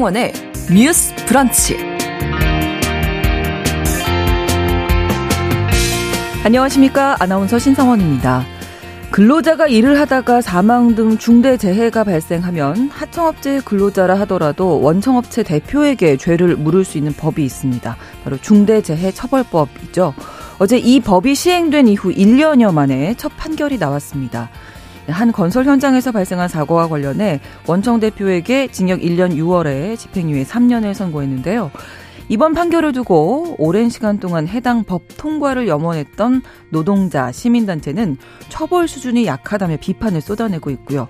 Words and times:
신성원의 0.00 0.32
뉴스 0.72 1.14
브런치. 1.26 1.76
안녕하십니까. 6.42 7.16
아나운서 7.20 7.58
신성원입니다. 7.58 8.44
근로자가 9.10 9.66
일을 9.66 10.00
하다가 10.00 10.40
사망 10.40 10.94
등 10.94 11.18
중대 11.18 11.58
재해가 11.58 12.04
발생하면 12.04 12.88
하청업체 12.88 13.60
근로자라 13.64 14.18
하더라도 14.20 14.80
원청업체 14.80 15.42
대표에게 15.42 16.16
죄를 16.16 16.56
물을 16.56 16.84
수 16.84 16.96
있는 16.96 17.12
법이 17.12 17.44
있습니다. 17.44 17.96
바로 18.24 18.38
중대재해처벌법이죠. 18.38 20.14
어제 20.58 20.78
이 20.78 21.00
법이 21.00 21.34
시행된 21.34 21.88
이후 21.88 22.10
1년여 22.10 22.72
만에 22.72 23.14
첫 23.18 23.36
판결이 23.36 23.76
나왔습니다. 23.76 24.48
한 25.10 25.32
건설 25.32 25.64
현장에서 25.64 26.12
발생한 26.12 26.48
사고와 26.48 26.88
관련해 26.88 27.40
원청 27.66 28.00
대표에게 28.00 28.68
징역 28.68 29.00
1년 29.00 29.34
6월에 29.36 29.98
집행유예 29.98 30.44
3년을 30.44 30.94
선고했는데요. 30.94 31.70
이번 32.30 32.54
판결을 32.54 32.92
두고 32.92 33.56
오랜 33.58 33.88
시간 33.88 34.20
동안 34.20 34.46
해당 34.46 34.84
법 34.84 35.02
통과를 35.16 35.66
염원했던 35.66 36.42
노동자 36.68 37.32
시민단체는 37.32 38.18
처벌 38.48 38.86
수준이 38.86 39.26
약하다며 39.26 39.78
비판을 39.80 40.20
쏟아내고 40.20 40.70
있고요. 40.70 41.08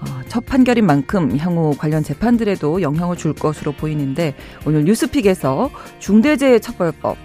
어, 0.00 0.20
첫 0.28 0.46
판결인 0.46 0.86
만큼 0.86 1.36
향후 1.36 1.74
관련 1.76 2.02
재판들에도 2.02 2.80
영향을 2.80 3.16
줄 3.16 3.34
것으로 3.34 3.72
보이는데 3.72 4.34
오늘 4.66 4.84
뉴스픽에서 4.84 5.68
중대재해처벌법 5.98 7.18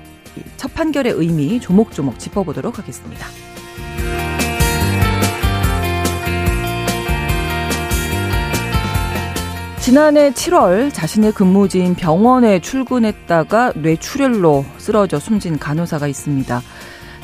첫 0.58 0.74
판결의 0.74 1.14
의미 1.14 1.62
조목조목 1.62 2.20
짚어보도록 2.20 2.78
하겠습니다. 2.78 3.26
지난해 9.90 10.30
7월 10.30 10.94
자신의 10.94 11.32
근무지인 11.32 11.96
병원에 11.96 12.60
출근했다가 12.60 13.74
뇌출혈로 13.78 14.64
쓰러져 14.78 15.18
숨진 15.18 15.58
간호사가 15.58 16.06
있습니다. 16.06 16.62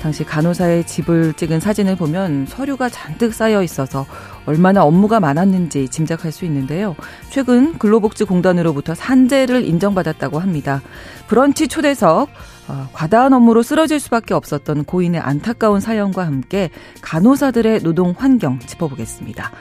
당시 0.01 0.23
간호사의 0.23 0.87
집을 0.87 1.35
찍은 1.35 1.59
사진을 1.59 1.95
보면 1.95 2.47
서류가 2.47 2.89
잔뜩 2.89 3.35
쌓여 3.35 3.61
있어서 3.61 4.07
얼마나 4.47 4.83
업무가 4.83 5.19
많았는지 5.19 5.89
짐작할 5.89 6.31
수 6.31 6.43
있는데요. 6.45 6.95
최근 7.29 7.77
근로복지공단으로부터 7.77 8.95
산재를 8.95 9.63
인정받았다고 9.63 10.39
합니다. 10.39 10.81
브런치 11.27 11.67
초대석, 11.67 12.29
어, 12.67 12.89
과다한 12.93 13.33
업무로 13.33 13.61
쓰러질 13.61 13.99
수밖에 13.99 14.33
없었던 14.33 14.85
고인의 14.85 15.21
안타까운 15.21 15.81
사연과 15.81 16.25
함께 16.25 16.71
간호사들의 17.01 17.81
노동 17.83 18.15
환경 18.17 18.57
짚어보겠습니다. 18.57 19.51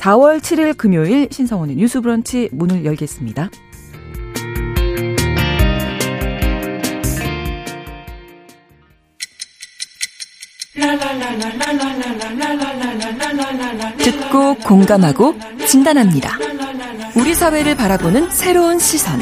4월 0.00 0.40
7일 0.40 0.78
금요일 0.78 1.28
신성원의 1.30 1.76
뉴스 1.76 2.00
브런치 2.00 2.48
문을 2.52 2.86
열겠습니다. 2.86 3.50
듣고 13.98 14.54
공감하고 14.66 15.34
진단합니다. 15.66 16.38
우리 17.14 17.34
사회를 17.34 17.76
바라보는 17.76 18.30
새로운 18.30 18.78
시선. 18.78 19.20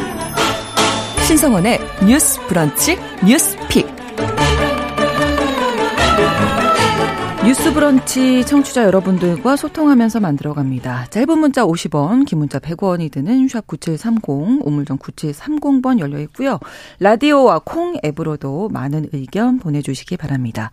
신성원의 1.27 1.81
뉴스 2.07 2.41
브런치 2.47 2.97
뉴스 3.27 3.57
픽. 3.69 3.98
뉴스 7.49 7.73
브런치 7.73 8.45
청취자 8.45 8.85
여러분들과 8.85 9.57
소통하면서 9.57 10.21
만들어갑니다. 10.21 11.07
짧은 11.07 11.39
문자 11.39 11.65
50원, 11.65 12.27
긴 12.27 12.41
문자 12.41 12.59
100원이 12.59 13.11
드는 13.11 13.49
샵 13.49 13.67
9730, 13.67 14.67
우물정 14.67 14.99
9730번 14.99 15.99
열려 15.99 16.19
있고요. 16.19 16.61
라디오와 17.01 17.63
콩 17.65 17.97
앱으로도 18.05 18.69
많은 18.69 19.07
의견 19.15 19.59
보내주시기 19.61 20.19
바랍니다. 20.19 20.71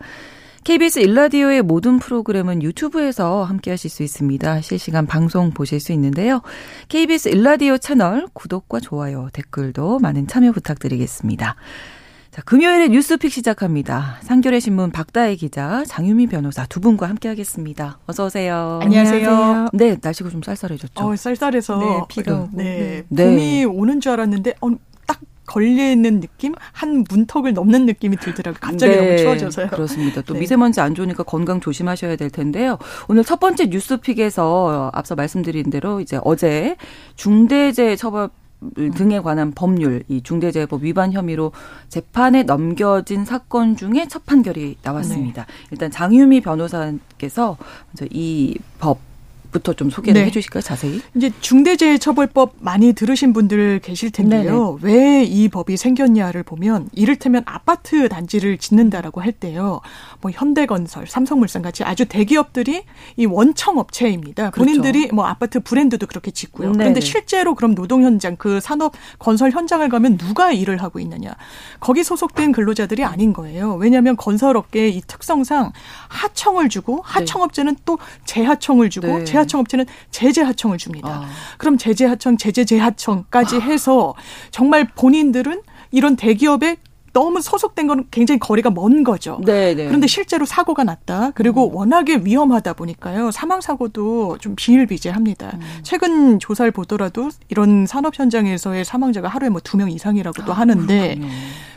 KBS 0.64 0.98
일라디오의 0.98 1.62
모든 1.62 1.98
프로그램은 1.98 2.62
유튜브에서 2.62 3.44
함께 3.44 3.70
하실 3.70 3.88
수 3.88 4.02
있습니다. 4.02 4.60
실시간 4.60 5.06
방송 5.06 5.52
보실 5.52 5.80
수 5.80 5.92
있는데요. 5.92 6.42
KBS 6.90 7.30
일라디오 7.30 7.78
채널 7.78 8.26
구독과 8.34 8.80
좋아요, 8.80 9.30
댓글도 9.32 10.00
많은 10.00 10.26
참여 10.26 10.52
부탁드리겠습니다. 10.52 11.56
자, 12.36 12.42
금요일에 12.42 12.88
뉴스픽 12.88 13.32
시작합니다. 13.32 14.18
상결의 14.20 14.60
신문 14.60 14.90
박다혜 14.90 15.36
기자, 15.36 15.84
장유미 15.86 16.26
변호사 16.26 16.66
두 16.66 16.80
분과 16.80 17.08
함께 17.08 17.30
하겠습니다. 17.30 17.98
어서 18.04 18.26
오세요. 18.26 18.78
안녕하세요. 18.82 19.68
네, 19.72 19.96
날씨가 20.02 20.28
좀 20.28 20.42
쌀쌀해졌죠. 20.42 21.02
어, 21.02 21.16
쌀쌀해서 21.16 21.78
네, 21.78 22.00
비가 22.10 22.46
네, 22.52 23.04
네. 23.08 23.24
봄이 23.24 23.64
오는 23.64 24.02
줄 24.02 24.12
알았는데 24.12 24.52
어, 24.60 24.68
딱 25.06 25.18
걸려 25.46 25.90
있는 25.90 26.20
느낌, 26.20 26.52
한 26.72 27.06
문턱을 27.08 27.54
넘는 27.54 27.86
느낌이 27.86 28.18
들더라고요. 28.18 28.60
갑자기 28.60 28.94
네, 28.94 29.00
너무 29.00 29.16
추워져서요. 29.16 29.68
그렇습니다. 29.68 30.20
또 30.20 30.34
네. 30.34 30.40
미세먼지 30.40 30.82
안 30.82 30.94
좋으니까 30.94 31.22
건강 31.22 31.60
조심하셔야 31.60 32.16
될 32.16 32.28
텐데요. 32.28 32.76
오늘 33.08 33.24
첫 33.24 33.40
번째 33.40 33.68
뉴스픽에서 33.68 34.90
앞서 34.92 35.14
말씀드린 35.14 35.70
대로 35.70 36.02
이제 36.02 36.20
어제 36.22 36.76
중대재해 37.14 37.96
처벌 37.96 38.28
등에 38.94 39.20
관한 39.20 39.52
법률, 39.52 40.02
이 40.08 40.22
중대재해법 40.22 40.82
위반 40.82 41.12
혐의로 41.12 41.52
재판에 41.88 42.42
넘겨진 42.42 43.24
사건 43.24 43.76
중에 43.76 44.06
첫 44.08 44.24
판결이 44.26 44.78
나왔습니다. 44.82 45.44
네. 45.44 45.52
일단 45.70 45.90
장유미 45.90 46.40
변호사께서 46.40 47.56
먼저 47.88 48.06
이 48.10 48.56
법 48.78 48.98
부터 49.58 49.72
좀 49.74 49.90
소개를 49.90 50.20
네. 50.20 50.26
해 50.26 50.30
주실까요, 50.30 50.62
자세히? 50.62 51.00
이제 51.14 51.30
중대재해처벌법 51.40 52.56
많이 52.60 52.92
들으신 52.92 53.32
분들 53.32 53.80
계실 53.80 54.10
텐데요. 54.10 54.78
왜 54.82 55.16
이 55.26 55.48
법이 55.48 55.76
생겼냐를 55.76 56.42
보면 56.42 56.88
이를테면 56.92 57.42
아파트 57.46 58.08
단지를 58.08 58.58
짓는다라고 58.58 59.20
할 59.20 59.32
때요. 59.32 59.80
뭐 60.20 60.30
현대건설, 60.30 61.06
삼성물산 61.06 61.62
같이 61.62 61.84
아주 61.84 62.06
대기업들이 62.06 62.84
이 63.16 63.26
원청 63.26 63.78
업체입니다. 63.78 64.50
그렇죠. 64.50 64.64
본인들이 64.64 65.08
뭐 65.12 65.26
아파트 65.26 65.60
브랜드도 65.60 66.06
그렇게 66.06 66.30
짓고요. 66.30 66.68
네네. 66.72 66.78
그런데 66.78 67.00
실제로 67.00 67.54
그럼 67.54 67.74
노동 67.74 68.02
현장, 68.02 68.36
그 68.36 68.60
산업 68.60 68.92
건설 69.18 69.50
현장을 69.50 69.88
가면 69.88 70.18
누가 70.18 70.52
일을 70.52 70.82
하고 70.82 71.00
있느냐? 71.00 71.34
거기 71.80 72.04
소속된 72.04 72.52
근로자들이 72.52 73.04
아닌 73.04 73.32
거예요. 73.32 73.74
왜냐하면 73.74 74.16
건설업계의 74.16 74.96
이 74.96 75.00
특성상 75.06 75.72
하청을 76.08 76.68
주고 76.68 76.96
네. 76.96 77.02
하청업체는 77.04 77.76
또 77.84 77.98
재하청을 78.24 78.90
주고 78.90 79.06
네. 79.18 79.24
재하 79.24 79.44
청업체는 79.46 79.84
제재 80.10 80.42
하청을 80.42 80.78
줍니다. 80.78 81.08
아. 81.24 81.28
그럼 81.58 81.78
제재 81.78 82.04
하청, 82.06 82.36
제재 82.36 82.64
재하청까지 82.64 83.56
아. 83.56 83.60
해서 83.60 84.14
정말 84.50 84.88
본인들은 84.94 85.62
이런 85.92 86.16
대기업의 86.16 86.76
너무 87.12 87.40
소속된 87.40 87.86
건 87.86 88.04
굉장히 88.10 88.38
거리가 88.38 88.68
먼 88.68 89.02
거죠. 89.02 89.40
네네. 89.46 89.74
네. 89.74 89.86
그런데 89.86 90.06
실제로 90.06 90.44
사고가 90.44 90.84
났다. 90.84 91.30
그리고 91.34 91.70
음. 91.70 91.74
워낙에 91.74 92.20
위험하다 92.24 92.74
보니까요. 92.74 93.30
사망 93.30 93.62
사고도 93.62 94.36
좀 94.38 94.54
비일비재합니다. 94.54 95.52
음. 95.54 95.60
최근 95.82 96.38
조사를 96.38 96.70
보더라도 96.72 97.30
이런 97.48 97.86
산업 97.86 98.18
현장에서의 98.18 98.84
사망자가 98.84 99.28
하루에 99.28 99.48
뭐 99.48 99.60
두 99.64 99.78
명 99.78 99.90
이상이라고도 99.90 100.52
아, 100.52 100.56
하는데 100.56 101.14
그렇군요. 101.14 101.28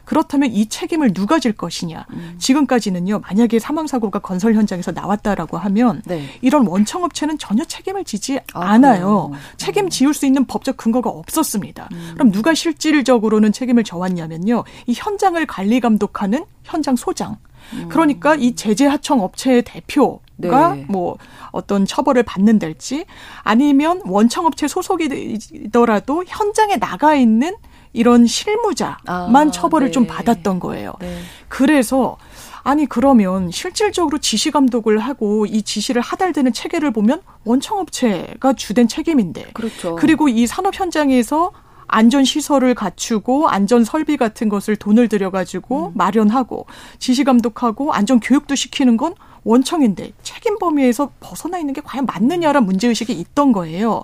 그렇다면 0.10 0.52
이 0.52 0.66
책임을 0.66 1.14
누가 1.14 1.38
질 1.38 1.54
것이냐. 1.54 2.04
음. 2.10 2.36
지금까지는요. 2.40 3.20
만약에 3.20 3.60
사망 3.60 3.86
사고가 3.86 4.18
건설 4.18 4.56
현장에서 4.56 4.92
나왔다라고 4.92 5.60
하면 5.60 6.02
네. 6.04 6.26
이런 6.42 6.66
원청 6.66 7.04
업체는 7.04 7.38
전혀 7.38 7.64
책임을 7.64 8.06
지지 8.06 8.40
아, 8.54 8.60
않아요. 8.60 9.28
그래요? 9.30 9.32
책임 9.58 9.86
음. 9.86 9.90
지을 9.92 10.16
수 10.16 10.26
있는 10.26 10.46
법적 10.46 10.78
근거가 10.78 11.12
없었습니다. 11.12 11.90
음. 11.92 12.12
그럼 12.16 12.32
누가 12.32 12.56
실질적으로는 12.56 13.52
책임을 13.52 13.84
져왔냐면요. 13.84 14.64
이 14.88 14.94
현장을 14.96 15.46
관리 15.46 15.80
감독하는 15.80 16.44
현장 16.64 16.96
소장. 16.96 17.38
음. 17.74 17.88
그러니까 17.90 18.34
이 18.34 18.56
제재 18.56 18.88
하청 18.88 19.22
업체의 19.22 19.62
대표가 19.62 20.74
네. 20.74 20.86
뭐 20.90 21.20
어떤 21.52 21.86
처벌을 21.86 22.24
받는달지 22.24 23.06
아니면 23.44 24.02
원청업체 24.06 24.68
소속이더라도 24.68 26.24
현장에 26.26 26.78
나가 26.78 27.14
있는 27.14 27.56
이런 27.94 28.26
실무자만 28.26 29.48
아, 29.48 29.52
처벌을 29.52 29.88
네. 29.88 29.92
좀 29.92 30.06
받았던 30.08 30.60
거예요. 30.60 30.94
네. 31.00 31.20
그래서 31.48 32.18
아니 32.64 32.86
그러면 32.86 33.50
실질적으로 33.52 34.18
지시 34.18 34.52
감독을 34.52 35.00
하고 35.00 35.46
이 35.46 35.62
지시를 35.62 36.02
하달되는 36.02 36.54
체계를 36.54 36.92
보면 36.92 37.22
원청업체가 37.46 38.54
주된 38.54 38.88
책임인데. 38.88 39.52
그렇죠. 39.54 39.96
그리고 39.96 40.30
이 40.30 40.46
산업 40.46 40.80
현장에서 40.80 41.52
안전 41.90 42.24
시설을 42.24 42.76
갖추고 42.76 43.50
안전 43.50 43.84
설비 43.84 44.16
같은 44.18 44.48
것을 44.48 44.76
돈을 44.76 45.10
들여 45.10 45.32
가지고 45.32 45.88
음. 45.88 45.92
마련하고 45.96 46.66
지시 47.00 47.24
감독하고 47.24 47.94
안전 47.94 48.20
교육도 48.20 48.56
시키는 48.56 48.98
건 48.98 49.16
원청인데 49.44 50.12
책임 50.22 50.60
범위에서 50.60 51.12
벗어나 51.20 51.58
있는 51.58 51.74
게 51.74 51.82
과연 51.82 52.06
맞느냐란 52.06 52.66
문제 52.66 52.88
의식이 52.88 53.14
있던 53.14 53.52
거예요. 53.52 54.02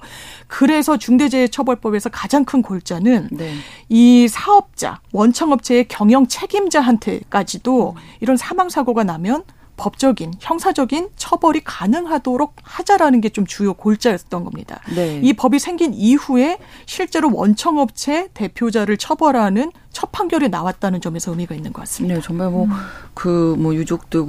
그래서 0.48 0.98
중대재해처벌법에서 0.98 2.10
가장 2.10 2.46
큰 2.46 2.62
골자는 2.62 3.30
네. 3.32 3.54
이 3.90 4.28
사업자, 4.28 5.02
원청업체의 5.12 5.88
경영 5.88 6.28
책임자한테까지도 6.28 7.96
이런 8.22 8.38
사망 8.38 8.70
사고가 8.70 9.04
나면 9.04 9.44
법적인 9.78 10.34
형사적인 10.40 11.10
처벌이 11.16 11.62
가능하도록 11.64 12.56
하자라는 12.64 13.22
게 13.22 13.30
좀 13.36 13.46
주요 13.46 13.74
골자였던 13.74 14.46
겁니다. 14.46 14.80
네. 14.96 15.20
이 15.22 15.34
법이 15.34 15.60
생긴 15.60 15.94
이후에 15.94 16.58
실제로 16.86 17.30
원청업체 17.34 18.30
대표자를 18.34 18.96
처벌하는 18.98 19.72
첫 19.96 20.12
판결이 20.12 20.50
나왔다는 20.50 21.00
점에서 21.00 21.32
의미가 21.32 21.56
있는 21.56 21.72
것 21.72 21.80
같습니다. 21.84 22.16
네, 22.16 22.22
정말 22.22 22.50
뭐 22.50 22.68
그뭐 23.14 23.54
음. 23.54 23.64
뭐 23.64 23.76
유족도 23.76 24.28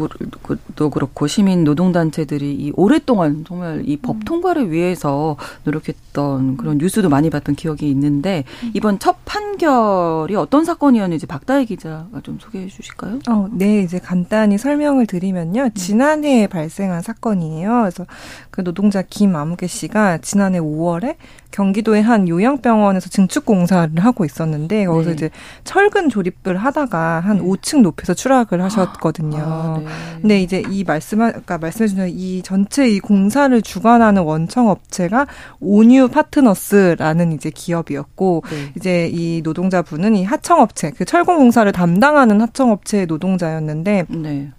그렇고 0.93 1.27
시민 1.27 1.65
노동단체들이 1.65 2.55
이 2.55 2.73
오랫동안 2.77 3.45
정말 3.45 3.83
이법 3.85 4.15
음. 4.15 4.21
통과를 4.21 4.71
위해서 4.71 5.37
노력했던 5.65 6.57
그런 6.57 6.79
뉴스도 6.79 7.09
많이 7.09 7.31
봤던 7.31 7.57
기억이 7.57 7.91
있는데 7.91 8.45
음. 8.63 8.71
이번 8.75 9.01
첫 9.01 9.17
판결이 9.25 10.37
어떤 10.37 10.65
사건이었는지 10.65 11.27
박다혜 11.27 11.65
기자가 11.65 12.21
좀 12.23 12.39
소개해 12.41 12.69
주실까요? 12.69 13.19
어, 13.29 13.49
네, 13.51 13.81
이제 13.81 13.99
간단히 13.99 14.59
설명을 14.59 15.07
드리면요. 15.07 15.71
지난해에 15.75 16.47
발생한 16.47 17.03
사건이에요. 17.03 17.81
그래서 17.81 18.07
그 18.53 18.63
노동자 18.63 19.03
김아무개 19.03 19.67
씨가 19.67 20.19
지난해 20.19 20.61
5월에 20.61 21.17
경기도의 21.57 22.03
한 22.03 22.29
요양병원에서 22.29 23.09
증축 23.09 23.47
공사를 23.47 23.91
하고 23.99 24.27
있었는데 24.27 24.85
거기서 24.85 25.11
네. 25.11 25.15
이제 25.15 25.31
철근 25.65 26.11
조립을 26.11 26.59
하다가 26.59 27.21
한 27.21 27.39
네. 27.39 27.43
5층 27.43 27.81
높이에서 27.81 28.13
추락을 28.13 28.63
하셨거든요. 28.63 29.39
아, 29.39 29.81
네. 29.81 29.87
근데 30.21 30.43
이제 30.43 30.63
이 30.71 30.85
말씀 30.85 31.23
아까 31.23 31.57
말씀해 31.57 31.89
주신 31.89 32.09
이 32.09 32.43
전체 32.43 32.87
이 32.87 33.01
공사를 33.01 33.61
주관하는 33.63 34.23
원청 34.23 34.69
업체가 34.69 35.27
오뉴 35.61 36.09
파트너스라는 36.09 37.33
이제 37.33 37.51
기업이었고 37.51 38.43
네. 38.51 38.73
이제 38.77 39.11
이 39.11 39.41
노동자분은 39.43 40.15
이 40.15 40.25
하청 40.25 40.61
업체 40.61 40.91
그 40.91 41.07
철공 41.07 41.39
공사를 41.39 41.71
담당하는 41.73 42.43
하청 42.43 42.71
업체의 42.71 43.07
노동자였는데 43.07 44.05
네. 44.09 44.51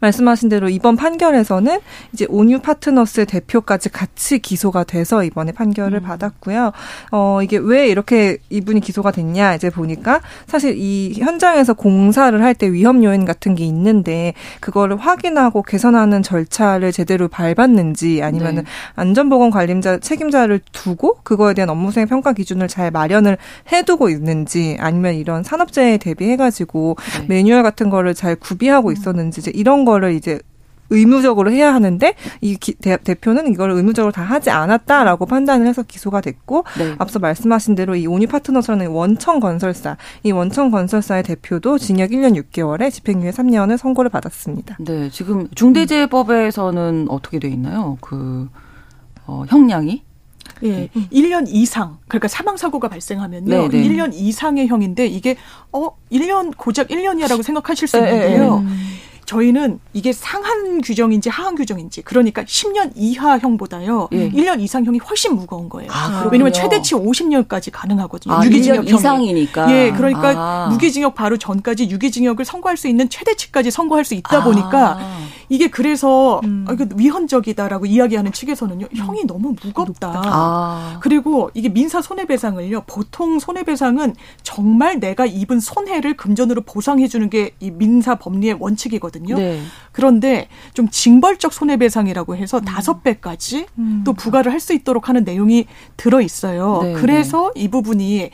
말씀하신 0.00 0.48
대로 0.48 0.68
이번 0.68 0.96
판결에서는 0.96 1.78
이제 2.12 2.26
온유 2.28 2.60
파트너스의 2.60 3.26
대표까지 3.26 3.90
같이 3.90 4.38
기소가 4.38 4.84
돼서 4.84 5.22
이번에 5.24 5.52
판결을 5.52 5.98
음. 5.98 6.02
받았고요. 6.02 6.72
어, 7.12 7.40
이게 7.42 7.58
왜 7.58 7.88
이렇게 7.88 8.38
이분이 8.50 8.80
기소가 8.80 9.10
됐냐 9.10 9.54
이제 9.54 9.70
보니까 9.70 10.20
사실 10.46 10.76
이 10.78 11.14
현장에서 11.18 11.74
공사를 11.74 12.42
할 12.42 12.54
때 12.54 12.72
위험 12.72 13.02
요인 13.02 13.24
같은 13.24 13.56
게 13.56 13.64
있는데 13.64 14.32
그거를 14.60 14.96
확인하고 14.96 15.62
개선하는 15.62 16.22
절차를 16.22 16.92
제대로 16.92 17.26
밟았는지 17.26 18.22
아니면은 18.22 18.62
네. 18.62 18.70
안전보건 18.94 19.50
관림자 19.50 19.98
책임자를 19.98 20.60
두고 20.70 21.18
그거에 21.24 21.52
대한 21.54 21.68
업무 21.70 21.90
수행 21.90 22.06
평가 22.06 22.32
기준을 22.32 22.68
잘 22.68 22.92
마련을 22.92 23.38
해두고 23.72 24.08
있는지 24.08 24.76
아니면 24.78 25.14
이런 25.14 25.42
산업재해에 25.42 25.98
대비해가지고 25.98 26.96
네. 27.22 27.26
매뉴얼 27.26 27.62
같은 27.64 27.90
거를 27.90 28.14
잘 28.14 28.36
구비하고 28.36 28.90
음. 28.90 28.92
있었는지 28.92 29.40
이제 29.40 29.50
이런 29.54 29.84
거를 29.84 30.12
이제 30.12 30.40
의무적으로 30.90 31.50
해야 31.50 31.74
하는데 31.74 32.14
이 32.40 32.56
기, 32.56 32.74
대, 32.74 32.96
표는 32.96 33.52
이걸 33.52 33.70
의무적으로 33.70 34.12
다 34.12 34.22
하지 34.22 34.50
않았다라고 34.50 35.26
판단을 35.26 35.66
해서 35.66 35.82
기소가 35.82 36.20
됐고 36.20 36.64
네. 36.78 36.94
앞서 36.98 37.18
말씀하신 37.18 37.74
대로 37.74 37.96
이 37.96 38.06
오니 38.06 38.26
파트너스라는 38.26 38.88
원청 38.88 39.40
건설사 39.40 39.96
이 40.22 40.32
원청 40.32 40.70
건설사의 40.70 41.22
대표도 41.22 41.78
징역 41.78 42.10
1년 42.10 42.40
6개월에 42.40 42.90
집행유예 42.90 43.30
3년을 43.30 43.76
선고를 43.76 44.10
받았습니다. 44.10 44.76
네, 44.80 45.10
지금 45.10 45.48
중대재해법에서는 45.54 47.06
어떻게 47.08 47.38
돼 47.38 47.48
있나요? 47.48 47.98
그 48.00 48.48
어, 49.26 49.44
형량이? 49.48 50.02
예, 50.62 50.88
음. 50.94 51.06
1년 51.12 51.46
이상 51.48 51.98
그러니까 52.06 52.28
사망 52.28 52.56
사고가 52.56 52.88
발생하면요. 52.88 53.68
네네. 53.68 53.88
1년 53.88 54.10
이상의 54.14 54.68
형인데 54.68 55.06
이게 55.06 55.36
어 55.72 55.90
1년 56.12 56.52
고작 56.56 56.88
1년이라고 56.88 57.42
생각하실 57.42 57.88
수 57.88 57.98
네, 57.98 58.04
네, 58.04 58.10
있는데요. 58.10 58.60
네. 58.60 58.68
저희는 59.26 59.80
이게 59.92 60.12
상한 60.12 60.80
규정인지 60.80 61.28
하한 61.28 61.54
규정인지 61.54 62.02
그러니까 62.02 62.44
10년 62.44 62.92
이하형보다요. 62.94 64.08
예. 64.12 64.30
1년 64.30 64.60
이상형이 64.60 64.98
훨씬 64.98 65.34
무거운 65.34 65.68
거예요. 65.68 65.90
아, 65.92 66.28
왜냐면 66.30 66.52
최대치 66.52 66.94
50년까지 66.94 67.70
가능하거든요. 67.72 68.34
아, 68.34 68.44
유기징역 68.44 68.88
이상이니까. 68.88 69.70
예, 69.72 69.92
그러니까 69.92 70.34
아. 70.36 70.68
무기징역 70.70 71.14
바로 71.14 71.36
전까지 71.36 71.90
유기징역을 71.90 72.44
선고할 72.44 72.76
수 72.76 72.88
있는 72.88 73.08
최대치까지 73.08 73.70
선고할 73.70 74.04
수 74.04 74.14
있다 74.14 74.44
보니까 74.44 74.98
아. 74.98 75.18
이게 75.48 75.68
그래서 75.68 76.40
음. 76.44 76.64
아, 76.68 76.76
위헌적이다라고 76.96 77.86
이야기하는 77.86 78.32
측에서는요. 78.32 78.86
음. 78.90 78.96
형이 78.96 79.26
너무 79.26 79.54
무겁다. 79.62 80.22
아. 80.24 80.98
그리고 81.00 81.50
이게 81.54 81.68
민사 81.68 82.02
손해배상을요. 82.02 82.82
보통 82.86 83.38
손해배상은 83.38 84.14
정말 84.42 85.00
내가 85.00 85.26
입은 85.26 85.60
손해를 85.60 86.16
금전으로 86.16 86.62
보상해 86.62 87.08
주는 87.08 87.30
게 87.30 87.44
이 87.60 87.70
민사 87.70 88.16
법리의 88.16 88.56
원칙이거든요. 88.58 89.36
네. 89.36 89.60
그런데 89.92 90.48
좀 90.74 90.88
징벌적 90.88 91.52
손해배상이라고 91.52 92.36
해서 92.36 92.58
음. 92.58 92.64
다섯 92.64 92.96
음. 92.96 93.00
배까지 93.02 93.66
음. 93.78 94.02
또 94.04 94.12
부과를 94.12 94.52
할 94.52 94.64
수 94.64 94.72
있도록 94.72 95.10
하는 95.10 95.24
내용이 95.24 95.66
들어 95.98 96.22
있어요. 96.22 96.80
네, 96.82 96.92
그래서 96.94 97.52
네. 97.54 97.62
이 97.64 97.68
부분이 97.68 98.30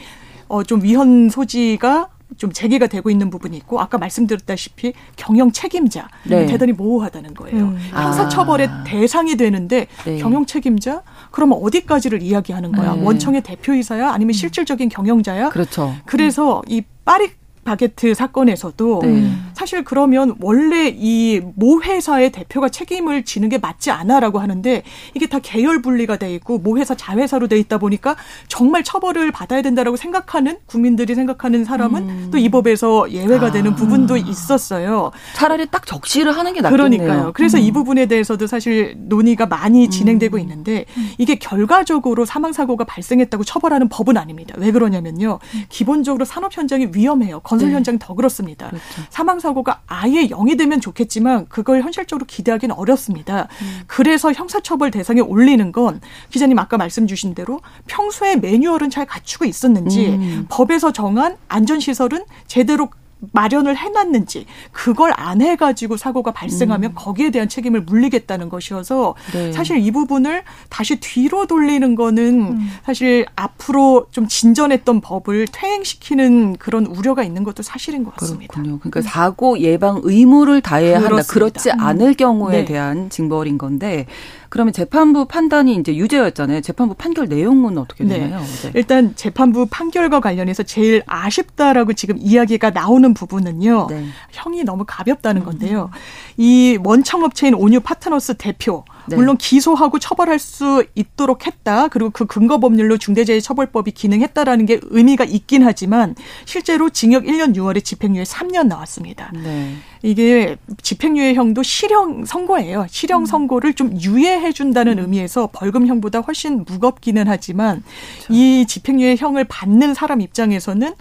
어, 0.47 0.63
좀 0.63 0.81
위헌 0.81 1.29
소지가 1.29 2.09
좀 2.41 2.51
제기가 2.51 2.87
되고 2.87 3.11
있는 3.11 3.29
부분이 3.29 3.55
있고 3.59 3.81
아까 3.81 3.99
말씀드렸다시피 3.99 4.95
경영 5.17 5.53
책임자 5.53 6.09
네. 6.25 6.47
대단히 6.47 6.73
모호하다는 6.73 7.35
거예요. 7.35 7.65
음. 7.65 7.79
형사처벌의 7.91 8.67
아. 8.67 8.85
대상이 8.85 9.37
되는데 9.37 9.87
네. 10.07 10.17
경영 10.17 10.47
책임자 10.47 11.03
그러면 11.33 11.59
어디까지를 11.63 12.23
이야기하는 12.23 12.73
거야? 12.73 12.95
네. 12.95 13.03
원청의 13.03 13.43
대표이사야 13.43 14.11
아니면 14.11 14.31
음. 14.31 14.33
실질적인 14.33 14.89
경영자야? 14.89 15.51
그렇죠. 15.51 15.95
그래서 16.07 16.63
이 16.67 16.83
파리 17.05 17.31
바게트 17.65 18.15
사건에서도 18.15 19.01
네. 19.03 19.33
사실 19.55 19.85
그러면 19.85 20.35
원래 20.41 20.89
이 20.97 21.41
모 21.57 21.83
회사의 21.83 22.31
대표가 22.33 22.69
책임을 22.69 23.25
지는 23.25 23.49
게 23.49 23.59
맞지 23.59 23.91
않아라고 23.91 24.39
하는데 24.39 24.83
이게 25.15 25.27
다 25.27 25.39
계열 25.43 25.83
분리가 25.83 26.17
돼 26.17 26.33
있고 26.35 26.59
모 26.59 26.79
회사 26.79 26.95
자회사로 26.95 27.49
돼 27.49 27.59
있다 27.59 27.79
보니까 27.79 28.17
정말 28.49 28.83
처벌을 28.85 29.31
받아야 29.31 29.63
된다라고 29.63 29.97
생각하는 29.97 30.59
국민들이 30.67 31.15
생각하는 31.15 31.65
사람은 31.65 32.03
음. 32.09 32.29
또이 32.31 32.49
법에서 32.49 33.11
예외가 33.11 33.47
아. 33.47 33.51
되는 33.53 33.75
부분도 33.75 34.17
있었어요. 34.17 35.11
차라리 35.35 35.67
딱 35.71 35.87
적시를 35.87 36.33
하는 36.37 36.53
게 36.55 36.61
낫겠네요. 36.61 36.89
그러니까요. 36.99 37.33
그래서 37.35 37.59
음. 37.59 37.63
이 37.63 37.73
부분에 37.73 38.07
대해서도 38.07 38.47
사실 38.47 38.95
논의가 38.97 39.47
많이 39.47 39.87
음. 39.87 39.91
진행되고 39.91 40.37
음. 40.37 40.41
있는데 40.41 40.87
이게 41.19 41.35
결과적으로 41.37 42.25
사망 42.25 42.53
사고가 42.53 42.85
발생했다고 42.85 43.45
처벌하는 43.45 43.89
법은 43.89 44.17
아닙니다. 44.17 44.55
왜 44.59 44.71
그러냐면요. 44.73 45.39
음. 45.55 45.65
기본적으로 45.69 46.25
산업 46.25 46.57
현장이 46.57 46.89
위험해요. 46.95 47.41
건설 47.51 47.71
네. 47.71 47.75
현장 47.75 47.99
더 47.99 48.15
그렇습니다. 48.15 48.69
그렇죠. 48.69 48.85
사망 49.11 49.41
사고가 49.41 49.81
아예 49.89 50.29
0이 50.29 50.57
되면 50.57 50.81
좋겠지만 50.81 51.47
그걸 51.49 51.83
현실적으로 51.83 52.25
기대하기는 52.25 52.73
어렵습니다. 52.77 53.49
음. 53.63 53.81
그래서 53.89 54.33
형사처벌 54.33 54.93
대상에 54.93 55.21
올리는 55.21 55.73
건 55.73 56.01
기자님 56.31 56.61
아까 56.61 56.77
말씀 56.77 57.09
주신 57.09 57.35
대로 57.35 57.61
평소에 57.89 58.37
매뉴얼은 58.37 58.91
잘 58.91 59.05
갖추고 59.05 59.47
있었는지 59.47 60.11
음. 60.11 60.47
법에서 60.49 60.93
정한 60.93 61.37
안전시설은 61.49 62.25
제대로 62.47 62.89
마련을 63.33 63.77
해놨는지 63.77 64.47
그걸 64.73 65.13
안 65.17 65.43
해가지고 65.43 65.97
사고가 65.97 66.33
발생하면 66.33 66.91
음. 66.91 66.95
거기에 66.95 67.31
대한 67.31 67.49
책임을 67.49 67.83
물리겠다는 67.83 68.49
것이어서 68.49 69.15
네. 69.33 69.53
사실 69.53 69.79
이 69.79 69.91
부분을 69.91 70.43
다시 70.69 71.01
뒤로 71.01 71.47
돌리는 71.47 71.95
거는 71.95 72.41
음. 72.41 72.71
사실 72.85 73.27
앞으로 73.37 74.07
좀 74.11 74.27
진전했던 74.27 75.01
법을 75.01 75.47
퇴행시키는 75.53 76.57
그런 76.57 76.87
우려가 76.87 77.23
있는 77.23 77.45
것도 77.45 77.63
사실인 77.63 78.05
것 78.05 78.15
같습니다. 78.17 78.53
그렇군요. 78.55 78.79
그러니까 78.79 79.01
음. 79.01 79.03
사고 79.03 79.59
예방 79.61 80.01
의무를 80.03 80.61
다해야 80.61 81.01
그렇습니다. 81.01 81.17
한다. 81.17 81.33
그렇지 81.33 81.71
음. 81.71 81.81
않을 81.81 82.15
경우에 82.15 82.59
네. 82.59 82.65
대한 82.65 83.11
징벌인 83.11 83.59
건데 83.59 84.07
그러면 84.51 84.73
재판부 84.73 85.27
판단이 85.27 85.77
이제 85.77 85.95
유죄였잖아요. 85.97 86.61
재판부 86.61 86.95
판결 86.95 87.29
내용은 87.29 87.79
어떻게 87.79 88.03
네. 88.05 88.19
되나요? 88.19 88.41
네. 88.41 88.73
일단 88.75 89.15
재판부 89.15 89.67
판결과 89.71 90.19
관련해서 90.19 90.65
제일 90.65 91.03
아쉽다라고 91.07 91.93
지금 91.93 92.17
이야기가 92.19 92.71
나오는 92.71 93.15
부분은요. 93.15 93.87
네. 93.89 94.05
형이 94.33 94.65
너무 94.65 94.85
가볍다는 94.87 95.45
건데요. 95.45 95.91
이 96.37 96.79
원청업체인 96.83 97.55
온유 97.55 97.81
파트너스 97.81 98.35
대표 98.35 98.85
네. 99.07 99.17
물론 99.17 99.37
기소하고 99.37 100.01
처벌할 100.01 100.41
수 100.41 100.85
있도록 100.97 101.47
했다. 101.47 101.87
그리고 101.87 102.11
그 102.11 102.27
근거 102.27 102.59
법률로 102.59 102.99
중대재해처벌법이 102.99 103.93
기능했다라는 103.93 104.67
게 104.67 104.81
의미가 104.83 105.25
있긴 105.25 105.63
하지만 105.63 106.17
실제로 106.45 106.91
징역 106.91 107.25
1년 107.25 107.55
6월에 107.55 107.85
집행유예 107.85 108.25
3년 108.25 108.67
나왔습니다. 108.67 109.31
네. 109.33 109.75
이게 110.03 110.57
집행유예형도 110.83 111.63
실형 111.63 112.25
선고예요. 112.25 112.87
실형 112.89 113.23
음. 113.23 113.27
선고를 113.27 113.75
좀 113.75 113.99
유예해 114.01 114.53
준다는 114.53 114.99
음. 114.99 115.03
의미에서 115.05 115.51
벌금형보다 115.53 116.21
훨씬 116.21 116.65
무겁기는 116.65 117.23
하지만 117.27 117.83
그렇죠. 118.17 118.33
이 118.33 118.65
집행유예형을 118.67 119.45
받는 119.45 119.95
사람 119.95 120.21
입장에서는 120.21 120.95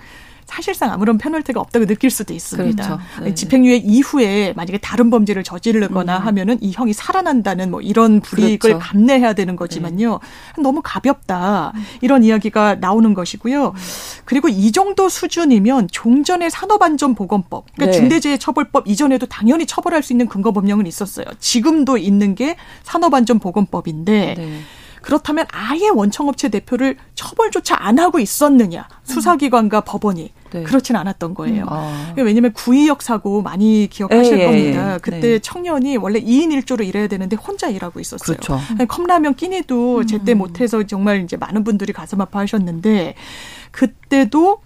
사실상 0.50 0.92
아무런 0.92 1.18
페널티가 1.20 1.60
없다고 1.60 1.86
느낄 1.86 2.10
수도 2.10 2.34
있습니다. 2.34 2.84
그렇죠. 2.84 3.24
네. 3.24 3.36
집행유예 3.36 3.78
이후에 3.78 4.54
만약에 4.56 4.80
다른 4.80 5.12
범죄를 5.12 5.44
저지르거나 5.44 6.18
음. 6.18 6.26
하면은 6.26 6.58
이 6.62 6.72
형이 6.72 6.94
살아난다는 6.94 7.70
뭐 7.70 7.82
이런 7.82 8.20
불이익을 8.20 8.58
그렇죠. 8.58 8.80
감내해야 8.80 9.34
되는 9.34 9.56
거지만요. 9.56 10.20
네. 10.56 10.62
너무 10.62 10.82
가볍다. 10.84 11.74
이런 12.02 12.24
이야기가 12.24 12.76
나오는 12.76 13.14
것이고요. 13.14 13.74
그리고 14.26 14.50
이 14.50 14.72
정도 14.72 15.08
수준이면 15.08 15.90
종전의 15.92 16.50
산업안전보건법, 16.50 17.66
그러니까 17.76 17.92
네. 17.92 18.00
중대재해처벌법 18.00 18.88
이전에도 18.88 19.28
당연히 19.28 19.66
처벌할 19.68 20.02
수 20.02 20.14
있는 20.14 20.28
근거법령은 20.28 20.88
있었어요. 20.88 21.26
지금도 21.40 21.98
있는 21.98 22.34
게 22.34 22.56
산업안전보건법인데 22.84 24.34
네. 24.36 24.60
그렇다면 25.02 25.46
아예 25.52 25.90
원청업체 25.90 26.50
대표를 26.50 26.98
처벌조차 27.16 27.76
안 27.80 28.00
하고 28.00 28.20
있었느냐 28.20 28.88
수사기관과 29.04 29.82
법원이 29.82 30.34
네. 30.52 30.64
그렇진 30.64 30.96
않았던 30.96 31.34
거예요. 31.34 31.64
음. 31.64 31.70
아. 31.70 32.14
왜냐하면 32.18 32.54
구의역 32.54 33.02
사고 33.02 33.42
많이 33.42 33.88
기억하실 33.90 34.34
에, 34.34 34.38
예, 34.38 34.42
예, 34.42 34.46
겁니다. 34.46 34.92
에, 34.92 34.94
예. 34.94 34.98
그때 35.00 35.20
네. 35.20 35.40
청년이 35.40 35.98
원래 35.98 36.20
2인 36.20 36.50
1조로 36.62 36.86
일해야 36.86 37.08
되는데 37.08 37.36
혼자 37.36 37.70
일하고 37.70 38.00
있었어요. 38.00 38.38
그렇죠. 38.38 38.60
컵라면 38.88 39.36
끼니도 39.36 40.06
제때 40.06 40.34
음. 40.34 40.40
못해서 40.40 40.84
정말 40.84 41.24
이제 41.24 41.38
많은 41.38 41.64
분들이 41.64 41.94
가슴 41.94 42.22
아파하셨는데 42.22 43.16
그때도 43.72 44.62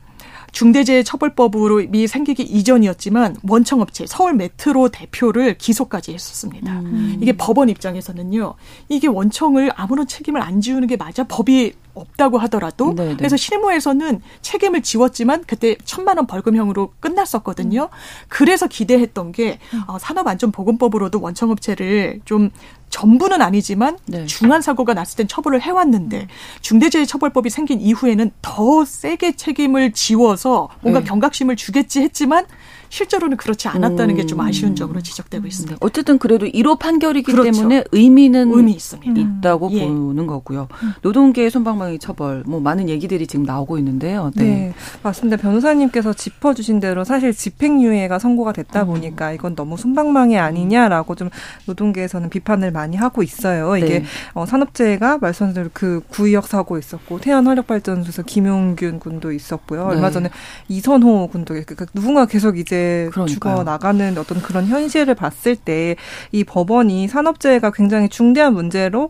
중대재해처벌법으로 0.54 1.88
미 1.90 2.08
생기기 2.08 2.44
이전이었지만 2.44 3.36
원청업체 3.48 4.06
서울 4.08 4.36
메트로 4.36 4.90
대표를 4.90 5.58
기소까지 5.58 6.14
했었습니다. 6.14 6.80
음. 6.80 7.18
이게 7.22 7.34
법원 7.34 7.70
입장에서는요. 7.70 8.54
이게 8.88 9.08
원청을 9.08 9.72
아무런 9.76 10.08
책임을 10.08 10.42
안 10.42 10.62
지우는 10.62 10.88
게 10.88 10.96
맞아 10.96 11.24
법이 11.26 11.74
없다고 11.96 12.38
하더라도 12.40 12.96
네네. 12.96 13.10
네. 13.12 13.18
그래서 13.18 13.38
실무에서는 13.38 14.22
책임을 14.42 14.82
지웠지만 14.82 15.44
그때 15.46 15.76
천만 15.86 16.18
원 16.18 16.28
벌금형으로 16.28 16.94
끝났었거든요. 17.00 17.90
그래서 18.30 18.68
기대했던 18.68 19.32
게 19.32 19.60
어, 19.88 19.98
산업안전보건법으로도 20.00 21.20
원청업체를 21.22 22.22
좀 22.26 22.50
전부는 22.94 23.42
아니지만 23.42 23.98
네. 24.06 24.28
중한 24.28 24.62
사고가 24.62 24.94
났을 24.94 25.18
땐 25.18 25.28
처벌을 25.28 25.62
해왔는데 25.62 26.28
중대재해처벌법이 26.62 27.50
생긴 27.50 27.82
이후에는 27.82 28.30
더 28.44 28.86
세게 28.86 29.36
책임을 29.36 29.94
지워서 29.94 30.70
뭔가 30.82 31.00
네. 31.00 31.06
경각심을 31.08 31.56
주겠지 31.56 32.02
했지만 32.02 32.46
실제로는 32.94 33.38
그렇지 33.38 33.68
않았다는 33.68 34.16
게 34.16 34.24
좀 34.26 34.40
아쉬운 34.40 34.76
점으로 34.76 35.02
지적되고 35.02 35.46
있습니다. 35.46 35.78
어쨌든 35.82 36.18
그래도 36.18 36.46
1호 36.46 36.80
판결이기 36.80 37.32
그렇죠. 37.32 37.52
때문에 37.52 37.84
의미는 37.92 38.52
의미 38.54 38.72
있습니다. 38.72 39.20
있다고 39.20 39.70
예. 39.74 39.86
보는 39.86 40.28
거고요. 40.28 40.68
노동계의 41.02 41.52
손방망이 41.52 42.00
처벌 42.00 42.44
뭐 42.46 42.60
많은 42.60 42.88
얘기들이 42.90 43.28
지금 43.28 43.46
나오고 43.46 43.78
있는데요. 43.80 44.32
네. 44.36 44.44
네. 44.44 44.74
맞습니다. 45.04 45.38
변호사님께서 45.38 46.14
짚어주신 46.14 46.80
대로 46.80 47.04
사실 47.04 47.34
집행유예가 47.34 48.18
선고가 48.20 48.54
됐다 48.54 48.84
음. 48.84 48.88
보니까 48.88 49.34
이건 49.34 49.56
너무 49.56 49.76
손방망이 49.78 50.38
아니냐라고 50.38 51.16
좀 51.16 51.30
노동계에서는 51.66 52.30
비판을 52.30 52.72
많이 52.72 52.96
하고 52.96 53.24
있어요. 53.24 53.76
이게 53.78 54.00
네. 54.00 54.06
어, 54.34 54.46
산업재해가 54.46 55.18
말씀하신 55.18 55.54
대로 55.54 55.70
그 55.74 56.02
구의역 56.10 56.48
사고 56.48 56.78
있었고 56.78 57.20
태안 57.20 57.48
화력발전소에서 57.48 58.24
김용균 58.24 59.00
군도 59.00 59.32
있었고요. 59.32 59.88
네. 59.90 59.96
얼마 59.96 60.12
전에 60.12 60.30
이선호 60.70 61.28
군도 61.28 61.54
그러니까 61.54 61.86
누군가 61.94 62.26
계속 62.26 62.58
이제 62.58 62.83
죽어 63.28 63.64
나가는 63.64 64.18
어떤 64.18 64.42
그런 64.42 64.66
현실을 64.66 65.16
봤을 65.16 65.56
때 65.56 65.96
이 66.32 66.44
법원이 66.44 67.08
산업재해가 67.08 67.72
굉장히 67.72 68.10
중대한 68.10 68.54
문제로 68.54 69.10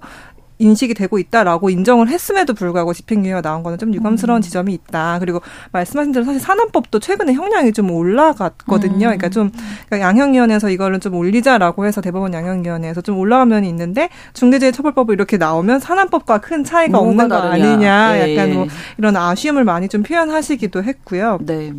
인식이 0.60 0.94
되고 0.94 1.18
있다라고 1.20 1.70
인정을 1.70 2.08
했음에도 2.08 2.54
불구하고 2.54 2.94
집행유예가 2.94 3.42
나온 3.42 3.64
거는 3.64 3.78
좀 3.80 3.94
유감스러운 3.94 4.40
음. 4.40 4.42
지점이 4.42 4.74
있다. 4.74 5.18
그리고 5.20 5.42
말씀하신 5.72 6.14
대로 6.14 6.24
사실 6.26 6.40
산업법도 6.40 7.00
최근에 7.00 7.34
형량이 7.34 7.74
좀 7.74 7.92
올라갔거든요. 7.92 8.94
음. 8.94 9.18
그러니까 9.18 9.30
좀 9.30 9.52
그러니까 9.90 10.08
양형위원회에서 10.08 10.70
이거를 10.70 11.00
좀 11.00 11.16
올리자라고 11.16 11.86
해서 11.86 12.02
대법원 12.02 12.34
양형위원회에서 12.34 13.02
좀 13.02 13.18
올라간 13.18 13.50
면이 13.50 13.68
있는데 13.68 14.10
중대재해처벌법을 14.34 15.16
이렇게 15.16 15.38
나오면 15.38 15.80
산업법과 15.80 16.38
큰 16.38 16.64
차이가 16.64 17.00
없는 17.00 17.28
거. 17.28 17.36
아니냐. 17.36 18.14
예. 18.20 18.36
약간 18.38 18.54
뭐 18.54 18.68
이런 18.98 19.18
아쉬움을 19.18 19.64
많이 19.66 19.90
좀 19.90 20.04
표현하시기도 20.04 20.84
했고요. 20.84 21.40
네. 21.42 21.74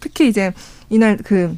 특히 0.00 0.28
이제 0.28 0.52
이날 0.92 1.16
그 1.16 1.56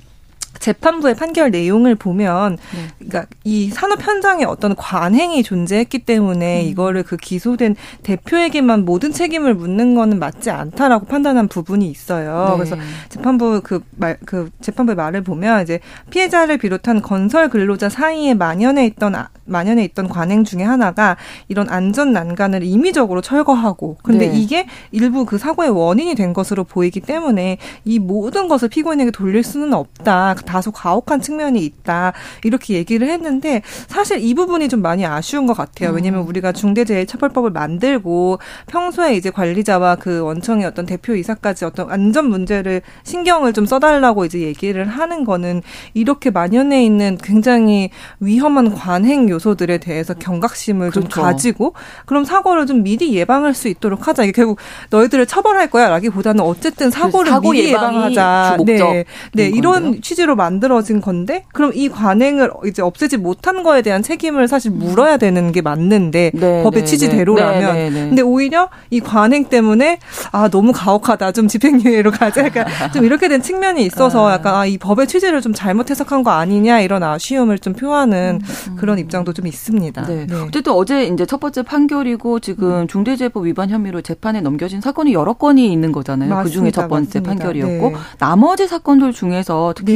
재판부의 0.59 1.15
판결 1.15 1.51
내용을 1.51 1.95
보면 1.95 2.59
네. 2.75 2.89
그러니까 2.99 3.27
이 3.45 3.71
산업 3.71 4.05
현장에 4.05 4.45
어떤 4.45 4.75
관행이 4.75 5.43
존재했기 5.43 6.01
때문에 6.01 6.63
음. 6.63 6.69
이거를 6.69 7.03
그 7.03 7.17
기소된 7.17 7.77
대표에게만 8.03 8.85
모든 8.85 9.13
책임을 9.13 9.55
묻는 9.55 9.95
거는 9.95 10.19
맞지 10.19 10.51
않다라고 10.51 11.07
판단한 11.07 11.49
부분이 11.49 11.89
있어요. 11.89 12.49
네. 12.51 12.57
그래서 12.57 12.77
재판부 13.09 13.61
그 13.63 13.81
말 13.97 14.15
그 14.25 14.51
재판부의 14.61 14.97
말을 14.97 15.23
보면 15.23 15.63
이제 15.63 15.81
피해자를 16.11 16.59
비롯한 16.59 17.03
건설 17.03 17.49
근로자 17.49 17.89
사이에 17.89 18.35
만연해 18.35 18.87
있던 18.87 19.15
아, 19.15 19.29
만연해 19.45 19.85
있던 19.85 20.09
관행 20.09 20.45
중에 20.45 20.63
하나가 20.63 21.17
이런 21.49 21.69
안전 21.69 22.13
난간을 22.13 22.63
임의적으로 22.63 23.21
철거하고 23.21 23.99
근데 24.03 24.29
네. 24.29 24.39
이게 24.39 24.67
일부 24.93 25.25
그 25.25 25.39
사고의 25.39 25.71
원인이 25.71 26.15
된 26.15 26.33
것으로 26.33 26.65
보이기 26.65 27.01
때문에 27.01 27.59
이 27.85 27.99
모든 27.99 28.49
것을 28.49 28.69
피고인에게 28.69 29.11
돌릴 29.11 29.43
수는 29.43 29.75
없다. 29.75 30.35
다소 30.45 30.71
가혹한 30.71 31.21
측면이 31.21 31.65
있다. 31.65 32.13
이렇게 32.43 32.75
얘기를 32.75 33.09
했는데 33.09 33.63
사실 33.89 34.19
이 34.21 34.35
부분이 34.35 34.69
좀 34.69 34.83
많이 34.83 35.05
아쉬운 35.07 35.47
것 35.47 35.57
같아요. 35.57 35.91
음. 35.91 35.97
왜냐하면 35.97 36.23
우리가 36.23 36.53
중대재해처벌법을 36.53 37.51
만들고 37.51 38.39
평소에 38.67 39.15
이제 39.17 39.31
관리자와 39.31 39.97
그 39.97 40.21
원청의 40.21 40.67
어떤 40.67 40.87
대표 40.87 41.15
이사까지 41.15 41.65
어떤 41.65 41.91
안전 41.91 42.29
문제를 42.29 42.83
신경을 43.05 43.53
좀 43.53 43.67
써달라고 43.67 44.25
이제 44.25 44.41
얘기를 44.41 44.87
하는 44.87 45.25
거는 45.25 45.63
이렇게 45.95 46.31
만연해 46.31 46.85
있는 46.85 47.19
굉장히 47.23 47.91
위험한 48.21 48.75
관행 48.75 49.29
요소들에 49.29 49.79
대해서 49.79 50.15
경각심을 50.15 50.91
그렇죠. 50.91 51.09
좀 51.09 51.23
가지고 51.23 51.75
그럼 52.07 52.25
사고를 52.25 52.67
좀 52.67 52.83
미리 52.83 53.15
예방할 53.15 53.55
수 53.55 53.69
있도록 53.69 54.09
하자. 54.09 54.25
이게 54.25 54.33
결국 54.33 54.59
너희들을 54.91 55.27
처벌할 55.27 55.71
거야라기보다는 55.71 56.43
어쨌든 56.43 56.91
사고를 56.91 57.31
사고 57.31 57.53
미리 57.53 57.71
예방하자. 57.71 58.59
네, 58.65 59.05
네 59.33 59.47
이런 59.47 60.01
취지로 60.03 60.34
만들어진 60.35 61.01
건데 61.01 61.45
그럼 61.53 61.73
이 61.75 61.89
관행을 61.89 62.51
이제 62.67 62.83
없애지 62.83 63.17
못한 63.17 63.63
거에 63.63 63.83
대한 63.83 64.03
책임을 64.03 64.49
사실 64.49 64.71
물어야 64.71 65.17
되는 65.17 65.53
게 65.53 65.61
맞는데 65.63 66.33
네, 66.35 66.63
법의 66.63 66.83
네, 66.83 66.85
취지대로라면 66.87 67.75
네, 67.75 67.91
네, 67.91 67.91
네, 67.91 68.09
근데 68.09 68.23
오히려 68.23 68.69
이 68.91 69.01
관행 69.01 69.45
때문에 69.45 69.99
아 70.33 70.49
너무 70.49 70.73
가혹하다 70.73 71.33
좀 71.33 71.49
집행유예로 71.49 72.11
가자 72.11 72.45
약간 72.45 72.67
좀 72.93 73.05
이렇게 73.05 73.29
된 73.29 73.43
측면이 73.43 73.85
있어서 73.87 74.29
아. 74.29 74.35
약간 74.35 74.55
아, 74.55 74.67
이 74.67 74.79
법의 74.79 75.07
취지를 75.07 75.41
좀 75.41 75.53
잘못 75.55 75.91
해석한 75.91 76.23
거 76.23 76.31
아니냐 76.31 76.81
이런 76.81 77.03
아쉬움을 77.03 77.59
좀 77.59 77.73
표하는 77.73 78.41
음, 78.43 78.71
음. 78.73 78.77
그런 78.77 78.99
입장도 78.99 79.33
좀 79.33 79.47
있습니다. 79.47 80.07
네. 80.07 80.27
네. 80.27 80.35
어쨌든 80.35 80.73
어제 80.73 81.05
이제 81.05 81.27
첫 81.27 81.41
번째 81.41 81.63
판결이고 81.63 82.41
지금 82.41 82.83
음. 82.83 82.87
중대재해법 82.87 83.47
위반 83.47 83.71
혐의로 83.71 84.01
재판에 84.01 84.41
넘겨진 84.41 84.81
사건이 84.81 85.13
여러 85.13 85.35
건이 85.35 85.73
있는 85.73 85.93
거잖아요. 85.93 86.43
그 86.43 86.51
중에 86.51 86.71
첫 86.71 86.89
번째 86.89 87.21
맞습니다. 87.21 87.31
판결이었고 87.31 87.91
네. 87.91 87.97
나머지 88.19 88.67
사건들 88.67 89.13
중에서 89.13 89.75
특히 89.77 89.95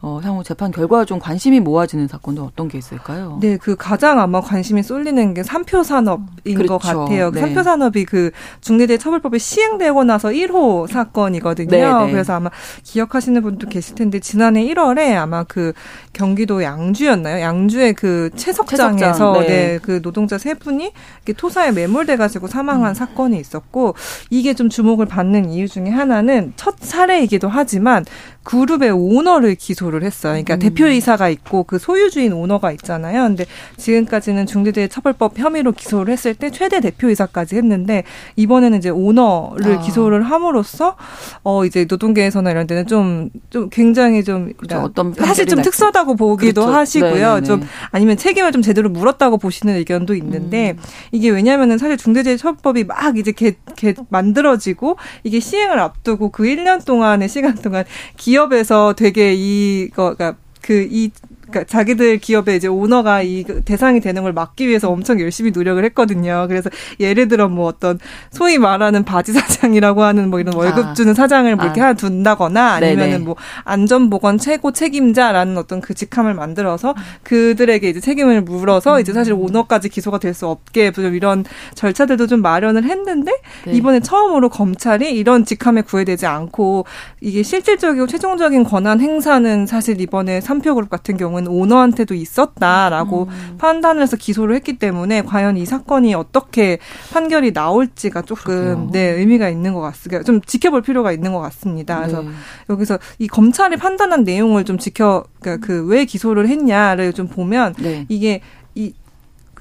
어, 0.00 0.20
향후 0.22 0.42
재판 0.44 0.70
결과 0.70 1.04
좀 1.04 1.18
관심이 1.18 1.60
모아지는 1.60 2.08
사건도 2.08 2.44
어떤 2.44 2.68
게 2.68 2.78
있을까요? 2.78 3.38
네, 3.40 3.56
그 3.56 3.76
가장 3.76 4.20
아마 4.20 4.40
관심이 4.40 4.82
쏠리는 4.82 5.34
게 5.34 5.42
삼표 5.42 5.82
산업인 5.82 6.54
그렇죠. 6.54 6.68
것 6.68 6.78
같아요. 6.78 7.30
네. 7.30 7.40
삼표 7.40 7.62
산업이 7.62 8.04
그 8.04 8.30
중대재해 8.60 8.98
처벌법이 8.98 9.38
시행되고 9.38 10.04
나서 10.04 10.28
1호 10.28 10.86
사건이거든요. 10.88 11.70
네네. 11.70 12.06
네. 12.06 12.12
그래서 12.12 12.34
아마 12.34 12.50
기억하시는 12.82 13.40
분도 13.42 13.68
계실 13.68 13.94
텐데 13.94 14.20
지난해 14.20 14.64
1월에 14.64 15.14
아마 15.16 15.44
그 15.44 15.72
경기도 16.12 16.62
양주였나요? 16.62 17.40
양주의 17.42 17.92
그 17.94 18.30
채석장에서 18.36 19.32
네. 19.40 19.46
네. 19.46 19.78
그 19.82 20.02
노동자 20.02 20.38
세 20.38 20.54
분이 20.54 20.92
토사에 21.36 21.72
매몰돼 21.72 22.16
가지고 22.16 22.46
사망한 22.46 22.90
음. 22.90 22.94
사건이 22.94 23.38
있었고 23.38 23.94
이게 24.30 24.54
좀 24.54 24.68
주목을 24.68 25.06
받는 25.06 25.50
이유 25.50 25.68
중에 25.68 25.88
하나는 25.88 26.52
첫 26.56 26.76
사례이기도 26.78 27.48
하지만 27.48 28.04
그룹의 28.44 28.90
오너를 28.90 29.54
기소를 29.54 30.02
했어요. 30.02 30.32
그러니까 30.32 30.54
음. 30.54 30.58
대표이사가 30.58 31.28
있고 31.28 31.62
그 31.64 31.78
소유주인 31.78 32.32
오너가 32.32 32.72
있잖아요. 32.72 33.22
근데 33.22 33.46
지금까지는 33.76 34.46
중대재해 34.46 34.88
처벌법 34.88 35.38
혐의로 35.38 35.72
기소를 35.72 36.12
했을 36.12 36.34
때 36.34 36.50
최대 36.50 36.80
대표이사까지 36.80 37.56
했는데 37.56 38.02
이번에는 38.36 38.78
이제 38.78 38.90
오너를 38.90 39.76
아. 39.76 39.80
기소를 39.80 40.22
함으로써 40.22 40.96
어 41.44 41.64
이제 41.64 41.86
노동계에서나 41.88 42.50
이런 42.50 42.66
데는 42.66 42.86
좀좀 42.86 43.30
좀 43.50 43.68
굉장히 43.70 44.24
좀 44.24 44.52
그렇죠. 44.56 44.80
어떤 44.80 45.14
사실 45.14 45.46
좀 45.46 45.62
특수하다고 45.62 46.16
보기도 46.16 46.62
그렇죠. 46.62 46.76
하시고요. 46.76 47.12
네네네. 47.12 47.46
좀 47.46 47.62
아니면 47.92 48.16
책임을 48.16 48.50
좀 48.50 48.62
제대로 48.62 48.90
물었다고 48.90 49.38
보시는 49.38 49.76
의견도 49.76 50.14
있는데 50.16 50.74
음. 50.76 50.82
이게 51.12 51.30
왜냐하면은 51.30 51.78
사실 51.78 51.96
중대재해 51.96 52.36
처벌법이 52.36 52.84
막 52.84 53.16
이제 53.16 53.30
개, 53.30 53.54
개 53.76 53.94
만들어지고 54.08 54.96
이게 55.22 55.38
시행을 55.38 55.78
앞두고 55.78 56.30
그 56.30 56.42
1년 56.42 56.84
동안의 56.84 57.28
시간 57.28 57.54
동안 57.54 57.84
기 58.16 58.31
기업에서 58.32 58.94
되게 58.96 59.34
이거가 59.34 60.36
그이 60.62 61.10
그러니까 61.52 61.64
자기들 61.64 62.18
기업의 62.18 62.56
이제 62.56 62.66
오너가 62.66 63.22
이 63.22 63.44
대상이 63.64 64.00
되는 64.00 64.22
걸 64.22 64.32
막기 64.32 64.66
위해서 64.66 64.90
엄청 64.90 65.20
열심히 65.20 65.52
노력을 65.52 65.82
했거든요. 65.84 66.46
그래서 66.48 66.68
예를 66.98 67.28
들어 67.28 67.48
뭐 67.48 67.66
어떤 67.66 68.00
소위 68.30 68.58
말하는 68.58 69.04
바지 69.04 69.32
사장이라고 69.32 70.02
하는 70.02 70.30
뭐 70.30 70.40
이런 70.40 70.54
월급 70.54 70.86
아. 70.86 70.94
주는 70.94 71.14
사장을 71.14 71.54
뭐 71.54 71.64
이렇게 71.64 71.80
아. 71.80 71.84
하나 71.84 71.94
둔다거나 71.94 72.72
아니면은 72.72 73.10
네네. 73.10 73.18
뭐 73.18 73.36
안전보건 73.64 74.38
최고 74.38 74.72
책임자라는 74.72 75.56
어떤 75.56 75.80
그 75.80 75.94
직함을 75.94 76.34
만들어서 76.34 76.94
그들에게 77.22 77.88
이제 77.88 78.00
책임을 78.00 78.42
물어서 78.42 78.98
이제 79.00 79.12
사실 79.12 79.34
오너까지 79.34 79.88
기소가 79.88 80.18
될 80.18 80.32
수 80.32 80.46
없게 80.48 80.92
이런 80.96 81.44
절차들도 81.74 82.26
좀 82.26 82.42
마련을 82.42 82.84
했는데 82.84 83.32
네. 83.66 83.72
이번에 83.72 84.00
처음으로 84.00 84.48
검찰이 84.48 85.12
이런 85.12 85.44
직함에 85.44 85.82
구애되지 85.82 86.26
않고 86.26 86.86
이게 87.20 87.42
실질적이고 87.42 88.06
최종적인 88.06 88.64
권한 88.64 89.00
행사는 89.00 89.66
사실 89.66 90.00
이번에 90.00 90.40
삼표그룹 90.40 90.90
같은 90.90 91.16
경우는 91.16 91.41
오너한테도 91.46 92.14
있었다라고 92.14 93.28
음. 93.30 93.56
판단을 93.58 94.02
해서 94.02 94.16
기소를 94.16 94.56
했기 94.56 94.78
때문에 94.78 95.22
과연 95.22 95.56
이 95.56 95.64
사건이 95.66 96.14
어떻게 96.14 96.78
판결이 97.12 97.52
나올지가 97.52 98.22
조금. 98.22 98.90
네 98.92 99.10
의미가 99.10 99.48
있는 99.48 99.74
것 99.74 99.80
같습니다. 99.80 100.22
좀 100.24 100.40
지켜볼 100.40 100.82
필요가 100.82 101.12
있는 101.12 101.32
것 101.32 101.40
같습니다. 101.40 101.98
그래서 101.98 102.22
네. 102.22 102.28
여기서 102.70 102.98
이 103.18 103.28
검찰이 103.28 103.76
판단한 103.76 104.24
내용을 104.24 104.64
좀 104.64 104.78
지켜 104.78 105.24
그러니까 105.40 105.66
그 105.66 105.82
왜 105.92 106.04
기소를 106.04 106.48
했냐를 106.48 107.12
좀 107.12 107.28
보면 107.28 107.74
네. 107.78 108.06
이게 108.08 108.36
이 108.36 108.40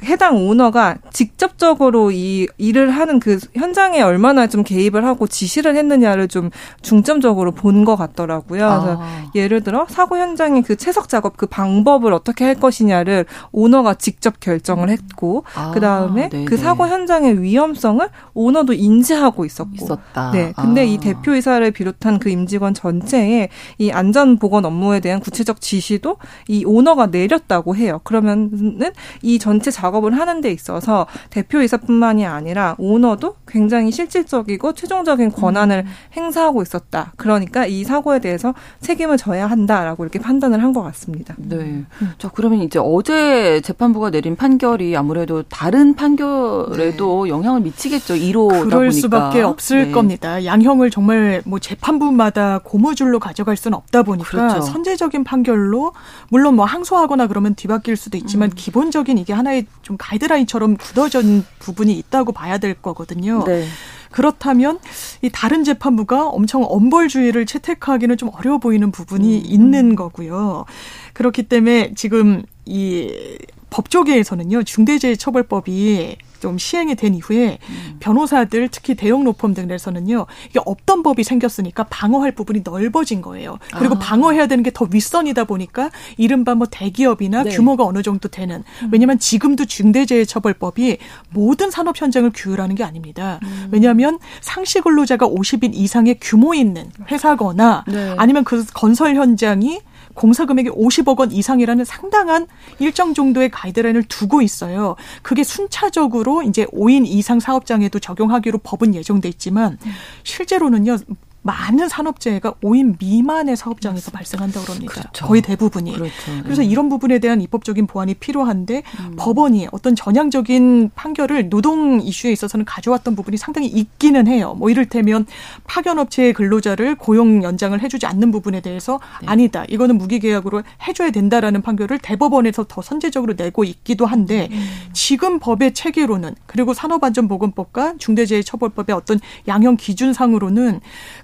해당 0.04 0.38
오너가 0.38 0.98
직접적으로 1.12 2.12
이 2.12 2.48
일을 2.58 2.92
하는 2.92 3.20
그 3.20 3.40
현장에 3.56 4.02
얼마나 4.02 4.48
좀 4.48 4.64
개입을 4.64 5.06
하고 5.06 5.28
지시를 5.28 5.76
했느냐를 5.76 6.28
좀 6.28 6.50
중점적으로 6.82 7.52
본 7.52 7.82
것 7.82 7.96
같더라고요. 7.96 8.60
그래서 8.60 8.98
아. 9.02 9.32
예를 9.34 9.62
들어 9.64 9.88
사고 9.90 10.18
현장의 10.18 10.62
그 10.62 10.76
채석 10.76 11.10
작업 11.10 11.36
그 11.36 11.48
방법을 11.48 12.14
어떻게 12.14 12.46
할 12.46 12.56
것이냐를 12.56 13.26
오너가 13.52 13.96
직접 13.96 14.40
결정을 14.40 14.90
했고 14.90 15.44
아. 15.56 15.72
그 15.74 15.80
다음에 15.80 16.30
그 16.46 16.58
사고 16.58 16.88
현장의 16.88 17.42
위험성을 17.42 18.08
오너도 18.36 18.74
인지하고 18.74 19.46
있었고. 19.46 19.72
있었다. 19.74 20.32
네. 20.32 20.54
근데 20.56 20.82
아. 20.82 20.84
이 20.84 20.98
대표이사를 21.00 21.70
비롯한 21.72 22.20
그 22.20 22.30
임직원 22.30 22.74
전체에 22.74 23.50
이 23.80 23.92
안전 23.92 24.38
보건 24.38 24.66
업무에 24.66 25.00
대한 25.00 25.20
구체적 25.20 25.60
지시도 25.60 26.18
이 26.48 26.64
오너가 26.66 27.08
내렸다고 27.08 27.76
해요. 27.76 28.00
그러면은 28.04 28.92
이 29.24 29.40
전체 29.40 29.72
작업 29.72 29.91
작업을 29.92 30.18
하는 30.18 30.42
데 30.42 30.52
있어서 30.52 31.06
대표이사뿐만이 31.30 32.26
아니라 32.26 32.76
오너도 32.78 33.36
굉장히 33.48 33.92
실질적이고 33.92 34.74
최종적인 34.74 35.32
권한을 35.32 35.84
음. 35.86 35.92
행사하고 36.16 36.62
있었다. 36.62 37.12
그러니까 37.18 37.66
이 37.66 37.84
사고에 37.84 38.20
대해서 38.20 38.54
책임을 38.80 39.18
져야 39.18 39.48
한다라고 39.48 40.04
이렇게 40.04 40.20
판단을 40.20 40.64
한 40.64 40.72
것 40.72 40.84
같습니다. 40.84 41.36
네. 41.38 41.58
음. 41.58 41.86
자, 42.18 42.30
그러면 42.34 42.62
이제 42.62 42.80
어제 42.82 43.60
재판부가 43.60 44.10
내린 44.10 44.38
판결이 44.38 44.96
아무래도 44.96 45.44
다른 45.44 45.96
판결에도 45.96 47.26
네. 47.26 47.30
영향을 47.30 47.60
미치겠죠. 47.60 48.14
1호다 48.14 48.64
그럴 48.70 48.88
보니까. 48.88 48.92
수밖에 48.92 49.42
없을 49.42 49.88
네. 49.88 49.92
겁니다. 49.92 50.46
양형을 50.46 50.92
정말 50.92 51.42
뭐 51.46 51.60
재판부마다 51.60 52.62
고무줄로 52.64 53.20
가져갈 53.20 53.58
수는 53.58 53.76
없다 53.78 54.04
보니까 54.04 54.30
그렇죠. 54.30 54.62
선제적인 54.62 55.26
판결로 55.26 55.92
물론 56.30 56.56
뭐 56.56 56.64
항소하거나 56.64 57.28
그러면 57.28 57.54
뒤바뀔 57.56 57.98
수도 57.98 58.18
있지만 58.18 58.48
음. 58.50 58.54
기본적인 58.56 59.18
이게 59.18 59.34
하나의 59.34 59.66
좀 59.82 59.98
가이드라인처럼 60.00 60.78
굳어진 60.78 61.44
부분이 61.60 61.94
있다고 61.98 62.32
봐야 62.32 62.58
될 62.58 62.74
거거든요. 62.74 63.44
네. 63.46 63.66
그렇다면 64.12 64.80
이 65.22 65.30
다른 65.32 65.64
재판부가 65.64 66.28
엄청 66.28 66.64
엄벌주의를 66.68 67.46
채택하기는 67.46 68.18
좀 68.18 68.30
어려워 68.34 68.58
보이는 68.58 68.92
부분이 68.92 69.38
음. 69.38 69.44
있는 69.46 69.96
거고요. 69.96 70.66
그렇기 71.14 71.44
때문에 71.44 71.94
지금 71.96 72.44
이 72.66 73.38
법조계에서는요 73.70 74.64
중대재해처벌법이 74.64 76.18
좀 76.42 76.58
시행이 76.58 76.96
된 76.96 77.14
이후에 77.16 77.60
음. 77.70 77.98
변호사들 78.02 78.68
특히 78.70 78.96
대형 78.96 79.24
로펌 79.24 79.54
등에서는요 79.54 80.26
이게 80.50 80.60
없던 80.66 81.04
법이 81.04 81.24
생겼으니까 81.24 81.86
방어할 81.86 82.34
부분이 82.34 82.62
넓어진 82.66 83.22
거예요. 83.22 83.58
그리고 83.78 83.96
아. 83.96 84.00
방어해야 84.00 84.48
되는 84.48 84.64
게 84.64 84.72
더 84.82 84.88
윗선이다 84.90 85.44
보니까 85.44 85.92
이른바 86.18 86.56
뭐 86.56 86.66
대기업이나 86.70 87.44
네. 87.44 87.50
규모가 87.52 87.86
어느 87.86 88.02
정도 88.02 88.28
되는 88.30 88.64
음. 88.82 88.90
왜냐하면 88.92 89.20
지금도 89.20 89.66
중대재해처벌법이 89.66 90.98
모든 91.30 91.70
산업 91.72 92.00
현장을 92.02 92.30
규율하는 92.34 92.76
게 92.76 92.84
아닙니다. 92.84 93.40
음. 93.44 93.70
왜냐하면 93.72 94.18
상시 94.42 94.82
근로자가 94.82 95.28
50인 95.28 95.72
이상의 95.76 96.18
규모 96.20 96.54
있는 96.54 96.90
회사거나 97.12 97.84
네. 97.88 98.16
아니면 98.18 98.44
그 98.44 98.66
건설 98.74 99.16
현장이 99.16 99.82
공사 100.14 100.46
금액이 100.46 100.70
50억 100.70 101.20
원 101.20 101.32
이상이라는 101.32 101.86
상당한 101.86 102.48
일정 102.80 103.14
정도의 103.14 103.50
가이드라인을 103.50 104.04
두고 104.04 104.42
있어요. 104.42 104.96
그게 105.22 105.44
순차적으로 105.44 106.44
이제 106.44 106.66
5인 106.66 107.06
이상 107.06 107.40
사업장에도 107.40 108.00
적용하기로 108.00 108.60
법은 108.60 108.96
예정돼 108.96 109.30
있지만 109.30 109.78
실제로는요. 110.24 110.98
많은 111.44 111.90
산업재해가 111.90 112.54
5인 112.64 112.98
미만의 113.00 113.58
사업장에서 113.58 114.12
발생한다고 114.12 114.66
그럽니다. 114.66 114.94
그렇죠. 114.94 115.26
거의 115.26 115.42
대부분이. 115.42 115.94
그렇죠. 115.94 116.14
그래서 116.44 116.62
네. 116.62 116.68
이런 116.68 116.88
부분에 116.88 117.18
대한 117.18 117.42
입법적인 117.42 117.88
보완이 117.88 118.14
필요한데 118.14 118.84
음. 119.00 119.16
법원이 119.18 119.68
어떤 119.72 119.96
전향적인 119.96 120.92
판결을 120.94 121.50
노동 121.50 122.00
이슈에 122.00 122.32
있어서는 122.32 122.66
가져왔던 122.66 123.16
부분이 123.16 123.38
상당히 123.38 123.68
있기는 123.68 124.28
해요. 124.28 124.56
뭐 124.58 124.70
이를테면 124.70 125.26
파견업체의 125.66 126.34
근로자를 126.34 126.96
고용 126.96 127.42
연장을 127.42 127.80
해주지 127.82 128.06
않는 128.06 128.32
부분에 128.32 128.62
대해서 128.62 129.00
네. 129.22 129.28
아니다. 129.28 129.66
이거는 129.68 129.98
무기계약으로 129.98 130.62
해줘야 130.88 131.10
된다라는 131.10 131.64
판결을 131.64 131.98
대법원에서 131.98 132.66
더 132.68 132.84
선제적으로 132.84 133.34
내고 133.36 133.64
있기도 133.64 134.06
한데 134.06 134.48
음. 134.52 134.68
지금 134.94 135.40
법의 135.40 135.74
체계로는 135.74 136.36
그리고 136.46 136.76
산업안전보건법과 136.76 137.96
중대재해처벌법의 137.98 138.96
어떤 138.96 139.20
양형 139.48 139.78
기준상으로는 139.78 140.82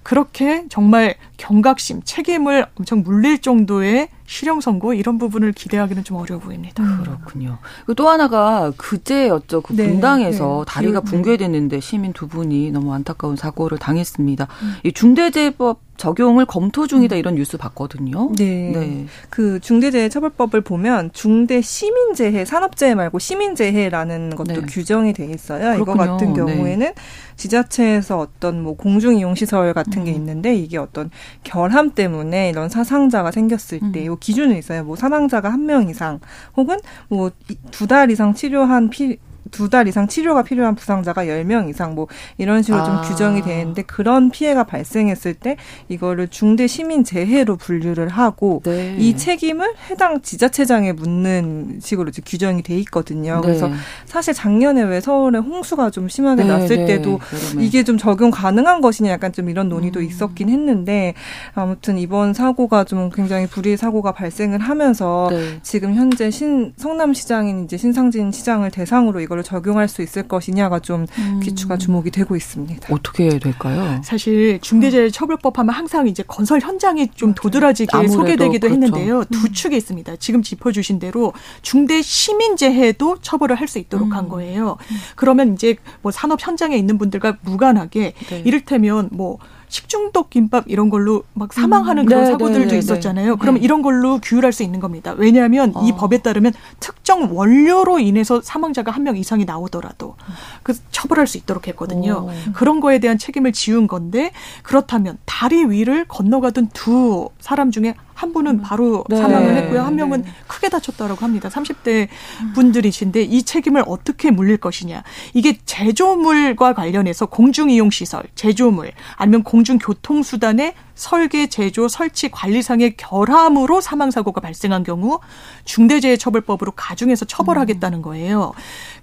그렇게 0.08 0.64
정말 0.70 1.16
경각심, 1.36 2.04
책임을 2.06 2.66
엄청 2.76 3.04
물릴 3.04 3.42
정도의 3.42 4.08
실형 4.26 4.62
선고 4.62 4.94
이런 4.94 5.18
부분을 5.18 5.52
기대하기는 5.52 6.06
좀 6.06 6.16
어려워 6.16 6.40
보입니다. 6.40 6.82
음. 6.82 7.04
그렇군요. 7.04 7.58
또 7.98 8.08
하나가 8.08 8.72
그제였죠. 8.78 9.60
그 9.60 9.74
네, 9.74 9.86
분당에서 9.90 10.64
네. 10.66 10.72
다리가 10.72 11.02
네. 11.02 11.12
붕괴됐는데 11.12 11.82
시민 11.82 12.14
두 12.14 12.30
분이 12.30 12.72
너무 12.72 12.94
안타까운 12.94 13.36
사고를 13.36 13.80
당했습니다. 13.80 14.48
음. 14.62 14.76
이 14.86 14.94
중대재해법 14.94 15.82
적용을 15.98 16.46
검토 16.46 16.88
중이다 16.88 17.16
음. 17.16 17.20
이런 17.20 17.36
뉴스 17.36 17.58
봤거든요. 17.58 18.32
네. 18.38 18.72
네. 18.74 19.06
그 19.30 19.60
중대재해처벌법을 19.60 20.62
보면 20.62 21.12
중대 21.14 21.62
시민재해, 21.62 22.46
산업재해 22.46 22.96
말고 22.96 23.20
시민재해라는 23.20 24.36
것도 24.36 24.54
네. 24.54 24.62
규정이 24.68 25.14
돼 25.14 25.26
있어요. 25.26 25.74
그렇군요. 25.74 25.82
이거 25.84 25.94
같은 25.96 26.34
네. 26.34 26.40
경우에는 26.40 26.80
네. 26.80 26.94
지자체에서 27.36 28.18
어떤 28.20 28.62
뭐 28.64 28.76
공중 28.76 29.16
이용 29.18 29.36
시설 29.36 29.74
같은 29.74 30.04
게 30.04 30.12
음. 30.12 30.16
있는데 30.16 30.56
이게 30.56 30.78
어떤 30.78 31.10
결함 31.44 31.92
때문에 31.92 32.50
이런 32.50 32.70
사상자가 32.70 33.32
생겼을 33.32 33.80
때 33.92 34.08
음. 34.08 34.16
기준이 34.20 34.58
있어요. 34.58 34.84
뭐 34.84 34.96
사망자가 34.96 35.52
한 35.52 35.68
명 35.68 35.90
이상 35.90 36.20
혹은 36.56 36.78
뭐 37.10 37.30
두 37.72 37.88
달 37.88 38.10
이상 38.12 38.34
치료한 38.34 38.90
피, 38.90 39.18
두 39.52 39.70
달 39.70 39.88
이상 39.88 40.08
치료가 40.08 40.44
필요한 40.44 40.76
부상자가 40.76 41.28
열명 41.28 41.68
이상 41.68 41.94
뭐 41.94 42.08
이런 42.38 42.62
식으로 42.62 42.82
아. 42.82 42.86
좀 42.86 43.02
규정이 43.12 43.42
되는데 43.42 43.82
그런 43.82 44.30
피해가 44.32 44.64
발생했을 44.64 45.34
때 45.34 45.58
이거를 45.90 46.30
중대 46.30 46.68
시민 46.68 47.04
재해로 47.04 47.58
분류를 47.58 48.08
하고 48.08 48.62
네. 48.64 48.96
이 48.98 49.18
책임을 49.18 49.74
해당 49.90 50.22
지자체장에 50.22 50.94
묻는 50.94 51.80
식으로 51.82 52.10
이제 52.10 52.22
규정이 52.26 52.64
돼 52.64 52.78
있거든요. 52.80 53.36
네. 53.36 53.42
그래서 53.42 53.70
사실 54.06 54.34
작년에 54.34 54.84
왜 54.84 55.02
서울에 55.02 55.40
홍수가 55.40 55.90
좀 55.90 56.08
심하게 56.08 56.44
네, 56.44 56.50
났을 56.50 56.78
네. 56.78 56.86
때도. 56.86 57.20
이게 57.60 57.84
좀 57.84 57.98
적용 57.98 58.32
가능한 58.32 58.82
것이냐 58.82 59.12
약간 59.12 59.32
좀 59.34 59.50
이런 59.50 59.70
논의도 59.70 60.00
음. 60.00 60.06
있었긴 60.06 60.50
했는데 60.50 61.14
아무튼 61.54 61.98
이번 61.98 62.34
사고가 62.34 62.84
좀 62.84 63.10
굉장히 63.10 63.48
불의 63.48 63.78
사고가 63.78 64.12
발생을 64.12 64.60
하면서 64.60 65.28
네. 65.32 65.60
지금 65.64 65.94
현재 65.96 66.32
신 66.32 66.74
성남시장인 66.78 67.66
이제 67.66 67.78
신상진 67.78 68.32
시장을 68.32 68.72
대상으로 68.72 69.20
이걸 69.20 69.37
거를 69.38 69.44
적용할 69.44 69.88
수 69.88 70.02
있을 70.02 70.28
것이냐가 70.28 70.80
좀 70.80 71.06
음. 71.20 71.40
귀추가 71.42 71.78
주목이 71.78 72.12
되고 72.12 72.36
있습니다. 72.36 72.94
어떻게 72.94 73.40
될까요? 73.40 74.02
사실 74.04 74.60
중대재해처벌법 74.62 75.60
하면 75.60 75.74
항상 75.74 76.08
이제 76.08 76.24
건설 76.28 76.60
현장이 76.60 77.10
좀 77.16 77.34
도드라지게 77.36 78.08
소개되기도 78.08 78.68
그렇죠. 78.68 78.74
했는데요. 78.74 79.24
두 79.26 79.48
음. 79.48 79.54
축이 79.54 79.78
있습니다. 79.78 80.16
지금 80.18 80.42
짚어주신 80.42 81.00
대로 81.00 81.34
중대 81.62 82.02
시민재해도 82.02 83.18
처벌을 83.22 83.56
할 83.56 83.68
수 83.68 83.80
있도록 83.80 84.08
음. 84.08 84.14
한 84.14 84.30
거예요. 84.30 84.78
음. 84.80 84.96
그러면 85.18 85.52
이제 85.52 85.76
뭐 86.02 86.10
산업 86.10 86.40
현장에 86.42 86.78
있는 86.78 86.98
분들과 86.98 87.40
무관하게 87.42 88.14
네. 88.30 88.42
이를테면 88.46 89.10
뭐 89.12 89.40
식중독 89.70 90.30
김밥 90.30 90.64
이런 90.68 90.90
걸로 90.90 91.24
막 91.34 91.52
사망하는 91.52 92.04
음. 92.04 92.06
그런 92.06 92.24
네, 92.24 92.28
사고들도 92.32 92.60
네, 92.60 92.66
네, 92.66 92.72
네. 92.72 92.78
있었잖아요. 92.78 93.32
네. 93.32 93.38
그러면 93.40 93.62
이런 93.62 93.82
걸로 93.82 94.20
규율할 94.20 94.54
수 94.54 94.64
있는 94.64 94.80
겁니다. 94.80 95.14
왜냐하면 95.18 95.74
어. 95.76 95.84
이 95.86 95.92
법에 95.94 96.20
따르면 96.20 96.54
특정 96.80 97.36
원료로 97.36 98.00
인해서 98.00 98.42
사망자가 98.42 98.92
한 98.92 99.08
명 99.08 99.16
이상이 99.16 99.46
나오더라도 99.46 100.16
그 100.64 100.74
처벌할 100.92 101.28
수 101.28 101.38
있도록 101.38 101.68
했거든요. 101.70 102.26
오. 102.28 102.30
어. 102.30 102.34
그런 102.54 102.80
거에 102.82 103.00
대한 103.00 103.18
책임을 103.18 103.54
지운 103.54 103.88
건데 103.88 104.32
그렇다면 104.64 105.18
다리 105.26 105.64
위를 105.66 106.06
건너가던 106.06 106.70
두 106.74 107.30
사람 107.40 107.72
중에 107.72 107.94
한 108.18 108.34
분은 108.34 108.62
바로 108.62 109.06
네. 109.10 109.16
사망을 109.16 109.56
했고요. 109.58 109.84
한 109.84 109.96
명은 109.96 110.26
크게 110.48 110.70
다쳤다라고 110.70 111.24
합니다. 111.24 111.50
30대 111.50 112.08
분들이신데 112.56 113.22
이 113.22 113.44
책임을 113.44 113.84
어떻게 113.86 114.32
물릴 114.32 114.58
것이냐. 114.58 115.04
이게 115.36 115.60
제조물과 115.66 116.74
관련해서 116.74 117.28
공중이용시설, 117.28 118.24
제조물, 118.34 118.92
아니면 119.18 119.44
공중교통수단의 119.44 120.74
설계, 120.98 121.48
제조, 121.48 121.88
설치, 121.88 122.30
관리상의 122.30 122.98
결함으로 122.98 123.82
사망 123.82 124.10
사고가 124.10 124.42
발생한 124.42 124.84
경우 124.84 125.20
중대재해처벌법으로 125.64 126.74
가중해서 126.76 127.26
처벌하겠다는 127.26 128.02
거예요. 128.02 128.54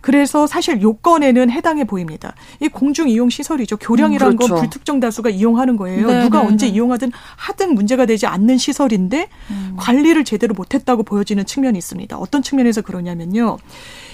그래서 0.00 0.46
사실 0.46 0.82
요건에는 0.82 1.50
해당해 1.50 1.84
보입니다. 1.84 2.34
이 2.60 2.68
공중 2.68 3.08
이용 3.08 3.30
시설이죠. 3.30 3.76
교량이라는 3.76 4.34
음, 4.34 4.36
그렇죠. 4.36 4.54
건 4.54 4.62
불특정 4.62 5.00
다수가 5.00 5.30
이용하는 5.30 5.76
거예요. 5.76 6.08
네, 6.08 6.20
누가 6.24 6.40
네, 6.42 6.48
언제 6.48 6.66
네. 6.66 6.72
이용하든 6.72 7.12
하든 7.36 7.74
문제가 7.74 8.06
되지 8.06 8.26
않는 8.26 8.58
시설인데 8.58 9.28
음. 9.50 9.74
관리를 9.76 10.24
제대로 10.24 10.52
못했다고 10.54 11.04
보여지는 11.04 11.46
측면이 11.46 11.78
있습니다. 11.78 12.18
어떤 12.18 12.42
측면에서 12.42 12.82
그러냐면요. 12.82 13.58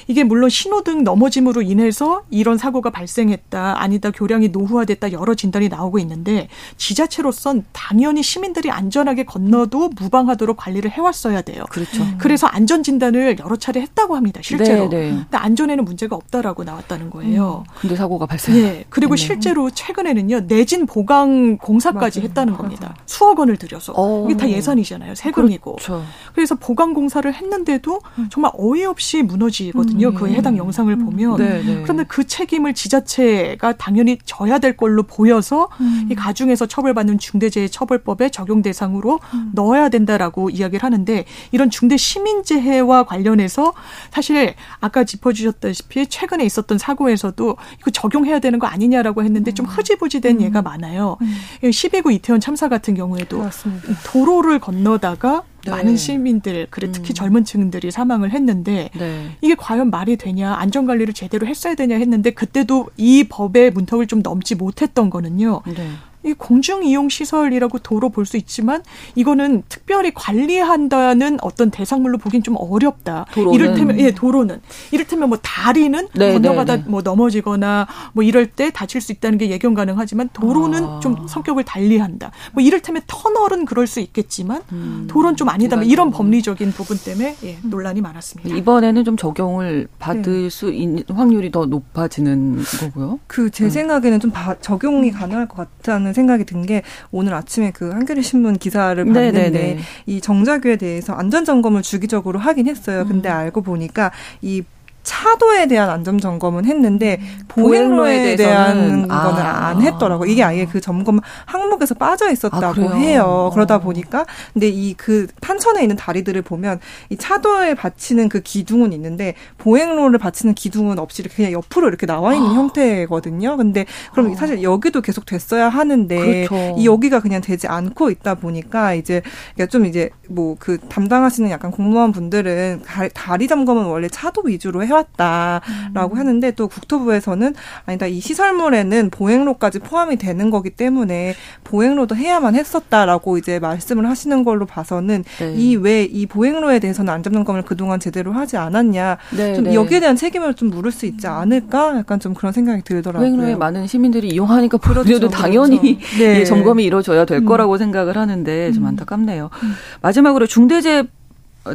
이게 0.07 0.25
물론 0.25 0.51
신호등 0.51 1.05
넘어짐으로 1.05 1.63
인해서 1.63 2.23
이런 2.31 2.59
사고가 2.59 2.91
발생했다, 2.91 3.81
아니다, 3.81 4.11
교량이 4.11 4.49
노후화됐다 4.49 5.13
여러 5.13 5.35
진단이 5.35 5.69
나오고 5.69 5.99
있는데 6.01 6.49
지자체로선 6.77 7.65
당연히 7.73 8.23
시민들이 8.23 8.71
안전하게 8.71 9.25
건너도 9.25 9.91
무방하도록 9.99 10.57
관리를 10.57 10.91
해왔어야 10.91 11.43
돼요. 11.43 11.65
그렇죠. 11.71 12.03
음. 12.03 12.17
그래서 12.19 12.47
안전 12.47 12.83
진단을 12.83 13.39
여러 13.39 13.57
차례 13.57 13.81
했다고 13.81 14.17
합니다. 14.17 14.41
실제로. 14.43 14.89
네, 14.89 15.11
네. 15.11 15.11
근데 15.11 15.37
안전에는 15.37 15.85
문제가 15.85 16.17
없다라고 16.17 16.65
나왔다는 16.65 17.11
거예요. 17.11 17.65
음. 17.69 17.75
근데 17.81 17.97
사고가 17.97 18.27
발생. 18.27 18.55
네. 18.55 18.85
그리고 18.89 19.15
했네. 19.15 19.27
실제로 19.27 19.71
최근에는요 19.71 20.47
내진 20.47 20.87
보강 20.87 21.59
공사까지 21.59 22.21
맞아요. 22.21 22.29
했다는 22.29 22.57
겁니다. 22.57 22.89
맞아. 22.91 23.03
수억 23.07 23.39
원을 23.39 23.57
들여서 23.57 23.93
오. 23.95 24.27
이게 24.29 24.37
다 24.37 24.49
예산이잖아요. 24.49 25.15
세금이고. 25.15 25.77
그렇죠. 25.77 26.05
그래서 26.35 26.55
보강 26.55 26.95
공사를 26.95 27.33
했는데도 27.33 28.01
음. 28.19 28.29
정말 28.31 28.53
어이없이 28.57 29.23
무너지거든요. 29.23 29.90
있거든요. 29.91 30.13
그 30.13 30.29
해당 30.29 30.57
영상을 30.57 30.93
음. 30.93 31.05
보면. 31.05 31.37
네, 31.37 31.63
네. 31.63 31.83
그런데 31.83 32.05
그 32.05 32.27
책임을 32.27 32.75
지자체가 32.75 33.75
당연히 33.77 34.19
져야 34.25 34.59
될 34.59 34.77
걸로 34.77 35.03
보여서 35.03 35.69
음. 35.81 36.09
이 36.11 36.15
가중에서 36.15 36.67
처벌받는 36.67 37.19
중대재해처벌법에 37.19 38.31
적용 38.31 38.63
대상으로 38.63 39.21
음. 39.35 39.51
넣어야 39.55 39.89
된다라고 39.89 40.51
이야기를 40.51 40.83
하는데 40.83 41.25
이런 41.53 41.71
중대 41.71 41.97
시민재해와 41.97 43.05
관련해서 43.05 43.73
사실 44.11 44.55
아까 44.81 45.05
짚어주셨다시피 45.05 46.07
최근에 46.07 46.45
있었던 46.45 46.79
사고에서도 46.79 47.57
이거 47.81 47.91
적용해야 47.91 48.39
되는 48.39 48.59
거 48.59 48.67
아니냐라고 48.67 49.23
했는데 49.25 49.53
좀 49.53 49.67
음. 49.67 49.71
흐지부지된 49.71 50.37
음. 50.37 50.43
예가 50.43 50.63
많아요. 50.63 51.17
12구 51.63 52.13
이태원 52.13 52.41
참사 52.41 52.69
같은 52.69 52.95
경우에도 52.95 53.39
맞습니다. 53.39 53.89
도로를 54.05 54.59
건너다가 54.59 55.43
네. 55.65 55.71
많은 55.71 55.97
시민들, 55.97 56.67
그래 56.71 56.91
특히 56.93 57.13
음. 57.13 57.15
젊은 57.15 57.45
층들이 57.45 57.91
사망을 57.91 58.31
했는데 58.31 58.91
네. 58.99 59.37
이게 59.41 59.55
과연 59.55 59.91
말이 59.91 60.17
되냐, 60.17 60.55
안전 60.55 60.87
관리를 60.87 61.15
제대로 61.15 61.47
했어야 61.47 61.75
되냐 61.75 61.97
했는데 61.97 62.31
그때도 62.31 62.91
이 62.97 63.25
법의 63.29 63.73
문턱을 63.73 64.07
좀 64.07 64.23
넘지 64.23 64.55
못했던 64.55 65.11
거는요. 65.11 65.63
네. 65.67 65.89
이 66.25 66.33
공중 66.35 66.85
이용 66.85 67.09
시설이라고 67.09 67.79
도로 67.79 68.09
볼 68.11 68.27
수 68.27 68.37
있지만 68.37 68.83
이거는 69.15 69.63
특별히 69.69 70.13
관리한다는 70.15 71.39
어떤 71.43 71.71
대상물로 71.71 72.19
보긴 72.19 72.43
좀 72.43 72.55
어렵다. 72.59 73.27
도로는. 73.33 73.55
이를테면 73.55 73.99
예, 74.01 74.11
도로는 74.13 74.61
이를테면 74.93 75.29
뭐 75.31 75.39
다리는 75.43 76.09
네, 76.15 76.33
건너가다 76.35 76.77
네, 76.77 76.83
네. 76.85 76.89
뭐 76.91 77.03
넘어지거나 77.03 77.87
뭐 78.13 78.23
이럴 78.23 78.47
때 78.47 78.71
다칠 78.71 79.01
수 79.01 79.13
있다는 79.13 79.39
게 79.39 79.51
예견 79.51 79.75
가능하지만 79.75 80.29
도로는 80.33 80.85
아. 80.85 81.01
좀 81.01 81.27
성격을 81.27 81.65
달리한다. 81.65 82.31
뭐 82.53 82.63
이를테면 82.63 83.03
터널은 83.07 83.65
그럴 83.65 83.87
수 83.87 84.01
있겠지만 84.01 84.63
음. 84.73 85.07
도로는 85.09 85.37
좀 85.37 85.49
아니다. 85.49 85.77
뭐 85.77 85.85
이런 85.85 86.11
법리적인 86.11 86.73
부분 86.73 86.99
때문에 86.99 87.37
예, 87.45 87.59
논란이 87.63 88.01
많았습니다. 88.01 88.55
이번에는 88.55 89.05
좀 89.05 89.17
적용을 89.17 89.89
받을 89.99 90.43
네. 90.45 90.51
수 90.51 90.71
있는 90.71 91.03
확률이 91.09 91.51
더 91.51 91.67
높아지는 91.67 92.63
거고요. 92.81 93.19
그 93.27 93.51
제 93.51 93.69
생각에는 93.69 94.21
좀 94.21 94.33
적용이 94.61 95.11
가능할 95.11 95.49
것 95.49 95.57
같다는 95.57 96.10
않는 96.11 96.15
생각이 96.15 96.45
든 96.45 96.61
게 96.61 96.83
오늘 97.11 97.33
아침에 97.33 97.71
그 97.71 97.91
한겨레 97.91 98.21
신문 98.21 98.59
기사를 98.59 99.03
봤는데 99.03 99.51
네네네. 99.51 99.79
이 100.05 100.21
정자규에 100.21 100.77
대해서 100.77 101.15
안전 101.15 101.47
점검을 101.47 101.81
주기적으로 101.81 102.39
하긴 102.39 102.69
했어요. 102.69 103.07
근데 103.09 103.31
음. 103.31 103.35
알고 103.35 103.63
보니까 103.63 104.11
이 104.43 104.63
차도에 105.03 105.67
대한 105.67 105.91
안전 105.91 106.19
점검은 106.19 106.65
했는데 106.67 107.19
음. 107.21 107.45
보행로에 107.49 108.37
대한 108.37 109.09
거는 109.09 109.11
아. 109.11 109.69
안 109.69 109.83
했더라고. 109.83 110.27
이게 110.27 110.43
아예 110.45 110.67
그 110.67 110.81
점검 110.81 111.21
항목에서 111.47 111.95
빠져 111.95 112.31
있었다고 112.31 112.91
아, 112.91 112.95
해요. 112.95 113.51
그러다 113.53 113.79
보니까 113.79 114.25
근데 114.53 114.69
이 114.69 114.95
그 114.97 115.27
탄천에 115.41 115.83
있는 115.83 115.97
다리들을 115.97 116.43
보면 116.43 116.79
이 117.09 117.17
차도에 117.17 117.75
받치는 117.75 118.29
그 118.29 118.41
기둥은 118.41 118.93
있는데 118.93 119.35
보행로를 119.59 120.19
받치는 120.19 120.55
기둥은 120.55 120.99
없이 120.99 121.23
이렇게 121.23 121.37
그냥 121.37 121.53
옆으로 121.53 121.89
이렇게 121.89 122.07
나와 122.07 122.35
있는 122.35 122.51
아. 122.51 122.55
형태거든요. 122.55 123.57
근데 123.57 123.87
그럼 124.13 124.33
아. 124.33 124.35
사실 124.35 124.63
여기도 124.63 125.01
계속 125.01 125.25
됐어야 125.27 125.69
하는데 125.69 126.47
그렇죠. 126.47 126.77
이 126.79 126.87
여기가 126.87 127.21
그냥 127.21 127.41
되지 127.41 127.67
않고 127.67 128.11
있다 128.11 128.35
보니까 128.35 128.95
이제 128.95 129.23
그러니까 129.55 129.71
좀 129.71 129.87
이제 129.87 130.11
뭐 130.29 130.51
그 130.59 130.79
담당하시는 130.89 131.49
약간 131.51 131.71
공무원 131.71 132.13
분들은 132.13 132.83
다리 133.15 133.49
점검은 133.49 133.85
원래 133.85 134.09
차도 134.09 134.43
위주로 134.45 134.85
해왔 134.85 134.90
해왔다라고 134.91 136.15
음. 136.15 136.19
하는데 136.19 136.51
또 136.53 136.69
국토부에서는 136.69 137.55
아니다 137.87 138.07
이 138.07 138.21
시설물에는 138.21 139.11
보행로까지 139.11 139.79
포함이 139.81 140.17
되는 140.17 140.51
거기 140.51 140.71
때문에 140.71 141.35
보행로도 141.65 142.17
해야만 142.17 142.55
했었다라고 142.55 143.39
이제 143.39 143.59
말씀을 143.59 144.09
하시는 144.09 144.45
걸로 144.45 144.67
봐서는 144.67 145.25
네. 145.39 145.55
이왜 145.55 146.05
이 146.05 146.27
보행로에 146.27 146.79
대해서는 146.79 147.13
안전 147.13 147.33
점검을 147.33 147.63
그동안 147.63 148.01
제대로 148.01 148.33
하지 148.33 148.57
않았냐 148.57 149.19
네, 149.37 149.55
좀 149.55 149.65
네. 149.65 149.75
여기에 149.75 150.01
대한 150.01 150.17
책임을 150.17 150.55
좀 150.55 150.71
물을 150.71 150.91
수 150.91 151.07
있지 151.07 151.27
않을까 151.27 151.97
약간 151.99 152.21
좀 152.21 152.35
그런 152.35 152.53
생각이 152.53 152.83
들더라고요. 152.83 153.31
보행로에 153.31 153.57
많은 153.57 153.87
시민들이 153.87 154.29
이용하니까 154.29 154.79
그렇죠, 154.79 155.05
그래도 155.05 155.29
당연히 155.29 155.99
그렇죠. 155.99 156.17
네. 156.19 156.45
점검이 156.45 156.85
이루어져야 156.85 157.25
될 157.25 157.39
음. 157.39 157.47
거라고 157.47 157.79
생각을 157.79 158.17
하는데 158.17 158.73
좀 158.73 158.85
음. 158.85 158.89
안타깝네요. 158.89 159.51
음. 159.63 159.73
마지막으로 160.03 160.47
중대재해 160.47 161.05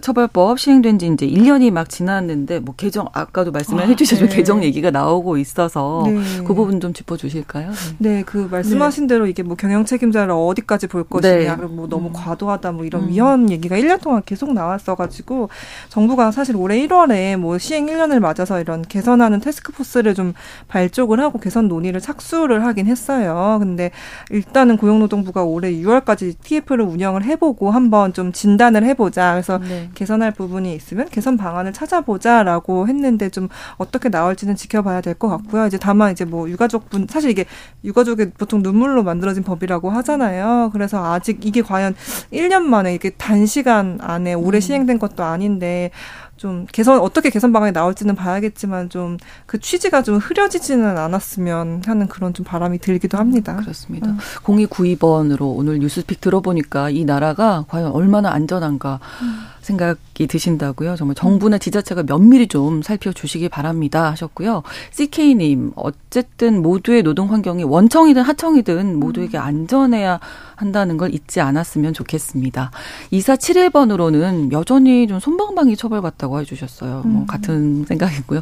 처벌법 0.02 0.60
시행된 0.60 0.98
지 0.98 1.08
이제 1.08 1.28
1년이 1.28 1.70
막 1.70 1.90
지났는데 1.90 2.60
뭐 2.60 2.74
개정 2.76 3.08
아까도 3.14 3.52
말씀을 3.52 3.84
아, 3.84 3.86
해주셨지만 3.88 4.30
네. 4.30 4.36
개정 4.36 4.64
얘기가 4.64 4.90
나오고 4.90 5.38
있어서 5.38 6.04
네. 6.08 6.44
그 6.44 6.56
부분 6.56 6.80
좀 6.80 6.92
짚어주실까요? 6.92 7.72
네, 8.00 8.24
그 8.26 8.48
말씀하신 8.50 9.06
네. 9.06 9.14
대로 9.14 9.28
이게 9.28 9.44
뭐 9.44 9.56
경영 9.56 9.86
책임자를 9.86 10.34
어디까지 10.34 10.88
볼 10.88 11.04
것이냐, 11.04 11.56
네. 11.56 11.66
뭐 11.68 11.88
너무 11.88 12.08
음. 12.08 12.14
과도하다 12.14 12.72
뭐 12.72 12.86
이런 12.86 13.04
음. 13.04 13.10
위헌 13.10 13.52
얘기가 13.52 13.76
1년 13.78 14.02
동안 14.02 14.24
계속 14.26 14.54
나왔어가지고 14.54 15.50
정부가 15.90 16.32
사실 16.32 16.56
올해 16.56 16.80
1월에 16.88 17.38
뭐 17.38 17.60
시행 17.60 17.86
1년을 17.86 18.20
맞아서 18.20 18.60
이런 18.60 18.82
개선하는 18.82 19.40
테스크포스를 19.40 20.16
좀 20.16 20.34
발족을 20.68 21.20
하고 21.20 21.40
개선 21.40 21.68
논의를 21.68 22.02
착수를 22.02 22.66
하긴 22.66 22.88
했어요. 22.88 23.58
근데 23.60 23.92
일단은 24.32 24.78
고용노동부가 24.78 25.44
올해 25.44 25.72
6월까지 25.74 26.36
TF를 26.42 26.86
운영을 26.86 27.24
해보고 27.24 27.70
한번 27.70 28.14
좀 28.14 28.32
진단을 28.32 28.84
해보자. 28.84 29.34
그래서 29.34 29.60
네. 29.76 29.82
네. 29.82 29.90
개선할 29.94 30.32
부분이 30.32 30.74
있으면 30.76 31.08
개선 31.10 31.36
방안을 31.38 31.74
찾아보자라고 31.74 32.88
했는데 32.88 33.30
좀 33.30 33.50
어떻게 33.78 34.10
나올지는 34.10 34.56
지켜봐야 34.56 35.02
될 35.02 35.16
것 35.16 35.30
같고요. 35.30 35.66
이제 35.66 35.78
다만 35.78 36.12
이제 36.12 36.26
뭐 36.26 36.50
유가족분 36.50 37.08
사실 37.10 37.30
이게 37.30 37.46
유가족이 37.86 38.32
보통 38.32 38.62
눈물로 38.62 39.02
만들어진 39.04 39.44
법이라고 39.44 39.90
하잖아요. 39.90 40.72
그래서 40.74 41.14
아직 41.14 41.46
이게 41.46 41.62
과연 41.62 41.96
1년 42.34 42.64
만에 42.64 42.94
이게 42.94 43.12
단시간 43.12 44.00
안에 44.02 44.34
오래 44.34 44.58
음. 44.58 44.60
시행된 44.60 45.00
것도 45.00 45.24
아닌데 45.24 45.92
좀 46.38 46.66
개선 46.72 47.00
어떻게 47.00 47.30
개선 47.30 47.52
방안이 47.54 47.72
나올지는 47.72 48.16
봐야겠지만 48.16 48.90
좀 48.90 49.18
그 49.46 49.60
취지가 49.60 50.04
좀 50.04 50.18
흐려지지는 50.18 50.98
않았으면 50.98 51.84
하는 51.86 52.08
그런 52.08 52.34
좀 52.34 52.46
바람이 52.46 52.80
들기도 52.80 53.18
합니다. 53.18 53.56
그렇습니다. 53.58 54.10
음. 54.10 54.18
0292번으로 54.44 55.56
오늘 55.56 55.80
뉴스픽 55.80 56.20
들어보니까 56.20 56.90
이 56.90 57.06
나라가 57.06 57.66
과연 57.68 57.92
얼마나 57.92 58.32
안전한가 58.32 59.00
음. 59.22 59.40
생각이 59.62 60.28
드신다고요. 60.28 60.96
정말 60.96 61.16
정부나 61.16 61.58
지자체가 61.58 62.04
면밀히 62.04 62.48
좀 62.48 62.82
살펴주시기 62.82 63.50
바랍니다 63.50 64.12
하셨고요. 64.12 64.64
CK님 64.92 65.72
어쨌든 65.76 66.62
모두의 66.62 67.04
노동 67.04 67.32
환경이 67.32 67.64
원청이든 67.64 68.22
하청이든 68.22 69.00
모두에게 69.00 69.38
음. 69.38 69.44
안전해야 69.44 70.20
한다는 70.56 70.98
걸 70.98 71.14
잊지 71.14 71.42
않았으면 71.42 71.94
좋겠습니다. 71.94 72.72
2471번으로는 73.12 74.52
여전히 74.52 75.06
좀 75.08 75.20
손방망이 75.20 75.76
처벌받다고 75.76 76.40
해주셨어요. 76.40 77.02
뭐 77.06 77.22
음. 77.22 77.28
같은 77.28 77.86
생각이고요. 77.86 78.42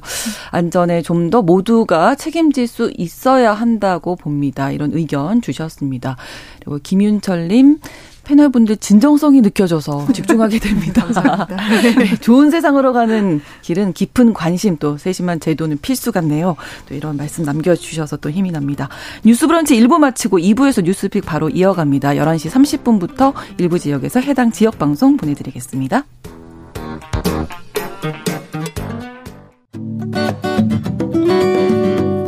안전에 0.51 1.01
좀 1.01 1.33
더 1.33 1.41
모두가 1.41 2.13
책임질 2.13 2.67
수 2.67 2.91
있어야 2.95 3.53
한다고 3.53 4.15
봅니다. 4.15 4.69
이런 4.71 4.93
의견 4.93 5.41
주셨습니다. 5.41 6.15
그리고 6.59 6.77
김윤철님 6.83 7.79
패널분들 8.23 8.77
진정성이 8.77 9.41
느껴져서 9.41 10.07
집중하게 10.13 10.59
됩니다. 10.59 11.05
네, 11.97 12.15
좋은 12.19 12.49
세상으로 12.49 12.93
가는 12.93 13.41
길은 13.61 13.93
깊은 13.93 14.33
관심 14.33 14.77
또 14.77 14.97
세심한 14.97 15.39
제도는 15.39 15.79
필수 15.81 16.11
같네요. 16.11 16.55
또 16.87 16.95
이런 16.95 17.17
말씀 17.17 17.43
남겨주셔서 17.43 18.17
또 18.17 18.29
힘이 18.29 18.51
납니다. 18.51 18.89
뉴스 19.23 19.47
브런치 19.47 19.75
1부 19.79 19.97
마치고 19.99 20.39
2부에서 20.39 20.83
뉴스픽 20.83 21.25
바로 21.25 21.49
이어갑니다. 21.49 22.11
11시 22.11 22.49
30분부터 22.49 23.33
일부 23.57 23.79
지역에서 23.79 24.19
해당 24.19 24.51
지역 24.51 24.79
방송 24.79 25.17
보내드리겠습니다. 25.17 26.05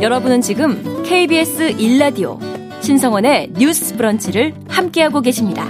여러분은 0.00 0.40
지금 0.40 1.02
KBS 1.02 1.76
1라디오 1.78 2.55
신성원의 2.86 3.54
뉴스 3.58 3.96
브런치를 3.96 4.54
함께하고 4.68 5.20
계십니다. 5.20 5.68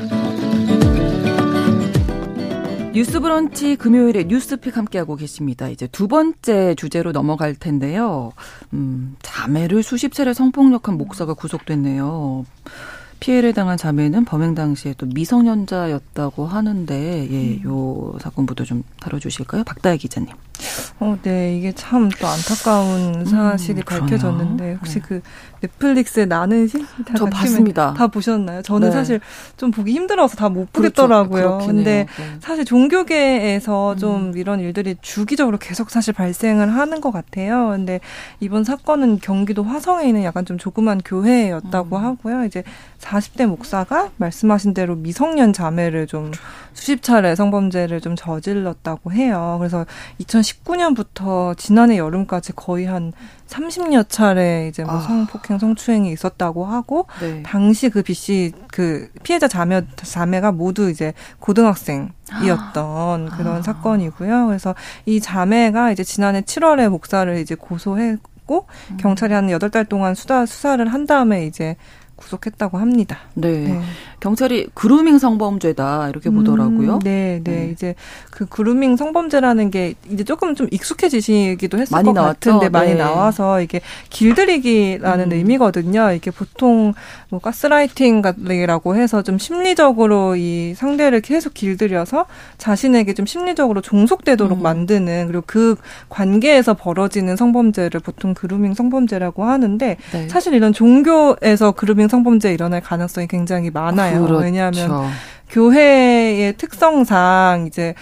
뉴스 2.93 3.21
브런치 3.21 3.77
금요일에 3.77 4.25
뉴스픽 4.25 4.77
함께하고 4.77 5.17
계십니다. 5.17 5.71
이제 5.71 5.87
두 5.87 6.09
번째 6.09 6.75
주제로 6.75 7.13
넘어갈 7.13 7.55
텐데요. 7.55 8.33
음, 8.75 9.17
자매를 9.23 9.83
수십 9.83 10.13
차례 10.13 10.35
성폭력한 10.35 10.99
목사가 10.99 11.33
구속됐네요. 11.33 12.45
피해를 13.19 13.55
당한 13.55 13.79
자매는 13.79 14.27
범행 14.27 14.55
당시에 14.55 14.93
또 14.99 15.07
미성년자였다고 15.07 16.45
하는데 16.45 17.29
예, 17.31 17.63
요 17.65 18.15
사건부터 18.21 18.65
좀 18.65 18.83
다뤄 19.01 19.21
주실까요? 19.21 19.65
박다혜 19.65 19.97
기자님. 19.97 20.35
어, 21.01 21.17
네, 21.23 21.57
이게 21.57 21.73
참 21.73 22.09
또 22.21 22.27
안타까운 22.27 23.15
음, 23.17 23.25
사실이 23.25 23.81
음, 23.81 23.83
밝혀졌는데 23.85 24.75
혹시 24.81 25.01
네. 25.01 25.01
그 25.07 25.21
넷플릭스의 25.61 26.27
나는 26.27 26.69
저 27.17 27.27
봤습니다. 27.27 27.93
다 27.95 28.07
보셨나요? 28.07 28.63
저는 28.63 28.89
네. 28.89 28.95
사실 28.95 29.21
좀 29.57 29.71
보기 29.71 29.93
힘들어서 29.93 30.37
다 30.37 30.47
못 30.49 30.73
보겠더라고요. 30.73 31.43
그렇죠. 31.59 31.67
근데 31.67 32.07
네. 32.17 32.25
사실 32.41 32.65
종교계에서 32.65 33.93
음. 33.95 33.99
좀 33.99 34.33
이런 34.37 34.61
일들이 34.61 34.97
주기적으로 35.03 35.59
계속 35.59 35.91
사실 35.91 36.13
발생을 36.15 36.73
하는 36.75 37.01
것 37.01 37.11
같아요. 37.11 37.69
근데 37.71 38.01
이번 38.41 38.65
사건은 38.65 39.19
경기도 39.21 39.63
화성에 39.65 40.07
있는 40.07 40.23
약간 40.25 40.45
좀 40.47 40.57
조그만 40.59 41.01
교회였다고 41.05 41.97
음. 41.97 42.05
하고요. 42.05 42.45
이제 42.45 42.63
40대 43.01 43.47
목사가 43.47 44.11
말씀하신 44.17 44.73
대로 44.73 44.95
미성년 44.95 45.53
자매를 45.53 46.07
좀 46.07 46.31
수십 46.73 47.03
차례 47.03 47.35
성범죄를 47.35 48.01
좀 48.01 48.17
저질렀다고 48.17 49.13
해요. 49.13 49.57
그래서 49.59 49.85
2019년부터 50.47 51.57
지난해 51.57 51.99
여름까지 51.99 52.53
거의 52.53 52.87
한 52.87 53.13
30여 53.49 54.09
차례 54.09 54.69
이제 54.69 54.83
뭐 54.85 54.95
아. 54.95 55.01
성폭행, 55.01 55.59
성추행이 55.59 56.11
있었다고 56.13 56.65
하고 56.65 57.07
네. 57.21 57.43
당시 57.43 57.89
그 57.89 58.03
B 58.03 58.15
씨 58.15 58.53
그 58.77 59.09
피해자 59.23 59.49
자매 59.49 59.81
자매가 59.97 60.53
모두 60.53 60.91
이제 60.91 61.15
고등학생이었던 61.39 62.13
아. 63.33 63.37
그런 63.39 63.63
사건이고요. 63.63 64.49
그래서 64.49 64.75
이 65.07 65.19
자매가 65.19 65.93
이제 65.93 66.05
지난해 66.05 66.43
7월에 66.43 66.91
목사를 66.91 67.39
이제 67.39 67.55
고소했고 67.55 68.67
음. 68.91 68.97
경찰이 68.99 69.33
한 69.33 69.47
8달 69.47 69.89
동안 69.89 70.15
수사 70.15 70.45
수사를 70.45 70.87
한 70.87 71.07
다음에 71.07 71.47
이제 71.47 71.77
구속했다고 72.17 72.79
합니다. 72.79 73.19
네. 73.35 73.51
네. 73.69 73.81
경찰이 74.21 74.69
그루밍 74.75 75.19
성범죄다 75.19 76.09
이렇게 76.09 76.31
음, 76.31 76.37
보더라고요. 76.37 76.99
네, 77.05 77.41
네, 77.45 77.53
네, 77.53 77.71
이제 77.71 77.95
그 78.31 78.47
그루밍 78.47 78.97
성범죄라는 78.97 79.71
게 79.71 79.95
이제 80.11 80.25
조금 80.25 80.55
좀 80.55 80.67
익숙해지시기도 80.71 81.79
했을 81.79 81.95
많이 81.95 82.07
것 82.07 82.15
나왔죠? 82.15 82.53
같은데 82.53 82.69
많이 82.71 82.93
네. 82.93 82.99
나와서 82.99 83.61
이게 83.61 83.81
길들이기라는 84.11 85.27
음. 85.27 85.33
의미거든요. 85.33 86.13
이게 86.13 86.31
보통 86.31 86.95
뭐 87.29 87.41
가스라이팅이라고 87.41 88.97
해서 88.97 89.23
좀 89.23 89.39
심리적으로 89.39 90.37
이 90.37 90.75
상대를 90.75 91.21
계속 91.21 91.55
길들여서 91.55 92.27
자신에게 92.59 93.13
좀 93.15 93.27
심리적으로 93.27 93.81
종속되도록 93.83 94.59
음. 94.59 94.63
만드는 94.63 95.27
그리고 95.29 95.45
그 95.47 95.77
관계에서 96.09 96.75
벌어지는 96.75 97.37
성범죄를 97.37 98.01
보통 98.01 98.33
그루밍 98.35 98.75
성범죄라고 98.75 99.45
하는데 99.45 99.97
네. 100.13 100.29
사실 100.29 100.55
이런 100.55 100.73
종교에서 100.73 101.73
그루밍 101.73 102.06
성범죄 102.09 102.53
일어날 102.53 102.81
가능성이 102.81 103.27
굉장히 103.27 103.71
많아요. 103.71 104.23
그렇죠. 104.23 104.45
왜냐하면 104.45 105.11
교회의 105.51 106.57
특성상 106.57 107.67
이제 107.69 107.95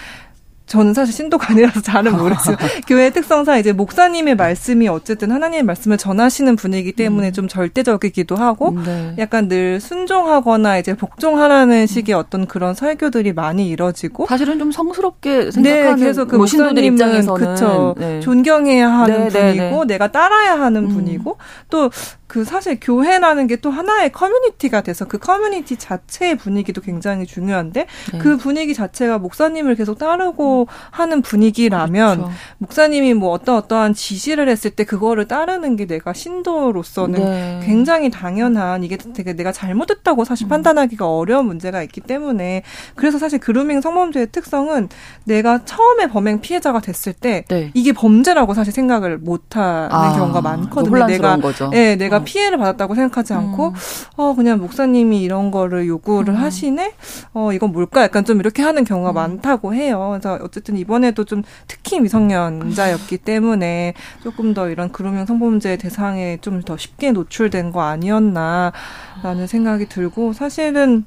저는 0.67 0.95
사실 0.95 1.15
신도가 1.15 1.53
아니라서 1.53 1.83
잘은 1.83 2.17
모르지만 2.17 2.59
교회 2.89 3.11
특성상 3.11 3.59
이제 3.59 3.73
목사님의 3.73 4.35
말씀이 4.35 4.89
어쨌든 4.89 5.31
하나님의 5.31 5.63
말씀을 5.63 5.99
전하시는 5.99 6.57
분이기 6.57 6.93
때문에 6.93 7.29
음. 7.29 7.33
좀 7.33 7.49
절대적이기도 7.49 8.35
하고 8.35 8.75
네. 8.85 9.15
약간 9.19 9.49
늘 9.49 9.79
순종하거나 9.79 10.79
이제 10.79 10.95
복종하라는 10.95 11.87
식의 11.87 12.15
어떤 12.15 12.47
그런 12.47 12.75
설교들이 12.75 13.35
많이 13.35 13.69
이뤄지고 13.69 14.27
사실은 14.27 14.59
좀 14.59 14.73
성스럽게 14.73 15.51
생각하는 15.51 15.95
네, 15.97 16.01
그래서 16.01 16.25
그뭐 16.25 16.39
목사님들 16.39 16.83
입장에서는 16.83 17.55
그쵸, 17.55 17.95
네. 17.99 18.21
존경해야 18.21 18.91
하는 18.91 19.29
네, 19.29 19.53
네 19.53 19.55
분이고 19.57 19.85
네. 19.85 19.95
내가 19.95 20.11
따라야 20.11 20.59
하는 20.59 20.85
음. 20.85 20.89
분이고 20.89 21.37
또 21.69 21.91
그 22.35 22.45
사실 22.45 22.79
교회라는 22.81 23.47
게 23.47 23.55
또 23.65 23.71
하나의 23.71 24.13
커뮤니티가 24.13 24.83
돼서 24.83 25.07
그 25.07 25.17
커뮤니티 25.17 25.77
자체의 25.77 26.37
분위기도 26.37 26.83
굉장히 26.83 27.25
중요한데 27.25 27.87
네. 28.13 28.19
그 28.19 28.37
분위기 28.37 28.75
자체가 28.75 29.19
목사님을 29.19 29.75
계속 29.75 29.99
따르고 29.99 30.67
하는 30.91 31.23
분위기라면 31.23 32.17
그렇죠. 32.19 32.33
목사님이 32.59 33.15
뭐 33.15 33.31
어떤 33.31 33.57
어떠한 33.57 33.95
지시를 33.95 34.49
했을 34.51 34.71
때 34.71 34.85
그거를 34.85 35.29
따르는 35.29 35.77
게 35.77 35.87
내가 35.87 36.13
신도로서는 36.13 37.21
네. 37.21 37.61
굉장히 37.65 38.11
당연한 38.11 38.85
이게 38.85 38.99
되게 38.99 39.33
내가 39.33 39.51
잘못했다고 39.51 40.25
사실 40.25 40.47
음. 40.47 40.49
판단하기가 40.51 41.09
어려운 41.09 41.47
문제가 41.47 41.83
있기 41.83 42.03
때문에 42.03 42.65
그래서 42.97 43.19
사실 43.19 43.39
그루밍 43.39 43.81
성범죄의 43.81 44.29
특성은 44.31 44.91
내가 45.25 45.65
처음에 45.65 46.09
범행 46.09 46.43
피해자가 46.43 46.81
됐을 46.81 47.15
때 47.15 47.45
네. 47.49 47.71
이게 47.73 47.93
범죄라고 47.93 48.53
사실 48.53 48.75
생각을 48.75 49.17
못하는 49.17 49.89
아, 49.91 50.13
경우가 50.19 50.43
많거든요. 50.43 51.07
내가 51.07 51.37
거죠. 51.39 51.71
예, 51.73 51.97
내가 51.97 52.24
피해를 52.25 52.59
받았다고 52.59 52.95
생각하지 52.95 53.35
않고 53.35 53.69
음. 53.69 53.75
어 54.17 54.35
그냥 54.35 54.59
목사님이 54.59 55.23
이런 55.23 55.51
거를 55.51 55.87
요구를 55.87 56.35
음. 56.35 56.41
하시네. 56.41 56.95
어 57.35 57.53
이건 57.53 57.73
뭘까? 57.73 58.03
약간 58.03 58.25
좀 58.25 58.41
이렇게 58.41 58.63
하는 58.63 58.85
경우가 58.85 59.11
음. 59.11 59.15
많다고 59.15 59.75
해요. 59.75 60.09
그래서 60.13 60.39
어쨌든 60.43 60.77
이번에도 60.77 61.25
좀 61.25 61.43
특히 61.69 62.01
미성년자였기 62.01 63.19
때문에 63.19 63.95
조금 64.23 64.55
더 64.55 64.69
이런 64.71 64.91
그루밍 64.91 65.25
성범죄 65.27 65.77
대상에 65.77 66.39
좀 66.41 66.65
더 66.65 66.77
쉽게 66.77 67.13
노출된 67.13 67.73
거 67.73 67.83
아니었나라는 67.83 69.47
생각이 69.47 69.87
들고 69.89 70.33
사실은 70.33 71.05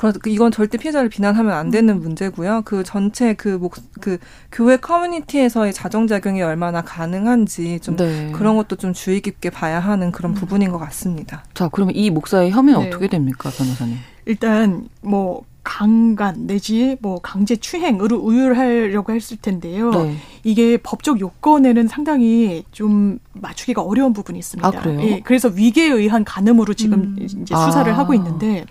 그래서 0.00 0.18
이건 0.24 0.50
절대 0.50 0.78
피해자를 0.78 1.10
비난하면 1.10 1.52
안 1.52 1.70
되는 1.70 1.96
음. 1.96 2.00
문제고요. 2.00 2.62
그 2.64 2.82
전체 2.84 3.34
그 3.34 3.48
목, 3.48 3.74
그 4.00 4.16
교회 4.50 4.78
커뮤니티에서의 4.78 5.74
자정작용이 5.74 6.40
얼마나 6.40 6.80
가능한지 6.80 7.80
좀 7.80 7.96
네. 7.96 8.32
그런 8.32 8.56
것도 8.56 8.76
좀 8.76 8.94
주의 8.94 9.20
깊게 9.20 9.50
봐야 9.50 9.78
하는 9.78 10.10
그런 10.10 10.32
음. 10.32 10.34
부분인 10.34 10.70
것 10.70 10.78
같습니다. 10.78 11.44
자, 11.52 11.68
그러면 11.68 11.94
이 11.94 12.08
목사의 12.08 12.50
혐의는 12.50 12.80
네. 12.80 12.88
어떻게 12.88 13.08
됩니까, 13.08 13.50
변호사님? 13.50 13.98
일단 14.24 14.88
뭐 15.02 15.44
강간 15.62 16.46
내지 16.46 16.96
뭐 17.00 17.20
강제 17.20 17.56
추행으로 17.56 18.16
우율하려고 18.16 19.12
했을 19.12 19.36
텐데요. 19.36 19.90
네. 19.90 20.16
이게 20.44 20.78
법적 20.78 21.20
요건에는 21.20 21.88
상당히 21.88 22.64
좀 22.72 23.18
맞추기가 23.34 23.82
어려운 23.82 24.14
부분이 24.14 24.38
있습니다. 24.38 24.66
아, 24.66 24.70
그래요? 24.70 25.00
예, 25.02 25.20
그래서 25.20 25.48
위계에 25.48 25.88
의한 25.88 26.24
간음으로 26.24 26.72
지금 26.72 27.00
음. 27.00 27.16
이제 27.20 27.54
수사를 27.54 27.92
아. 27.92 27.98
하고 27.98 28.14
있는데 28.14 28.64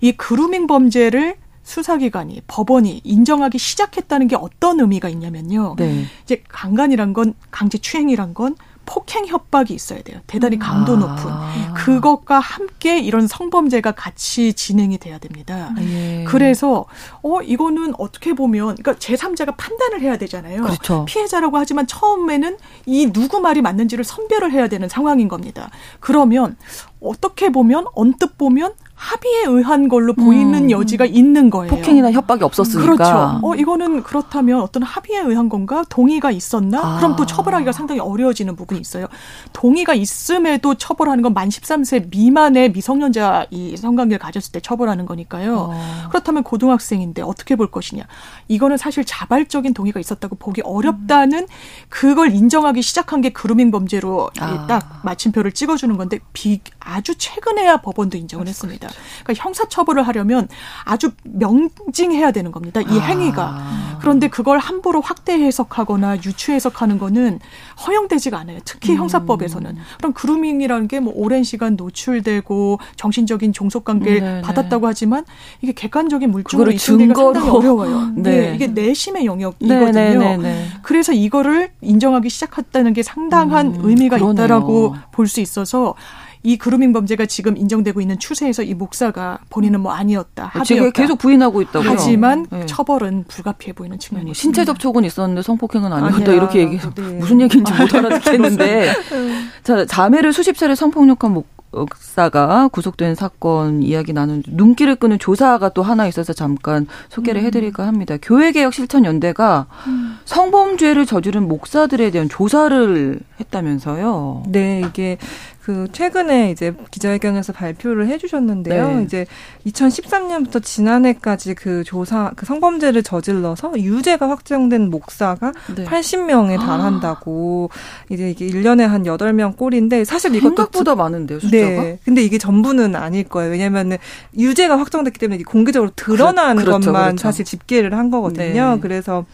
이 0.00 0.12
그루밍 0.12 0.66
범죄를 0.66 1.36
수사기관이 1.62 2.42
법원이 2.46 3.02
인정하기 3.04 3.58
시작했다는 3.58 4.28
게 4.28 4.36
어떤 4.36 4.80
의미가 4.80 5.10
있냐면요. 5.10 5.76
네. 5.76 6.06
이제 6.24 6.42
강간이란 6.48 7.12
건 7.12 7.34
강제 7.50 7.76
추행이란 7.76 8.32
건 8.32 8.56
폭행 8.88 9.26
협박이 9.26 9.74
있어야 9.74 10.00
돼요. 10.00 10.18
대단히 10.26 10.56
음. 10.56 10.60
강도 10.60 10.96
높은 10.96 11.30
아. 11.30 11.74
그것과 11.76 12.38
함께 12.38 12.98
이런 12.98 13.26
성범죄가 13.26 13.92
같이 13.92 14.54
진행이 14.54 14.96
돼야 14.96 15.18
됩니다. 15.18 15.74
예. 15.80 16.24
그래서 16.26 16.86
어 17.22 17.42
이거는 17.42 17.92
어떻게 17.98 18.32
보면 18.32 18.76
그러니까 18.76 18.94
제3자가 18.94 19.54
판단을 19.58 20.00
해야 20.00 20.16
되잖아요. 20.16 20.62
그렇죠. 20.62 21.04
피해자라고 21.04 21.58
하지만 21.58 21.86
처음에는 21.86 22.56
이 22.86 23.12
누구 23.12 23.40
말이 23.40 23.60
맞는지를 23.60 24.04
선별을 24.04 24.52
해야 24.52 24.68
되는 24.68 24.88
상황인 24.88 25.28
겁니다. 25.28 25.70
그러면 26.00 26.56
어떻게 27.02 27.50
보면 27.50 27.84
언뜻 27.94 28.38
보면 28.38 28.72
합의에 28.98 29.44
의한 29.46 29.88
걸로 29.88 30.12
보이는 30.12 30.64
음. 30.64 30.70
여지가 30.70 31.06
있는 31.06 31.48
거예요. 31.48 31.72
폭행이나 31.74 32.12
협박이 32.12 32.44
없었으니까. 32.44 32.94
그렇죠. 32.94 33.40
어, 33.42 33.54
이거는 33.54 34.02
그렇다면 34.02 34.60
어떤 34.60 34.82
합의에 34.82 35.20
의한 35.20 35.48
건가? 35.48 35.84
동의가 35.88 36.30
있었나? 36.30 36.80
아. 36.80 36.96
그럼 36.98 37.16
또 37.16 37.24
처벌하기가 37.24 37.72
상당히 37.72 38.00
어려워지는 38.00 38.54
부분이 38.54 38.80
있어요. 38.80 39.06
동의가 39.52 39.94
있음에도 39.94 40.74
처벌하는 40.74 41.22
건 41.22 41.38
만 41.38 41.50
13세 41.50 42.10
미만의 42.10 42.72
미성년자 42.72 43.46
이 43.50 43.76
성관계를 43.76 44.18
가졌을 44.18 44.50
때 44.50 44.58
처벌하는 44.60 45.06
거니까요. 45.06 45.68
어. 45.70 46.08
그렇다면 46.08 46.42
고등학생인데 46.42 47.22
어떻게 47.22 47.54
볼 47.54 47.70
것이냐. 47.70 48.02
이거는 48.48 48.76
사실 48.76 49.04
자발적인 49.04 49.72
동의가 49.72 50.00
있었다고 50.00 50.34
보기 50.36 50.62
어렵다는 50.64 51.38
음. 51.40 51.46
그걸 51.88 52.34
인정하기 52.34 52.82
시작한 52.82 53.20
게 53.20 53.28
그루밍 53.30 53.70
범죄로 53.70 54.30
아. 54.40 54.66
딱 54.66 55.00
마침표를 55.04 55.52
찍어주는 55.52 55.96
건데 55.96 56.18
비, 56.32 56.60
아주 56.80 57.14
최근에야 57.16 57.76
법원도 57.82 58.16
인정을 58.16 58.48
했습니다. 58.48 58.87
겁니다. 58.88 59.02
그러니까 59.24 59.44
형사처벌을 59.44 60.02
하려면 60.06 60.48
아주 60.84 61.10
명징해야 61.24 62.32
되는 62.32 62.50
겁니다. 62.52 62.80
이 62.80 62.86
아. 62.98 63.00
행위가. 63.00 63.62
그런데 64.00 64.28
그걸 64.28 64.58
함부로 64.58 65.00
확대 65.00 65.32
해석하거나 65.34 66.16
유추 66.24 66.52
해석하는 66.52 66.98
거는 66.98 67.40
허용되지가 67.86 68.38
않아요. 68.38 68.58
특히 68.64 68.92
음. 68.92 68.98
형사법에서는. 68.98 69.76
그럼 69.98 70.12
그루밍이라는 70.12 70.86
게 70.88 70.98
뭐 70.98 71.12
오랜 71.14 71.44
시간 71.44 71.76
노출되고 71.76 72.80
정신적인 72.96 73.52
종속 73.52 73.84
관계를 73.84 74.20
네, 74.20 74.34
네. 74.36 74.42
받았다고 74.42 74.86
하지만 74.88 75.24
이게 75.62 75.72
객관적인 75.72 76.30
물증으로 76.30 76.72
입증되기가 76.72 77.14
상당히 77.14 77.50
어려워요. 77.50 78.10
네. 78.16 78.52
이게 78.54 78.66
내심의 78.66 79.24
영역이거든요. 79.26 79.92
네, 79.92 80.14
네, 80.16 80.36
네, 80.36 80.66
그래서 80.82 81.12
이거를 81.12 81.70
인정하기 81.82 82.28
시작했다는 82.30 82.94
게 82.94 83.02
상당한 83.04 83.66
음, 83.68 83.80
의미가 83.84 84.16
그러네요. 84.16 84.32
있다라고 84.32 84.96
볼 85.12 85.28
수 85.28 85.40
있어서 85.40 85.94
이 86.42 86.56
그루밍 86.56 86.92
범죄가 86.92 87.26
지금 87.26 87.56
인정되고 87.56 88.00
있는 88.00 88.18
추세에서 88.18 88.62
이 88.62 88.74
목사가 88.74 89.38
본인은 89.50 89.80
뭐 89.80 89.92
아니었다. 89.92 90.52
어, 90.54 90.62
지금 90.62 90.90
계속 90.92 91.18
부인하고 91.18 91.62
있다고요. 91.62 91.90
하지만 91.90 92.46
네. 92.50 92.66
처벌은 92.66 93.24
불가피해 93.28 93.72
보이는 93.72 93.98
측면이 93.98 94.26
뭐 94.26 94.34
신체 94.34 94.64
접촉은 94.64 95.04
있었는데 95.04 95.42
성폭행은 95.42 95.92
아니었다 95.92 96.32
이렇게 96.32 96.60
얘기해서 96.60 96.90
네. 96.94 97.02
무슨 97.18 97.40
얘기인지 97.40 97.72
못 97.72 97.94
알아듣겠는데 97.94 98.92
자 99.64 99.84
자매를 99.84 100.32
수십 100.32 100.56
차례 100.56 100.74
성폭력한 100.74 101.32
목 101.32 101.58
목사가 101.70 102.68
구속된 102.68 103.14
사건 103.14 103.82
이야기 103.82 104.12
나눈 104.12 104.42
눈길을 104.46 104.96
끄는 104.96 105.18
조사가 105.18 105.70
또 105.70 105.82
하나 105.82 106.06
있어서 106.06 106.32
잠깐 106.32 106.86
소개를 107.08 107.42
음. 107.42 107.46
해드릴까 107.46 107.86
합니다. 107.86 108.16
교회개혁 108.20 108.72
실천연대가 108.72 109.66
음. 109.86 110.18
성범죄를 110.24 111.06
저지른 111.06 111.46
목사들에 111.46 112.10
대한 112.10 112.28
조사를 112.28 113.20
했다면서요. 113.40 114.44
네, 114.48 114.82
이게 114.86 115.18
그 115.62 115.86
최근에 115.92 116.50
이제 116.50 116.72
기자회견에서 116.90 117.52
발표를 117.52 118.08
해주셨는데요. 118.08 118.96
네. 118.96 119.02
이제 119.02 119.26
2013년부터 119.66 120.62
지난해까지 120.62 121.54
그 121.54 121.84
조사 121.84 122.32
그 122.36 122.46
성범죄를 122.46 123.02
저질러서 123.02 123.72
유죄가 123.78 124.30
확정된 124.30 124.88
목사가 124.88 125.52
네. 125.74 125.84
80명에 125.84 126.58
아. 126.58 126.64
달한다고 126.64 127.70
아. 127.70 128.04
이제 128.08 128.30
이게 128.30 128.46
1년에 128.46 128.82
한 128.86 129.02
8명 129.02 129.56
꼴인데 129.56 130.04
사실 130.04 130.34
이것도 130.34 130.56
생각보다 130.56 130.94
많은데요, 130.94 131.40
숫자가. 131.40 131.66
네. 131.66 131.98
근데 132.04 132.22
이게 132.22 132.38
전부는 132.38 132.96
아닐 132.96 133.24
거예요. 133.24 133.50
왜냐면은 133.50 133.98
유죄가 134.38 134.78
확정됐기 134.78 135.18
때문에 135.18 135.42
공개적으로 135.42 135.90
드러나는 135.96 136.62
그렇, 136.62 136.72
그렇죠, 136.72 136.92
것만 136.92 137.02
그렇죠. 137.10 137.22
사실 137.22 137.44
집계를 137.44 137.94
한 137.94 138.10
거거든요. 138.10 138.74
네. 138.76 138.80
그래서 138.80 139.26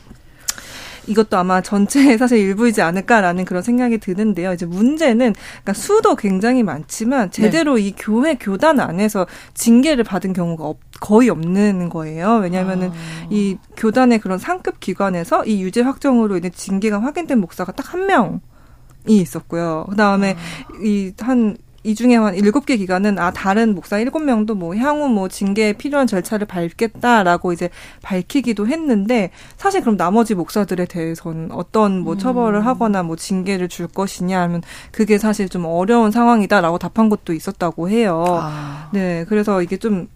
이것도 1.07 1.37
아마 1.37 1.61
전체의 1.61 2.17
사실 2.19 2.39
일부이지 2.39 2.83
않을까라는 2.83 3.45
그런 3.45 3.63
생각이 3.63 3.99
드는데요. 3.99 4.53
이제 4.53 4.67
문제는 4.67 5.35
그러니까 5.35 5.73
수도 5.73 6.17
굉장히 6.17 6.63
많지만 6.63 7.31
제대로 7.31 7.77
네. 7.77 7.83
이 7.83 7.95
교회 7.97 8.35
교단 8.35 8.81
안에서 8.81 9.27
징계를 9.55 10.05
받은 10.05 10.33
경우가 10.33 10.65
없, 10.65 10.79
거의 11.01 11.29
없는 11.31 11.89
거예요. 11.89 12.37
왜냐하면은 12.37 12.91
아. 12.91 13.27
이 13.31 13.57
교단의 13.77 14.19
그런 14.21 14.39
상급 14.39 14.81
기관에서 14.81 15.45
이 15.45 15.63
유죄 15.63 15.81
확정으로 15.83 16.37
인해 16.37 16.51
징계가 16.51 17.03
확인된 17.03 17.39
목사가 17.41 17.73
딱 17.73 17.95
한 17.95 18.07
명 18.07 18.41
이 19.07 19.19
있었고요. 19.19 19.87
그 19.91 19.97
다음에 19.97 20.35
아. 20.35 20.83
이한 20.83 21.57
이 21.85 21.95
중에 21.95 22.17
한 22.17 22.35
일곱 22.35 22.65
개 22.65 22.79
기관은 22.79 23.19
아 23.19 23.31
다른 23.31 23.75
목사 23.75 23.99
일곱 23.99 24.21
명도 24.21 24.55
뭐 24.55 24.75
향후 24.75 25.09
뭐 25.09 25.29
징계에 25.29 25.75
필요한 25.75 26.07
절차를 26.07 26.47
밟겠다라고 26.47 27.53
이제 27.53 27.69
밝히기도 28.03 28.67
했는데 28.67 29.31
사실 29.59 29.83
그럼 29.83 29.99
나머지 29.99 30.35
목사들에 30.35 30.87
대해서는 30.87 31.53
어떤 31.53 32.01
뭐 32.01 32.17
처벌을 32.17 32.61
음. 32.61 32.67
하거나 32.67 33.03
뭐 33.03 33.17
징계를 33.17 33.69
줄 33.69 33.87
것이냐 33.87 34.41
하면 34.41 34.63
그게 34.93 35.19
사실 35.19 35.51
좀 35.51 35.67
어려운 35.67 36.11
상황이다라고 36.11 36.79
답한 36.79 37.11
것도 37.11 37.35
있었다고 37.35 37.91
해요. 37.91 38.25
아. 38.29 38.89
네, 38.93 39.27
그래서 39.29 39.63
이게 39.63 39.77
좀 39.77 40.09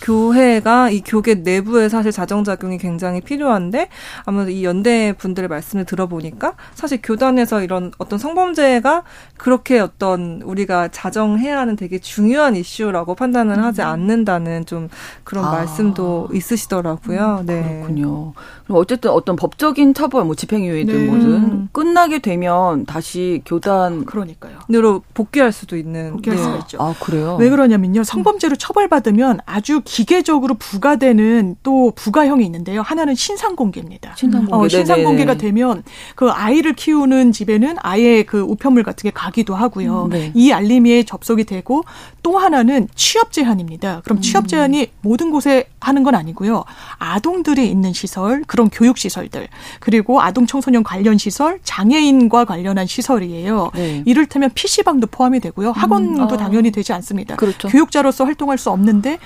교회가 0.00 0.90
이 0.90 1.02
교계 1.02 1.36
내부에 1.36 1.88
사실 1.88 2.12
자정작용이 2.12 2.78
굉장히 2.78 3.20
필요한데 3.20 3.88
아무래도 4.24 4.50
이 4.50 4.64
연대 4.64 5.12
분들의 5.16 5.48
말씀을 5.48 5.84
들어보니까 5.84 6.54
사실 6.74 7.00
교단에서 7.02 7.62
이런 7.62 7.92
어떤 7.98 8.18
성범죄가 8.18 9.02
그렇게 9.36 9.80
어떤 9.80 10.42
우리가 10.42 10.88
자정해야 10.88 11.58
하는 11.58 11.76
되게 11.76 11.98
중요한 11.98 12.56
이슈라고 12.56 13.14
판단을 13.14 13.58
음. 13.58 13.64
하지 13.64 13.82
않는다는 13.82 14.66
좀 14.66 14.88
그런 15.24 15.44
아. 15.44 15.50
말씀도 15.50 16.28
있으시더라고요. 16.32 17.38
음, 17.40 17.46
네. 17.46 17.62
그렇군요. 17.62 18.32
그럼 18.70 18.80
어쨌든 18.80 19.10
어떤 19.10 19.34
법적인 19.34 19.94
처벌, 19.94 20.24
뭐 20.24 20.36
집행유예든 20.36 20.94
네. 20.96 21.06
뭐든 21.06 21.26
음. 21.28 21.68
끝나게 21.72 22.20
되면 22.20 22.86
다시 22.86 23.42
교단 23.44 24.04
그러니까요. 24.04 24.58
으로 24.72 25.02
복귀할 25.12 25.50
수도 25.50 25.76
있는 25.76 26.12
복귀할 26.12 26.36
네. 26.36 26.42
수가 26.42 26.56
있죠. 26.58 26.78
아 26.80 26.94
그래요? 27.00 27.36
왜 27.40 27.50
그러냐면요. 27.50 28.04
성범죄로 28.04 28.54
처벌받으면 28.54 29.40
아주 29.44 29.80
기계적으로 29.84 30.54
부과되는 30.54 31.56
또 31.64 31.92
부가형이 31.96 32.44
있는데요. 32.44 32.82
하나는 32.82 33.16
신상공개입니다. 33.16 34.14
신상공개. 34.16 34.54
어, 34.54 34.68
신상공개가 34.68 35.34
되면 35.34 35.82
그 36.14 36.30
아이를 36.30 36.74
키우는 36.74 37.32
집에는 37.32 37.74
아예 37.80 38.22
그 38.22 38.40
우편물 38.40 38.84
같은 38.84 39.02
게 39.02 39.10
가기도 39.10 39.56
하고요. 39.56 40.04
음, 40.04 40.10
네. 40.10 40.30
이 40.36 40.52
알림에 40.52 41.02
접속이 41.02 41.42
되고 41.42 41.82
또 42.22 42.38
하나는 42.38 42.86
취업 42.94 43.32
제한입니다. 43.32 44.02
그럼 44.04 44.20
취업 44.20 44.44
음. 44.44 44.46
제한이 44.46 44.80
음. 44.82 44.86
모든 45.02 45.32
곳에 45.32 45.64
하는 45.80 46.04
건 46.04 46.14
아니고요. 46.14 46.64
아동들이 46.98 47.68
있는 47.68 47.92
시설, 47.92 48.44
그런 48.46 48.59
교육 48.68 48.98
시설들, 48.98 49.48
그리고 49.78 50.20
아동 50.20 50.46
청소년 50.46 50.82
관련 50.82 51.16
시설, 51.16 51.58
장애인과 51.62 52.44
관련한 52.44 52.86
시설이에요. 52.86 53.70
네. 53.74 54.02
이를테면 54.06 54.50
PC방도 54.54 55.06
포함이 55.06 55.40
되고요. 55.40 55.70
학원도 55.72 56.22
음. 56.22 56.28
아. 56.28 56.36
당연히 56.36 56.70
되지 56.70 56.92
않습니다. 56.92 57.36
그렇죠. 57.36 57.68
교육자로서 57.68 58.24
활동할 58.24 58.58
수 58.58 58.70
없는데 58.70 59.18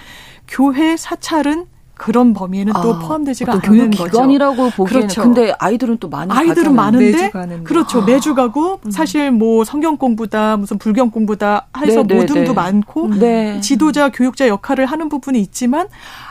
교회 0.46 0.96
사찰은 0.96 1.66
그런 1.96 2.34
범위에는 2.34 2.74
아, 2.76 2.82
또 2.82 2.98
포함되지가 2.98 3.52
않는 3.52 3.62
교육 3.62 3.90
기관이라고 3.90 4.70
보기에는 4.70 5.06
그렇죠. 5.06 5.22
근데 5.22 5.52
아이들은 5.58 5.98
또 5.98 6.08
많이 6.08 6.32
아이들은 6.32 6.74
많은데 6.74 7.12
매주 7.12 7.30
가는 7.30 7.64
그렇죠 7.64 8.02
아. 8.02 8.04
매주 8.04 8.34
가고 8.34 8.80
음. 8.84 8.90
사실 8.90 9.30
뭐 9.30 9.64
성경 9.64 9.96
공부다 9.96 10.56
무슨 10.56 10.78
불경 10.78 11.10
공부다 11.10 11.68
해서 11.78 12.02
네, 12.02 12.14
네 12.14 12.20
모둠도 12.20 12.50
네. 12.50 12.52
많고 12.52 13.10
네. 13.14 13.60
지도자 13.60 14.08
교육자 14.08 14.48
역할을 14.48 14.86
하는 14.86 15.08
부분이 15.08 15.40
있지만 15.40 15.86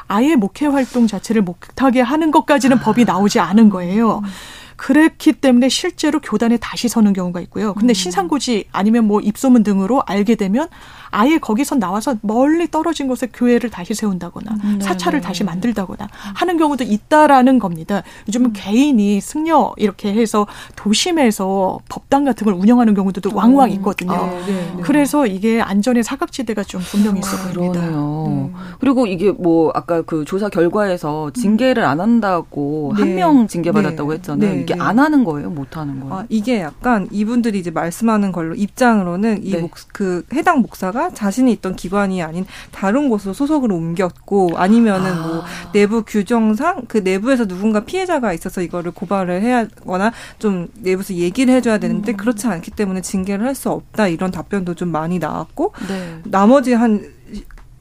아예 0.07 0.35
목회 0.35 0.65
활동 0.65 1.07
자체를 1.07 1.41
못하게 1.41 2.01
하는 2.01 2.31
것까지는 2.31 2.77
아. 2.77 2.81
법이 2.81 3.05
나오지 3.05 3.39
않은 3.39 3.69
거예요. 3.69 4.19
음. 4.19 4.29
그렇기 4.75 5.33
때문에 5.33 5.69
실제로 5.69 6.19
교단에 6.19 6.57
다시 6.57 6.89
서는 6.89 7.13
경우가 7.13 7.39
있고요. 7.41 7.73
근데 7.73 7.91
음. 7.91 7.93
신상고지 7.93 8.65
아니면 8.71 9.05
뭐 9.05 9.21
입소문 9.21 9.63
등으로 9.63 10.03
알게 10.05 10.35
되면 10.35 10.67
아예 11.13 11.37
거기서 11.37 11.75
나와서 11.75 12.15
멀리 12.21 12.69
떨어진 12.69 13.07
곳에 13.07 13.27
교회를 13.31 13.69
다시 13.69 13.93
세운다거나 13.93 14.51
음, 14.63 14.75
네, 14.79 14.85
사찰을 14.85 15.21
네. 15.21 15.27
다시 15.27 15.43
만들다거나 15.43 16.09
하는 16.33 16.57
경우도 16.57 16.83
있다라는 16.83 17.59
겁니다. 17.59 18.01
요즘은 18.27 18.49
음. 18.49 18.53
개인이 18.55 19.21
승려 19.21 19.73
이렇게 19.77 20.13
해서 20.13 20.47
도심에서 20.75 21.79
법당 21.87 22.25
같은 22.25 22.45
걸 22.45 22.55
운영하는 22.55 22.93
경우도 22.95 23.29
음. 23.29 23.35
왕왕 23.35 23.71
있거든요. 23.73 24.13
아, 24.13 24.29
네, 24.45 24.73
네. 24.75 24.81
그래서 24.81 25.27
이게 25.27 25.61
안전의 25.61 26.03
사각지대가 26.03 26.63
좀 26.63 26.81
분명히 26.81 27.19
있어 27.19 27.37
보입니다. 27.37 27.81
음. 27.87 28.53
그리고 28.79 29.05
이게 29.05 29.31
뭐 29.31 29.71
아까 29.75 30.01
그 30.01 30.25
조사 30.25 30.49
결과에서 30.49 31.31
징계를 31.31 31.83
안 31.85 31.99
한다고 31.99 32.93
네. 32.97 33.03
한명 33.03 33.47
징계받았다고 33.47 34.09
네. 34.09 34.15
했잖아요. 34.17 34.59
이게 34.59 34.73
안 34.79 34.99
하는 34.99 35.23
거예요, 35.23 35.49
못 35.49 35.77
하는 35.77 35.99
거예요? 35.99 36.15
아, 36.15 36.25
이게 36.29 36.61
약간 36.61 37.07
이분들이 37.11 37.59
이제 37.59 37.71
말씀하는 37.71 38.31
걸로 38.31 38.55
입장으로는 38.55 39.45
이 39.45 39.55
목, 39.57 39.71
그 39.91 40.25
해당 40.33 40.61
목사가 40.61 41.02
자신이 41.09 41.51
있던 41.53 41.75
기관이 41.75 42.21
아닌 42.21 42.45
다른 42.71 43.09
곳으로 43.09 43.33
소속을 43.33 43.71
옮겼고 43.71 44.51
아니면은 44.55 45.15
뭐 45.15 45.23
아. 45.23 45.33
뭐 45.33 45.43
내부 45.73 46.03
규정상 46.03 46.83
그 46.87 46.99
내부에서 46.99 47.45
누군가 47.45 47.79
피해자가 47.81 48.33
있어서 48.33 48.61
이거를 48.61 48.91
고발을 48.91 49.41
해야 49.41 49.59
하거나 49.59 50.11
좀 50.37 50.67
내부에서 50.75 51.15
얘기를 51.15 51.53
해줘야 51.53 51.77
되는데 51.77 52.11
음. 52.11 52.17
그렇지 52.17 52.47
않기 52.47 52.71
때문에 52.71 53.01
징계를 53.01 53.45
할 53.45 53.53
수 53.53 53.69
없다 53.69 54.07
이런 54.07 54.31
답변도 54.31 54.73
좀 54.73 54.89
많이 54.89 55.19
나왔고 55.19 55.73
네. 55.87 56.21
나머지 56.25 56.73
한 56.73 57.05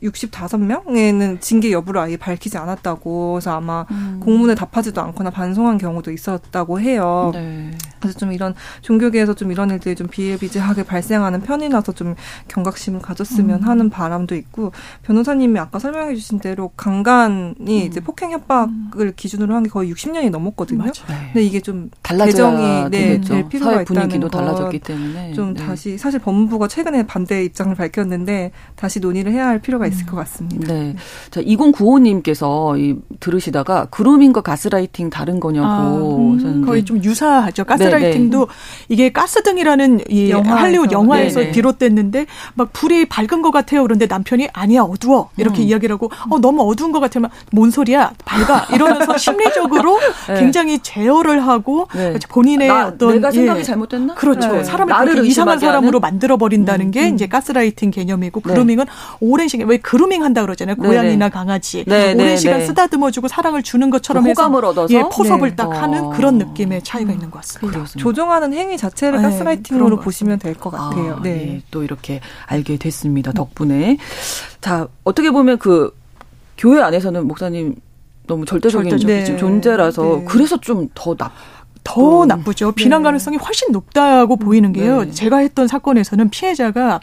65명에는 0.03 1.41
징계 1.41 1.73
여부를 1.73 2.01
아예 2.01 2.17
밝히지 2.17 2.59
않았다고 2.59 3.39
해서 3.39 3.53
아마 3.57 3.87
음. 3.91 4.21
공문에 4.23 4.55
답하지도 4.55 5.01
않거나 5.01 5.31
반송한 5.31 5.79
경우도 5.79 6.11
있었다고 6.13 6.81
해요. 6.81 7.31
네. 7.35 7.71
그래서 8.01 8.19
좀 8.19 8.33
이런 8.33 8.55
종교계에서 8.83 9.35
좀 9.35 9.53
이런 9.53 9.71
일들이 9.71 9.95
좀 9.95 10.09
비일비재하게 10.09 10.83
발생하는 10.83 11.41
편이라서 11.43 11.93
좀 11.93 12.15
경각심을 12.49 13.01
가졌으면 13.01 13.63
음. 13.63 13.69
하는 13.69 13.91
바람도 13.91 14.35
있고 14.35 14.73
변호사님이 15.03 15.59
아까 15.59 15.79
설명해 15.79 16.15
주신 16.15 16.39
대로 16.41 16.69
강간이 16.77 17.55
음. 17.61 17.87
이제 17.87 18.01
폭행 18.01 18.33
협박을 18.33 19.07
음. 19.07 19.13
기준으로 19.17 19.55
한 19.55 19.63
게 19.63 19.69
거의 19.71 19.93
60년이 19.93 20.31
넘었거든요. 20.31 20.85
맞아. 20.85 21.07
네. 21.07 21.15
근데 21.33 21.43
이게 21.45 21.61
좀 21.61 21.91
개정이 22.03 22.91
네, 22.91 23.21
될 23.21 23.49
필요가 23.49 23.83
있다는 23.83 24.29
달라졌기 24.29 24.81
때문에 24.81 25.33
좀 25.35 25.55
네. 25.55 25.65
다시 25.65 25.97
사실 25.99 26.19
법무부가 26.21 26.69
최근에 26.69 27.07
반대 27.07 27.45
입장을 27.45 27.75
밝혔는데 27.75 28.51
다시 28.75 29.01
논의를 29.01 29.33
해야 29.33 29.47
할 29.47 29.61
필요가 29.61 29.87
있을 29.93 30.07
것 30.07 30.17
같습니다. 30.17 30.73
네. 30.73 30.97
자, 31.31 31.41
2095님께서 31.41 32.79
이, 32.79 32.97
들으시다가 33.21 33.87
그루밍과 33.87 34.41
가스라이팅 34.41 35.11
다른 35.11 35.41
거냐고. 35.41 35.67
아, 35.67 36.45
음, 36.45 36.65
거의 36.65 36.85
좀 36.85 37.03
유사하죠. 37.03 37.65
가스라이팅도 37.65 38.39
네네. 38.39 38.47
이게 38.89 39.13
가스등이라는 39.13 40.01
이 40.09 40.31
영화에서. 40.31 40.57
할리우드 40.57 40.93
영화에서 40.93 41.41
네네. 41.41 41.53
비롯됐는데 41.53 42.27
막 42.55 42.73
불이 42.73 43.07
밝은 43.07 43.43
것 43.43 43.51
같아요. 43.51 43.83
그런데 43.83 44.07
남편이 44.07 44.49
아니야 44.53 44.83
어두워 44.83 45.31
이렇게 45.37 45.63
음. 45.63 45.69
이야기를 45.69 45.95
하고 45.95 46.11
어 46.31 46.39
너무 46.39 46.63
어두운 46.69 46.93
것 46.93 47.01
같으면 47.01 47.31
뭔 47.53 47.71
소리야 47.71 48.13
밝아 48.25 48.75
이러면서 48.75 49.17
심리적으로 49.19 49.99
네. 50.29 50.35
굉장히 50.41 50.79
제어를 50.81 51.47
하고 51.47 51.89
네. 51.95 52.19
본인의 52.29 52.69
나, 52.69 52.87
어떤 52.89 53.15
내가 53.15 53.31
생각이 53.31 53.61
예. 53.61 53.65
잘못됐나? 53.65 54.15
그렇죠. 54.15 54.53
네. 54.53 54.65
사람을 54.65 54.93
나를 54.93 55.27
이상한 55.27 55.59
사람으로 55.59 56.01
만들어 56.01 56.37
버린다는 56.37 56.87
음, 56.87 56.91
게 56.91 57.09
음. 57.09 57.15
이제 57.15 57.27
가스라이팅 57.27 57.91
개념이고 57.91 58.41
네. 58.41 58.53
그루밍은 58.53 58.87
오랜 59.21 59.49
시간 59.49 59.69
왜 59.69 59.79
그루밍 59.83 60.23
한다 60.23 60.43
그러잖아요. 60.43 60.77
고양이나 60.77 61.29
강아지 61.29 61.85
오랜 61.87 62.37
시간 62.37 62.65
쓰다듬어주고 62.67 63.29
사랑을 63.29 63.63
주는 63.63 63.91
것처럼 63.91 64.25
그 64.25 64.31
호감을 64.31 64.65
얻어서 64.65 64.95
예, 64.95 65.03
포섭을 65.13 65.57
딱 65.57 65.71
하는 65.71 66.11
그런 66.11 66.39
느낌의 66.39 66.83
차이가 66.83 67.13
있는 67.13 67.31
것 67.31 67.39
같습니다. 67.41 67.79
그렇습니다. 67.79 68.03
조종하는 68.03 68.53
행위 68.53 68.77
자체를 68.77 69.19
네, 69.21 69.25
가스라이팅으로 69.29 69.99
보시면 70.01 70.39
될 70.39 70.55
것 70.55 70.71
같아요. 70.71 71.17
아, 71.17 71.23
네. 71.23 71.31
네. 71.35 71.63
또 71.71 71.83
이렇게 71.83 72.21
알게 72.47 72.77
됐습니다. 72.77 73.33
덕분에. 73.33 73.97
자, 74.61 74.87
어떻게 75.05 75.31
보면 75.31 75.59
그 75.59 75.93
교회 76.57 76.81
안에서는 76.81 77.27
목사님 77.27 77.75
너무 78.27 78.45
절대적인, 78.45 78.91
절대적인 78.91 79.25
네. 79.35 79.37
존재라서 79.37 80.03
네. 80.21 80.25
그래서 80.29 80.57
좀 80.61 80.89
더 80.95 81.15
나. 81.17 81.33
더 81.85 82.23
음. 82.23 82.29
나쁘죠. 82.29 82.73
비난 82.73 83.03
네. 83.03 83.05
가능성이 83.09 83.37
훨씬 83.39 83.73
높다고 83.73 84.37
보이는 84.37 84.73
게요. 84.73 85.05
네. 85.05 85.11
제가 85.11 85.39
했던 85.39 85.67
사건에서는 85.67 86.31
피해자가 86.31 87.01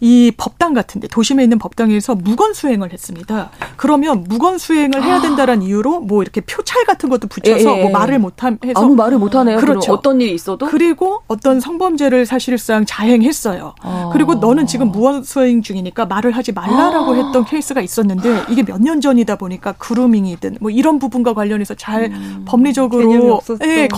이 0.00 0.32
법당 0.36 0.74
같은데 0.74 1.08
도심에 1.08 1.42
있는 1.42 1.58
법당에서 1.58 2.14
무건 2.14 2.54
수행을 2.54 2.92
했습니다. 2.92 3.50
그러면 3.76 4.24
무건 4.28 4.58
수행을 4.58 5.02
해야 5.02 5.20
된다는 5.20 5.62
이유로 5.62 6.00
뭐 6.00 6.22
이렇게 6.22 6.40
표찰 6.40 6.84
같은 6.84 7.08
것도 7.08 7.28
붙여서 7.28 7.76
예, 7.76 7.78
예. 7.78 7.82
뭐 7.82 7.90
말을 7.90 8.18
못함 8.18 8.58
해서 8.64 8.80
아무 8.82 8.94
말을 8.94 9.18
못 9.18 9.34
하네요. 9.34 9.58
그렇죠. 9.58 9.92
어떤 9.92 10.20
일이 10.20 10.32
있어도 10.34 10.66
그리고 10.66 11.22
어떤 11.28 11.60
성범죄를 11.60 12.26
사실상 12.26 12.84
자행했어요. 12.86 13.74
아. 13.82 14.10
그리고 14.12 14.34
너는 14.34 14.66
지금 14.66 14.90
무건 14.90 15.22
수행 15.22 15.62
중이니까 15.62 16.06
말을 16.06 16.32
하지 16.32 16.52
말라라고 16.52 17.12
아. 17.12 17.16
했던 17.16 17.44
케이스가 17.44 17.80
있었는데 17.80 18.44
이게 18.48 18.62
몇 18.62 18.76
년 18.86 19.00
전이다 19.00 19.34
보니까 19.36 19.72
그루밍이든 19.72 20.58
뭐 20.60 20.70
이런 20.70 21.00
부분과 21.00 21.34
관련해서 21.34 21.74
잘 21.74 22.04
음. 22.04 22.44
법리적으로 22.46 23.40
예, 23.64 23.88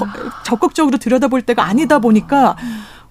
적극적으로 0.45 0.99
들여다볼 0.99 1.43
때가 1.43 1.65
아니다 1.65 1.99
보니까. 1.99 2.57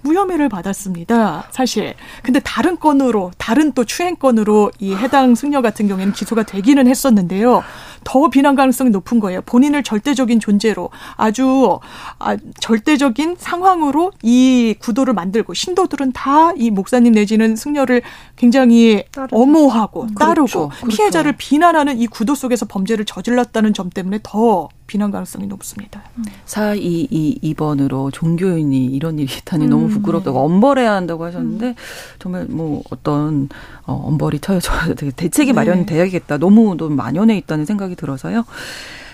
무혐의를 0.01 0.47
받았습니다. 0.47 1.47
사실. 1.51 1.95
근데 2.21 2.39
다른 2.39 2.79
건으로 2.79 3.31
다른 3.37 3.71
또 3.73 3.83
추행건으로 3.83 4.71
이 4.79 4.93
해당 4.93 5.33
승려 5.35 5.61
같은 5.61 5.87
경우에는 5.87 6.13
기소가 6.13 6.43
되기는 6.43 6.87
했었는데요. 6.87 7.63
더 8.03 8.29
비난 8.29 8.55
가능성이 8.55 8.91
높은 8.91 9.19
거예요. 9.19 9.41
본인을 9.41 9.83
절대적인 9.83 10.39
존재로 10.39 10.91
아주 11.15 11.79
아, 12.19 12.37
절대적인 12.61 13.35
상황으로 13.39 14.11
이 14.21 14.75
구도를 14.79 15.13
만들고 15.13 15.53
신도들은 15.53 16.13
다 16.13 16.53
이 16.55 16.69
목사님 16.69 17.13
내지는 17.13 17.55
승려를 17.55 18.01
굉장히 18.35 19.03
따르죠. 19.11 19.35
엄호하고 19.35 20.03
음, 20.03 20.15
따르고 20.15 20.45
그렇죠. 20.47 20.69
그렇죠. 20.69 20.87
피해자를 20.87 21.33
비난하는 21.37 21.97
이 21.97 22.07
구도 22.07 22.35
속에서 22.35 22.65
범죄를 22.67 23.03
저질렀다는 23.05 23.73
점 23.73 23.89
때문에 23.89 24.19
더 24.23 24.69
비난 24.87 25.11
가능성이 25.11 25.47
높습니다. 25.47 26.01
4222번으로 26.45 28.11
종교인이 28.11 28.85
이런 28.85 29.19
일이 29.19 29.31
있다니 29.39 29.65
음. 29.65 29.69
너무 29.69 29.89
부끄럽다고 29.89 30.39
엄벌해야 30.39 30.93
한다고 30.93 31.25
하셨는데 31.25 31.67
음. 31.67 31.75
정말 32.19 32.45
뭐 32.45 32.81
어떤 32.89 33.49
어, 33.85 33.93
엄벌이 33.93 34.39
쳐져야 34.39 34.93
대책이 34.95 35.51
네. 35.51 35.53
마련돼야겠다. 35.53 36.37
너무 36.37 36.75
너무 36.77 36.95
만연해 36.95 37.37
있다는 37.37 37.65
생각이 37.65 37.95
들어서요. 37.95 38.45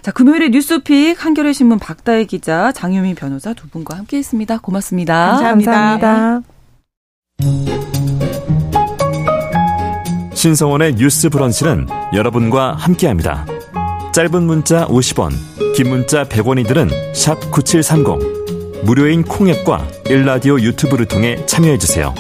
자, 0.04 0.12
금요일에 0.12 0.50
뉴스픽 0.50 1.24
한겨레 1.24 1.54
신문 1.54 1.80
박다혜 1.80 2.26
기자, 2.26 2.72
장유미 2.74 3.16
변호사 3.16 3.54
두 3.54 3.70
분과 3.70 3.98
함께 3.98 4.18
했습니다. 4.18 4.58
고맙습니다. 4.60 5.32
감사합니다. 5.32 5.72
감사합니다. 5.72 6.54
신성원의 10.34 10.96
뉴스 10.96 11.30
브런치는 11.30 11.88
여러분과 12.14 12.74
함께합니다. 12.74 13.46
짧은 14.12 14.44
문자 14.44 14.86
50원, 14.88 15.32
긴 15.74 15.90
문자 15.90 16.24
100원이들은 16.24 17.14
9730. 17.50 18.84
무료인 18.84 19.24
콩앱과 19.24 19.88
일라디오 20.08 20.60
유튜브를 20.60 21.08
통해 21.08 21.44
참여해 21.48 21.80
주세요. 21.80 22.14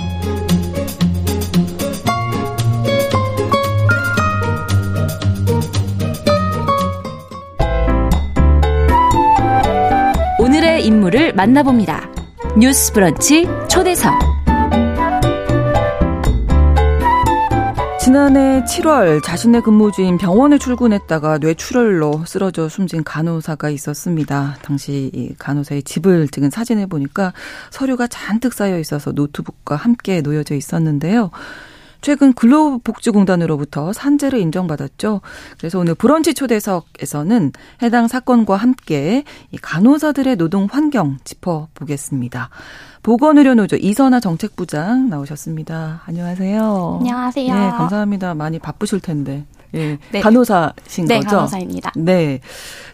오늘의 10.39 10.86
인물을 10.88 11.34
만나봅니다. 11.34 12.10
뉴스 12.58 12.91
브런치 12.91 13.47
초대석. 13.70 14.33
지난해 18.04 18.62
7월 18.66 19.24
자신의 19.24 19.62
근무지인 19.62 20.18
병원에 20.18 20.58
출근했다가 20.58 21.38
뇌출혈로 21.38 22.26
쓰러져 22.26 22.68
숨진 22.68 23.01
간호사가 23.01 23.70
있었습니다. 23.70 24.58
당시 24.62 25.10
이 25.14 25.34
간호사의 25.39 25.84
집을 25.84 26.28
찍은 26.28 26.49
사진을 26.49 26.88
보니까 26.88 27.32
서류가 27.70 28.08
잔뜩 28.08 28.54
쌓여 28.54 28.78
있어서 28.78 29.14
노트북과 29.14 29.78
함께 29.78 30.20
놓여져 30.20 30.56
있었는데요. 30.56 31.32
최근 32.04 32.34
근로복지공단으로부터 32.34 33.93
산재를 33.93 34.38
인정받았죠. 34.39 35.22
그래서 35.58 35.80
오늘 35.80 35.95
브런치 35.95 36.34
초대석에서는 36.34 37.54
해당 37.82 38.10
사건과 38.10 38.58
함께 38.58 39.24
이 39.51 39.58
간호사들의 39.58 40.36
노동 40.36 40.68
환경 40.70 41.18
짚어보겠습니다. 41.24 42.49
보건의료노조 43.04 43.78
이선아 43.78 44.20
정책부장 44.20 45.10
나오셨습니다. 45.10 46.01
안녕하세요. 46.06 46.97
안녕하세요. 46.99 47.54
네, 47.54 47.70
감사합니다. 47.72 48.36
많이 48.36 48.60
바쁘실 48.60 48.99
텐데. 48.99 49.45
예, 49.74 49.97
네. 50.12 50.20
간호사신 50.20 51.06
네, 51.06 51.20
거죠? 51.20 51.38
간호사입니다. 51.38 51.93
네. 51.95 52.41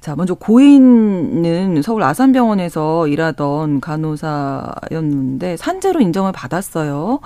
자, 0.01 0.16
먼저 0.16 0.36
고인은 0.36 1.82
서울 1.82 2.03
아산병원에서 2.03 3.07
일하던 3.07 3.82
간호사였는데 3.82 5.57
산재로 5.57 5.99
인정을 5.99 6.32
받았어요. 6.32 7.20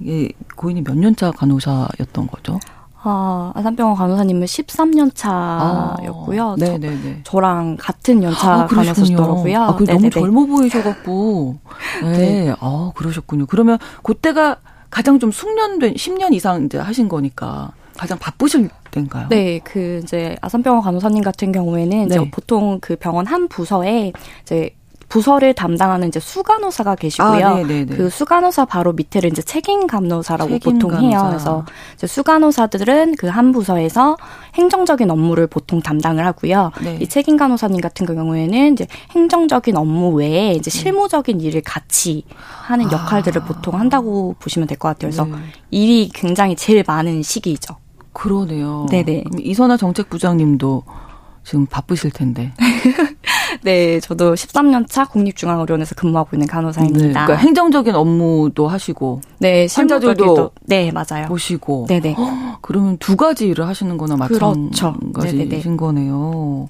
이게 0.00 0.30
고인이 0.56 0.82
몇 0.82 0.96
년차 0.96 1.30
간호사였던 1.32 2.26
거죠? 2.28 2.58
아, 3.00 3.52
아산병원 3.54 3.96
간호사님은 3.96 4.46
13년 4.46 5.12
차였고요. 5.14 6.50
아, 6.50 6.56
네네네. 6.58 7.20
저, 7.24 7.40
랑 7.40 7.76
같은 7.78 8.22
연차 8.22 8.62
아, 8.62 8.66
간호사시더라고요. 8.66 9.62
아, 9.62 9.76
그 9.76 9.84
너무 9.84 10.10
젊어 10.10 10.46
보이셔갖고. 10.46 11.58
네. 12.02 12.18
네. 12.18 12.54
아, 12.58 12.90
그러셨군요. 12.96 13.46
그러면 13.46 13.78
그때가 14.02 14.58
가장 14.90 15.18
좀 15.18 15.30
숙련된 15.30 15.94
10년 15.94 16.32
이상 16.34 16.64
이제 16.64 16.78
하신 16.78 17.08
거니까 17.08 17.72
가장 17.96 18.18
바쁘실 18.18 18.68
때인가요? 18.90 19.28
네, 19.28 19.60
그 19.62 20.00
이제 20.02 20.36
아산병원 20.40 20.82
간호사님 20.82 21.22
같은 21.22 21.52
경우에는 21.52 21.90
네. 21.90 22.04
이제 22.04 22.30
보통 22.30 22.78
그 22.80 22.96
병원 22.96 23.26
한 23.26 23.48
부서에 23.48 24.12
이제 24.42 24.70
부서를 25.08 25.54
담당하는 25.54 26.08
이제 26.08 26.20
수간호사가 26.20 26.94
계시고요. 26.96 27.46
아, 27.46 27.62
그 27.62 28.10
수간호사 28.10 28.66
바로 28.66 28.92
밑에를 28.92 29.30
이제 29.30 29.40
책임 29.40 29.86
간호사라고 29.86 30.50
책임 30.50 30.74
보통 30.74 30.90
간호사. 30.90 31.06
해요. 31.08 31.26
그래서 31.30 31.64
이제 31.94 32.06
수간호사들은 32.06 33.16
그 33.16 33.28
한 33.28 33.52
부서에서 33.52 34.16
행정적인 34.54 35.10
업무를 35.10 35.46
보통 35.46 35.80
담당을 35.80 36.26
하고요. 36.26 36.72
네. 36.82 36.98
이 37.00 37.06
책임 37.06 37.36
간호사님 37.36 37.80
같은 37.80 38.04
경우에는 38.06 38.72
이제 38.72 38.86
행정적인 39.12 39.76
업무 39.76 40.10
외에 40.14 40.52
이제 40.52 40.70
네. 40.70 40.78
실무적인 40.78 41.40
일을 41.40 41.62
같이 41.62 42.24
하는 42.66 42.86
아. 42.86 42.92
역할들을 42.92 43.42
아. 43.42 43.44
보통 43.44 43.78
한다고 43.78 44.34
보시면 44.40 44.66
될 44.66 44.78
것 44.78 44.88
같아요. 44.88 45.10
그래서 45.10 45.24
네. 45.24 45.36
일이 45.70 46.10
굉장히 46.12 46.56
제일 46.56 46.84
많은 46.86 47.22
시기죠. 47.22 47.76
그러네요. 48.12 48.86
네네. 48.90 49.24
이선아 49.40 49.76
정책부장님도 49.76 50.82
지금 51.48 51.64
바쁘실 51.64 52.10
텐데. 52.10 52.52
네, 53.64 54.00
저도 54.00 54.34
13년 54.34 54.86
차 54.86 55.06
국립중앙의료원에서 55.06 55.94
근무하고 55.94 56.36
있는 56.36 56.46
간호사입니다. 56.46 57.06
네, 57.06 57.12
그러니까 57.12 57.36
행정적인 57.36 57.94
업무도 57.94 58.68
하시고, 58.68 59.22
네, 59.38 59.66
환자들도 59.72 60.50
네 60.66 60.92
맞아요. 60.92 61.26
보시고, 61.26 61.86
네네. 61.88 62.12
허, 62.12 62.58
그러면 62.60 62.98
두 62.98 63.16
가지 63.16 63.48
일을 63.48 63.66
하시는 63.66 63.96
거나 63.96 64.16
그렇죠. 64.26 64.92
마찬가지신 64.92 65.48
그렇죠. 65.48 65.76
거네요. 65.78 66.68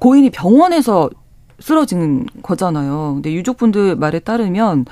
고인이 0.00 0.28
병원에서 0.30 1.08
쓰러진 1.60 2.26
거잖아요. 2.42 3.12
근데 3.14 3.32
유족분들 3.32 3.94
말에 3.94 4.18
따르면 4.18 4.86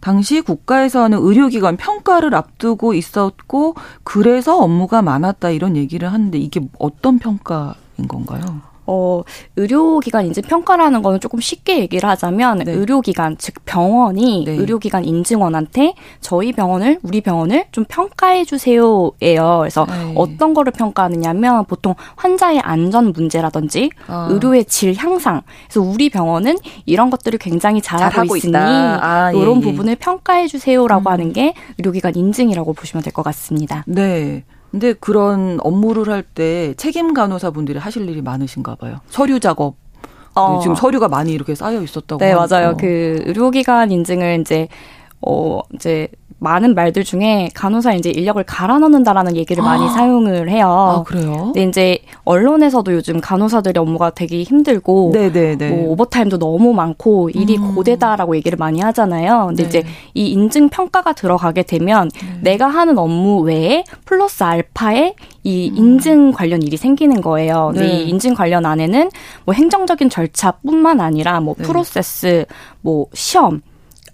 당시 0.00 0.42
국가에서 0.42 1.04
하는 1.04 1.16
의료기관 1.22 1.78
평가를 1.78 2.34
앞두고 2.34 2.92
있었고 2.92 3.76
그래서 4.02 4.58
업무가 4.58 5.00
많았다 5.00 5.48
이런 5.50 5.74
얘기를 5.74 6.12
하는데 6.12 6.36
이게 6.36 6.60
어떤 6.78 7.18
평가 7.18 7.76
인 8.02 8.08
건가요? 8.08 8.60
어, 8.84 9.22
의료기관 9.54 10.26
인증 10.26 10.42
평가라는 10.42 11.02
거는 11.02 11.20
조금 11.20 11.38
쉽게 11.40 11.78
얘기를 11.78 12.08
하자면 12.08 12.58
네. 12.58 12.72
의료기관, 12.72 13.36
즉 13.38 13.54
병원이 13.64 14.42
네. 14.44 14.52
의료기관 14.54 15.04
인증원한테 15.04 15.94
저희 16.20 16.50
병원을, 16.52 16.98
우리 17.04 17.20
병원을 17.20 17.66
좀 17.70 17.84
평가해 17.88 18.44
주세요예요. 18.44 19.58
그래서 19.60 19.86
네. 19.88 20.12
어떤 20.16 20.52
거를 20.52 20.72
평가하느냐면 20.72 21.64
보통 21.66 21.94
환자의 22.16 22.58
안전 22.58 23.12
문제라든지 23.12 23.90
아. 24.08 24.26
의료의 24.28 24.64
질 24.64 24.96
향상. 24.96 25.42
그래서 25.68 25.80
우리 25.88 26.10
병원은 26.10 26.56
이런 26.84 27.08
것들을 27.10 27.38
굉장히 27.38 27.80
잘하고, 27.80 28.10
잘하고 28.10 28.36
있으니 28.36 28.56
아, 28.56 29.30
이런 29.32 29.58
예, 29.58 29.60
예. 29.60 29.70
부분을 29.70 29.94
평가해 29.94 30.48
주세요라고 30.48 31.08
음. 31.08 31.12
하는 31.12 31.32
게 31.32 31.54
의료기관 31.78 32.16
인증이라고 32.16 32.72
보시면 32.72 33.04
될 33.04 33.12
것 33.12 33.22
같습니다. 33.22 33.84
네. 33.86 34.42
근데 34.72 34.94
그런 34.94 35.58
업무를 35.62 36.12
할 36.12 36.22
때 36.34 36.72
책임 36.78 37.12
간호사분들이 37.14 37.78
하실 37.78 38.08
일이 38.08 38.22
많으신가 38.22 38.74
봐요. 38.76 38.96
서류 39.08 39.38
작업. 39.38 39.76
어. 40.34 40.60
지금 40.62 40.74
서류가 40.74 41.08
많이 41.08 41.32
이렇게 41.32 41.54
쌓여 41.54 41.82
있었다고. 41.82 42.18
네, 42.18 42.32
하니까. 42.32 42.46
맞아요. 42.60 42.76
그 42.78 43.22
의료기관 43.26 43.92
인증을 43.92 44.40
이제 44.40 44.68
어 45.20 45.60
이제 45.74 46.08
많은 46.42 46.74
말들 46.74 47.04
중에 47.04 47.48
간호사 47.54 47.94
이제 47.94 48.10
인력을 48.10 48.42
갈아 48.44 48.78
넣는다라는 48.80 49.36
얘기를 49.36 49.62
많이 49.62 49.84
아. 49.84 49.88
사용을 49.88 50.50
해요. 50.50 50.66
아, 50.68 51.02
그래요? 51.04 51.52
근데 51.54 51.62
이제 51.62 51.98
언론에서도 52.24 52.92
요즘 52.92 53.20
간호사들의 53.20 53.80
업무가 53.80 54.10
되게 54.10 54.42
힘들고 54.42 55.12
네네네. 55.14 55.70
뭐 55.70 55.92
오버타임도 55.92 56.38
너무 56.38 56.72
많고 56.72 57.30
일이 57.30 57.56
음. 57.56 57.74
고되다라고 57.74 58.34
얘기를 58.36 58.58
많이 58.58 58.80
하잖아요. 58.80 59.46
근데 59.48 59.62
네. 59.62 59.68
이제 59.68 59.82
이 60.14 60.30
인증 60.30 60.68
평가가 60.68 61.12
들어가게 61.12 61.62
되면 61.62 62.10
네. 62.10 62.52
내가 62.52 62.66
하는 62.66 62.98
업무 62.98 63.40
외에 63.40 63.84
플러스 64.04 64.42
알파에 64.42 65.14
이 65.44 65.70
음. 65.70 65.76
인증 65.76 66.32
관련 66.32 66.62
일이 66.62 66.76
생기는 66.76 67.20
거예요. 67.20 67.70
네. 67.74 67.86
이 67.86 68.08
인증 68.08 68.34
관련 68.34 68.66
안에는 68.66 69.10
뭐 69.44 69.54
행정적인 69.54 70.10
절차뿐만 70.10 71.00
아니라 71.00 71.40
뭐 71.40 71.54
네. 71.56 71.62
프로세스, 71.62 72.46
뭐 72.80 73.06
시험 73.14 73.60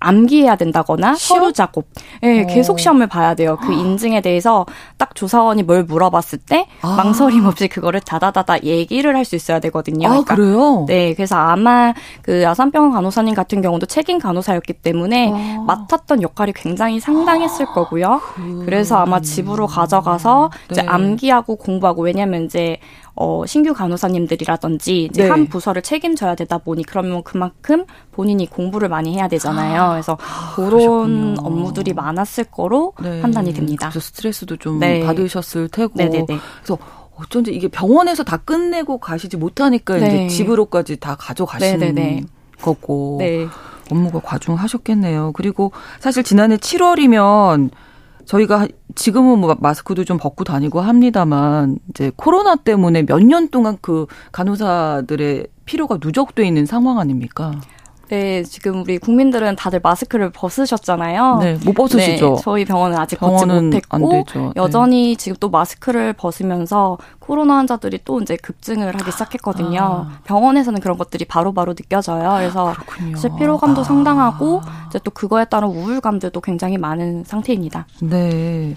암기해야 0.01 0.57
된다거나? 0.57 1.15
서류 1.15 1.53
작업. 1.53 1.85
예, 2.23 2.43
네, 2.43 2.47
계속 2.47 2.81
시험을 2.81 3.07
봐야 3.07 3.35
돼요. 3.35 3.57
그 3.63 3.73
인증에 3.73 4.21
대해서 4.21 4.67
딱 4.97 5.15
조사원이 5.15 5.63
뭘 5.63 5.85
물어봤을 5.85 6.39
때 6.41 6.67
아. 6.83 6.97
망설임 6.97 7.47
없이 7.47 7.69
그거를 7.69 8.01
다다다다 8.01 8.65
얘기를 8.65 9.15
할 9.15 9.29
수 9.29 9.37
있어야 9.37 9.61
되거든요. 9.61 10.09
아, 10.09 10.11
그러니까, 10.11 10.35
그래요? 10.35 10.85
네, 10.89 11.15
그래서 11.15 11.37
아마 11.37 11.93
그 12.23 12.49
아산병원 12.49 12.93
간호사님 12.93 13.35
같은 13.35 13.61
경우도 13.61 13.87
책임 13.87 14.19
간호사였기 14.19 14.73
때문에 14.73 15.31
아. 15.33 15.65
맡았던 15.67 16.23
역할이 16.23 16.55
굉장히 16.55 16.99
상당했을 16.99 17.67
아. 17.69 17.73
거고요. 17.75 18.21
그... 18.35 18.65
래서 18.67 18.97
아마 18.97 19.21
집으로 19.21 19.67
가져가서 19.67 20.51
네. 20.69 20.73
이제 20.73 20.81
암기하고 20.81 21.57
공부하고 21.57 22.03
왜냐면 22.03 22.47
이제 22.47 22.79
어, 23.21 23.45
신규 23.47 23.75
간호사님들이라든지 23.75 25.05
이제 25.05 25.25
네. 25.25 25.29
한 25.29 25.49
부서를 25.49 25.83
책임져야 25.83 26.37
되다 26.37 26.59
보니 26.59 26.85
그러면 26.85 27.25
그만큼 27.25 27.85
본인이 28.13 28.47
공부를 28.49 28.89
많이 28.89 29.15
해야 29.15 29.27
되잖아요. 29.27 29.83
아, 29.83 29.91
그래서 29.91 30.17
아, 30.21 30.53
그런 30.55 30.71
그러셨군요. 30.71 31.35
업무들이 31.43 31.93
많았을 31.95 32.45
거로 32.45 32.93
네. 33.03 33.21
판단이 33.21 33.53
됩니다. 33.53 33.89
그래서 33.89 34.01
스트레스도 34.01 34.57
좀 34.57 34.79
네. 34.79 35.05
받으셨을 35.05 35.69
테고. 35.69 35.95
네네네. 35.97 36.27
그래서 36.27 36.79
어쩐지 37.17 37.53
이게 37.53 37.67
병원에서 37.67 38.23
다 38.23 38.37
끝내고 38.37 38.99
가시지 38.99 39.37
못하니까 39.37 39.97
네. 39.97 40.27
이제 40.27 40.37
집으로까지 40.37 40.99
다 40.99 41.17
가져가시는 41.17 41.81
네네네. 41.81 42.23
거고 42.63 43.17
네. 43.19 43.49
업무가 43.91 44.21
과중하셨겠네요. 44.21 45.33
그리고 45.33 45.73
사실 45.99 46.23
지난해 46.23 46.57
7월이면 46.57 47.71
저희가 48.29 48.69
지금은 48.95 49.39
뭐 49.39 49.57
마스크도 49.59 50.05
좀 50.05 50.19
벗고 50.19 50.45
다니고 50.45 50.81
합니다만 50.83 51.79
이제 51.89 52.13
코로나 52.15 52.57
때문에 52.57 53.05
몇 53.07 53.21
년 53.23 53.49
동안 53.49 53.79
그 53.81 54.07
간호사들의 54.33 55.47
필요가 55.65 55.99
누적돼 56.03 56.47
있는 56.47 56.67
상황 56.67 56.99
아닙니까? 56.99 57.53
네, 58.09 58.43
지금 58.43 58.83
우리 58.83 58.99
국민들은 58.99 59.57
다들 59.57 59.81
마스크를 59.83 60.31
벗으셨잖아요. 60.31 61.39
네, 61.43 61.59
못 61.65 61.75
벗으시죠. 61.75 62.35
네, 62.37 62.43
저희 62.43 62.65
병원은 62.65 62.97
아직 62.97 63.19
벗지 63.19 63.45
못했고 63.45 64.09
네. 64.11 64.25
여전히 64.57 65.11
네. 65.11 65.17
지금 65.17 65.37
또 65.39 65.51
마스크를 65.51 66.15
벗으면서 66.15 66.99
코로나 67.19 67.57
환자들이 67.59 68.01
또 68.07 68.21
이제 68.23 68.37
급증을 68.37 68.95
하기 68.95 69.13
시작했거든요. 69.13 69.81
아. 69.81 70.19
병원에서는 70.25 70.81
그런 70.81 70.97
것들이 70.97 71.27
바로바로 71.27 71.53
바로 71.53 71.75
느껴져요. 71.75 72.37
그래서 72.39 72.75
사실 73.13 73.31
피로감도 73.39 73.83
아. 73.83 73.85
상당하고 73.85 74.63
이제 74.89 74.99
또 75.05 75.11
그거에 75.11 75.45
따른 75.45 75.69
우울감들도 75.69 76.41
굉장히 76.41 76.79
많은 76.79 77.25
상태입니다. 77.25 77.87
네. 78.01 78.75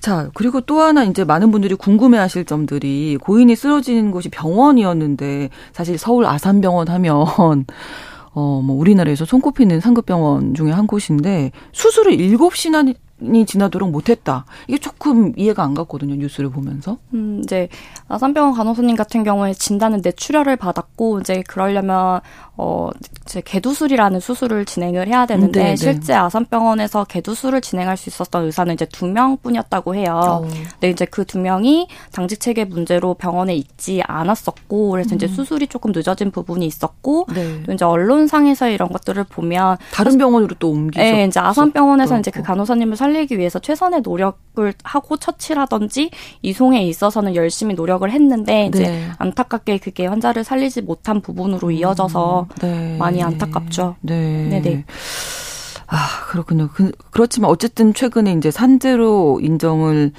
자, 0.00 0.30
그리고 0.34 0.62
또 0.62 0.80
하나 0.80 1.04
이제 1.04 1.24
많은 1.24 1.50
분들이 1.50 1.74
궁금해 1.74 2.16
하실 2.16 2.46
점들이 2.46 3.18
고인이 3.20 3.54
쓰러진 3.54 4.10
곳이 4.10 4.30
병원이었는데 4.30 5.50
사실 5.72 5.98
서울 5.98 6.24
아산병원 6.24 6.88
하면 6.88 7.26
어, 8.34 8.62
뭐, 8.64 8.76
우리나라에서 8.76 9.24
손꼽히는 9.24 9.80
상급병원 9.80 10.54
중에 10.54 10.70
한 10.70 10.86
곳인데, 10.86 11.52
수술을 11.72 12.16
7시나 12.16 12.94
이 13.22 13.46
지나도록 13.46 13.90
못했다. 13.90 14.44
이게 14.66 14.78
조금 14.78 15.32
이해가 15.36 15.62
안 15.62 15.74
갔거든요. 15.74 16.16
뉴스를 16.16 16.50
보면서. 16.50 16.98
음, 17.14 17.40
이제 17.42 17.68
아산병원 18.08 18.54
간호사님 18.54 18.96
같은 18.96 19.22
경우에 19.22 19.54
진단은 19.54 20.00
뇌출혈을 20.02 20.56
받았고 20.56 21.20
이제 21.20 21.42
그러려면 21.46 22.20
어 22.62 22.90
이제 23.24 23.42
개두술이라는 23.44 24.20
수술을 24.20 24.64
진행을 24.64 25.08
해야 25.08 25.26
되는데 25.26 25.62
네, 25.62 25.70
네. 25.70 25.76
실제 25.76 26.14
아산병원에서 26.14 27.04
개두술을 27.04 27.60
진행할 27.60 27.96
수 27.96 28.08
있었던 28.08 28.44
의사는 28.44 28.72
이제 28.72 28.84
두 28.84 29.06
명뿐이었다고 29.06 29.94
해요. 29.96 30.44
어. 30.44 30.48
근데 30.74 30.90
이제 30.90 31.04
그 31.04 31.24
두 31.32 31.38
명이 31.38 31.88
당직 32.12 32.40
체계 32.40 32.66
문제로 32.66 33.14
병원에 33.14 33.54
있지 33.54 34.02
않았었고 34.06 34.90
그래서 34.90 35.14
음. 35.14 35.16
이제 35.16 35.26
수술이 35.26 35.66
조금 35.68 35.92
늦어진 35.92 36.30
부분이 36.30 36.66
있었고 36.66 37.26
네. 37.34 37.62
또 37.64 37.72
이제 37.72 37.86
언론상에서 37.86 38.68
이런 38.68 38.90
것들을 38.90 39.24
보면 39.24 39.78
다른 39.92 40.18
병원으로 40.18 40.54
또 40.58 40.70
옮기셨. 40.70 41.02
네, 41.02 41.24
이제 41.24 41.40
아산병원에서 41.40 42.18
이제 42.18 42.30
그 42.30 42.42
간호사님을 42.42 42.96
살리기 42.98 43.38
위해서 43.38 43.58
최선의 43.58 44.02
노력 44.02 44.38
을 44.58 44.74
하고 44.84 45.16
처치라든지 45.16 46.10
이송에 46.42 46.84
있어서는 46.84 47.34
열심히 47.34 47.74
노력을 47.74 48.10
했는데 48.10 48.66
이제 48.66 48.82
네. 48.82 49.10
안타깝게 49.16 49.78
그게 49.78 50.06
환자를 50.06 50.44
살리지 50.44 50.82
못한 50.82 51.22
부분으로 51.22 51.68
음. 51.68 51.72
이어져서 51.72 52.48
네. 52.60 52.96
많이 52.98 53.22
안타깝죠. 53.22 53.96
네. 54.02 54.48
네네. 54.50 54.84
아, 55.86 55.96
그렇군요. 56.28 56.68
그, 56.74 56.92
그렇지만 57.12 57.50
어쨌든 57.50 57.94
최근에 57.94 58.34
이제 58.34 58.50
산재로 58.50 59.40
인정을 59.42 60.12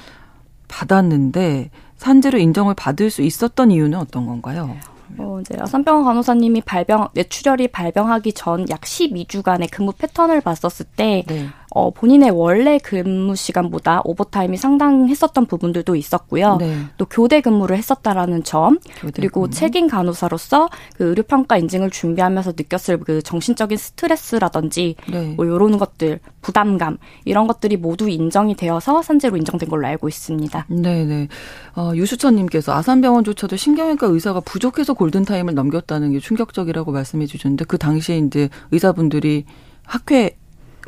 받았는데 0.67 1.69
산재로 1.97 2.39
인정을 2.39 2.73
받을 2.73 3.11
수 3.11 3.21
있었던 3.21 3.69
이유는 3.69 3.99
어떤 3.99 4.25
건가요? 4.25 4.75
어, 5.17 5.39
이제 5.41 5.55
아산병원 5.59 6.05
간호사님이 6.05 6.61
발병, 6.61 7.09
뇌출혈이 7.13 7.67
발병하기 7.67 8.33
전 8.33 8.65
약 8.69 8.81
12주간의 8.81 9.69
근무 9.71 9.91
패턴을 9.91 10.41
봤었을 10.41 10.85
때, 10.95 11.23
네. 11.27 11.49
어, 11.75 11.89
본인의 11.89 12.29
원래 12.29 12.77
근무 12.77 13.35
시간보다 13.35 14.01
오버타임이 14.05 14.57
상당했었던 14.57 15.47
부분들도 15.47 15.95
있었고요. 15.95 16.57
네. 16.57 16.77
또 16.97 17.05
교대 17.05 17.41
근무를 17.41 17.77
했었다라는 17.77 18.43
점, 18.43 18.77
그리고 19.13 19.41
근무. 19.41 19.49
책임 19.51 19.87
간호사로서 19.87 20.69
그 20.95 21.05
의료 21.05 21.23
평가 21.23 21.57
인증을 21.57 21.89
준비하면서 21.89 22.53
느꼈을 22.55 22.99
그 22.99 23.23
정신적인 23.23 23.75
스트레스라든지, 23.77 24.95
네. 25.09 25.33
뭐 25.35 25.47
요런 25.47 25.79
것들, 25.79 26.19
부담감, 26.41 26.97
이런 27.25 27.47
것들이 27.47 27.77
모두 27.77 28.07
인정이 28.07 28.55
되어서 28.55 29.01
산재로 29.01 29.37
인정된 29.37 29.67
걸로 29.67 29.87
알고 29.87 30.07
있습니다. 30.07 30.67
네 30.69 31.05
네. 31.05 31.27
어, 31.75 31.91
유수천 31.95 32.35
님께서 32.35 32.73
아산병원조차도 32.73 33.55
신경외과 33.55 34.07
의사가 34.07 34.41
부족해서 34.41 34.93
골든타임을 34.93 35.55
넘겼다는 35.55 36.11
게 36.11 36.19
충격적이라고 36.19 36.91
말씀해 36.91 37.25
주셨는데, 37.25 37.65
그 37.65 37.79
당시에 37.79 38.19
이제 38.19 38.49
의사분들이 38.71 39.45
학회 39.85 40.37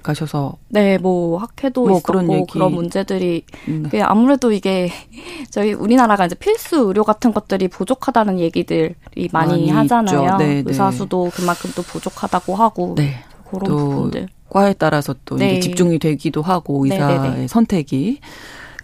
가셔서 0.05 0.53
네, 0.69 0.97
뭐 0.97 1.37
학회도 1.37 1.81
뭐 1.81 1.97
있었고 1.97 2.13
그런, 2.13 2.31
얘기. 2.31 2.45
그런 2.51 2.73
문제들이 2.73 3.43
음. 3.67 3.89
아무래도 4.03 4.51
이게 4.51 4.89
저희 5.49 5.73
우리나라가 5.73 6.25
이제 6.25 6.35
필수 6.35 6.77
의료 6.77 7.03
같은 7.03 7.33
것들이 7.33 7.67
부족하다는 7.67 8.39
얘기들이 8.39 8.93
많이, 9.31 9.51
많이 9.51 9.69
하잖아요. 9.69 10.37
네, 10.37 10.61
네, 10.61 10.63
의사 10.65 10.91
수도 10.91 11.31
그만큼 11.33 11.71
또 11.75 11.81
부족하다고 11.81 12.55
하고 12.55 12.95
네. 12.95 13.15
그런 13.49 13.63
부분들. 13.65 14.27
과에 14.49 14.73
따라서 14.73 15.15
또 15.25 15.35
네. 15.35 15.53
이제 15.53 15.61
집중이 15.61 15.99
되기도 15.99 16.41
하고 16.41 16.83
네, 16.85 16.89
네, 16.89 16.95
의사의 16.95 17.19
네네네. 17.19 17.47
선택이 17.47 18.19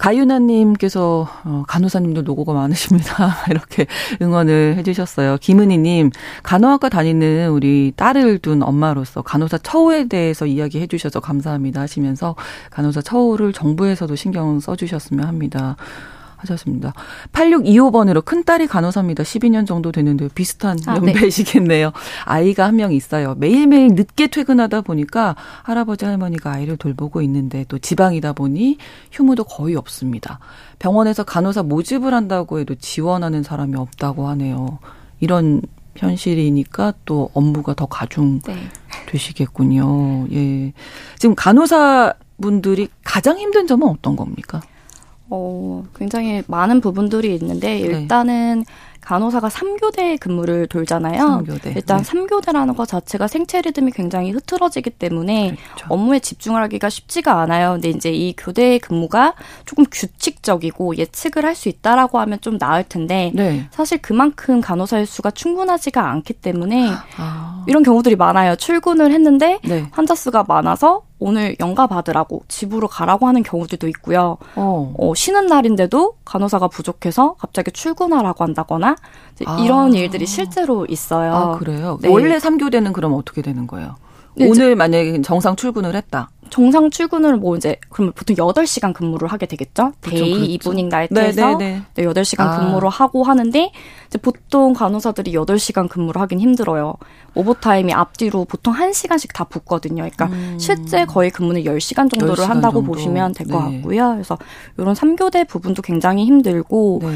가윤아님께서 0.02 1.28
어, 1.46 1.64
간호사님도 1.68 2.24
노고가 2.24 2.54
많으십니다. 2.54 3.36
이렇게 3.52 3.86
응원을 4.20 4.74
해주셨어요. 4.78 5.38
김은희님 5.40 6.10
간호학과 6.42 6.90
다니는 6.90 7.52
우리 7.52 7.94
딸을 7.96 8.40
둔 8.40 8.64
엄마로서 8.64 9.22
간호사 9.22 9.60
처우에 9.60 10.08
대해서 10.08 10.48
이야기해 10.48 10.88
주셔서 10.88 11.20
감사합니다 11.20 11.82
하시면서 11.82 12.36
간호사 12.72 13.02
처우를 13.02 13.54
정부에서도 13.54 14.16
신경 14.16 14.60
써주셨으면 14.60 15.28
합니다. 15.28 15.76
하셨습니다. 16.42 16.94
8625번으로 17.32 18.24
큰딸이 18.24 18.68
간호사입니다. 18.68 19.24
12년 19.24 19.66
정도 19.66 19.92
되는데 19.92 20.28
비슷한 20.36 20.78
아, 20.88 21.00
네. 21.00 21.14
연배시겠네요. 21.14 21.88
네. 21.88 21.94
아이가 22.26 22.66
한 22.66 22.76
명 22.76 22.94
있어요. 22.94 23.36
매일매일 23.38 23.90
늦게 23.90 24.28
퇴근하다 24.28 24.82
보니까 24.82 25.36
할아버지 25.64 26.06
할머니가 26.06 26.52
아이를 26.54 26.78
돌보고 26.78 27.22
있는데 27.22 27.66
또 27.68 27.78
지방이다 27.78 28.34
보니 28.34 28.78
휴무도 29.12 29.44
거의 29.44 29.76
없습니다. 29.76 30.40
병원에서 30.80 31.24
간호사 31.24 31.64
모집을 31.64 32.14
한다고 32.14 32.60
해도 32.60 32.76
지원하는 32.76 33.44
사람이 33.44 33.76
없다고 33.76 34.28
하네요. 34.30 34.80
이런 35.20 35.62
현실이니까 35.96 36.94
또 37.06 37.30
업무가 37.34 37.74
더 37.74 37.86
가중되시겠군요. 37.86 40.28
네. 40.30 40.66
예. 40.68 40.74
지금 41.20 41.36
간호사 41.36 42.14
분들이 42.42 42.88
가장 43.04 43.38
힘든 43.38 43.68
점은 43.68 43.88
어떤 43.88 44.16
겁니까? 44.16 44.62
어, 45.34 45.84
굉장히 45.96 46.44
많은 46.48 46.82
부분들이 46.82 47.34
있는데 47.36 47.68
네. 47.76 47.80
일단은 47.80 48.66
간호사가 49.00 49.48
3교대 49.48 50.20
근무를 50.20 50.68
돌잖아요. 50.68 51.44
3교대. 51.44 51.76
일단 51.76 52.04
네. 52.04 52.04
3교대라는 52.04 52.76
것 52.78 52.88
자체가 52.88 53.28
생체 53.28 53.60
리듬이 53.62 53.92
굉장히 53.92 54.30
흐트러지기 54.32 54.92
때문에 54.92 55.56
그렇죠. 55.56 55.86
업무에 55.90 56.20
집중을 56.20 56.62
하기가 56.64 56.90
쉽지가 56.90 57.40
않아요. 57.42 57.72
근데 57.72 57.90
이제 57.90 58.12
이 58.12 58.34
교대 58.38 58.78
근무가 58.78 59.34
조금 59.66 59.86
규칙적이고 59.92 60.98
예측을 60.98 61.46
할 61.46 61.56
수 61.56 61.68
있다라고 61.70 62.20
하면 62.20 62.40
좀 62.42 62.58
나을 62.58 62.84
텐데 62.84 63.32
네. 63.36 63.68
사실 63.72 63.98
그만큼 64.00 64.62
간호사의 64.62 65.06
수가 65.06 65.32
충분하지가 65.32 66.10
않기 66.12 66.34
때문에 66.34 66.90
아. 67.18 67.64
이런 67.68 67.84
경우들이 67.84 68.16
많아요. 68.16 68.56
출근을 68.56 69.12
했는데 69.12 69.60
네. 69.64 69.86
환자 69.92 70.16
수가 70.16 70.44
많아서 70.48 71.04
오늘 71.22 71.56
연가 71.60 71.86
받으라고 71.86 72.42
집으로 72.48 72.88
가라고 72.88 73.28
하는 73.28 73.44
경우들도 73.44 73.88
있고요. 73.90 74.38
어. 74.56 74.94
어, 74.98 75.14
쉬는 75.14 75.46
날인데도 75.46 76.16
간호사가 76.26 76.68
부족해서 76.68 77.36
갑자기 77.38 77.72
출근하라고 77.72 78.44
한다거나 78.44 78.96
아. 79.46 79.58
이런 79.64 79.94
일들이 79.94 80.26
실제로 80.26 80.88
있어요. 80.90 81.34
아, 81.34 81.58
그래요? 81.60 82.00
네. 82.02 82.10
원래 82.10 82.38
3교대는 82.38 82.92
그럼 82.92 83.14
어떻게 83.14 83.44
되는 83.44 83.68
거예요? 83.68 83.96
네, 84.36 84.50
오늘 84.50 84.76
만약에 84.76 85.22
정상 85.22 85.56
출근을 85.56 85.96
했다. 85.96 86.32
정상 86.52 86.90
출근을 86.92 87.38
뭐 87.38 87.56
이제 87.56 87.78
그러면 87.90 88.14
보통 88.14 88.36
8시간 88.36 88.94
근무를 88.94 89.30
하게 89.30 89.46
되겠죠? 89.46 89.94
day 90.02 90.20
그렇죠. 90.20 90.36
evening 90.44 90.90
night에서 90.90 91.58
네, 91.58 91.82
8시간 91.96 92.42
아. 92.42 92.60
근무를 92.60 92.90
하고 92.90 93.24
하는데 93.24 93.72
이제 94.08 94.18
보통 94.18 94.74
간호사들이 94.74 95.32
8시간 95.32 95.88
근무를 95.90 96.22
하긴 96.22 96.42
힘들어요. 96.42 96.96
오버타임이 97.36 97.94
앞뒤로 97.94 98.44
보통 98.44 98.74
1시간씩 98.74 99.34
다 99.34 99.46
붙거든요. 99.46 100.04
그러니까 100.04 100.26
음. 100.26 100.58
실제 100.60 101.06
거의 101.06 101.32
근무는 101.32 101.64
10시간 101.64 102.12
정도를 102.12 102.36
10시간 102.36 102.48
한다고 102.48 102.80
정도. 102.80 102.92
보시면 102.92 103.34
될것 103.34 103.70
네. 103.72 103.78
같고요. 103.78 104.10
그래서 104.12 104.38
이런 104.78 104.94
3교대 104.94 105.48
부분도 105.48 105.82
굉장히 105.82 106.26
힘들고 106.26 107.00
네. 107.04 107.08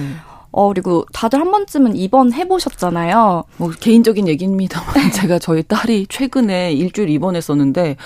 어, 0.57 0.69
그리고 0.69 1.05
다들 1.11 1.41
한 1.41 1.51
번쯤은 1.51 1.97
입원 1.97 2.31
해 2.31 2.47
보셨잖아요. 2.47 3.43
뭐, 3.57 3.71
개인적인 3.77 4.25
얘기입니다만, 4.29 4.93
제가 5.11 5.37
저희 5.37 5.61
딸이 5.63 6.07
최근에 6.09 6.71
일주일 6.71 7.09
입원했었는데, 7.09 7.97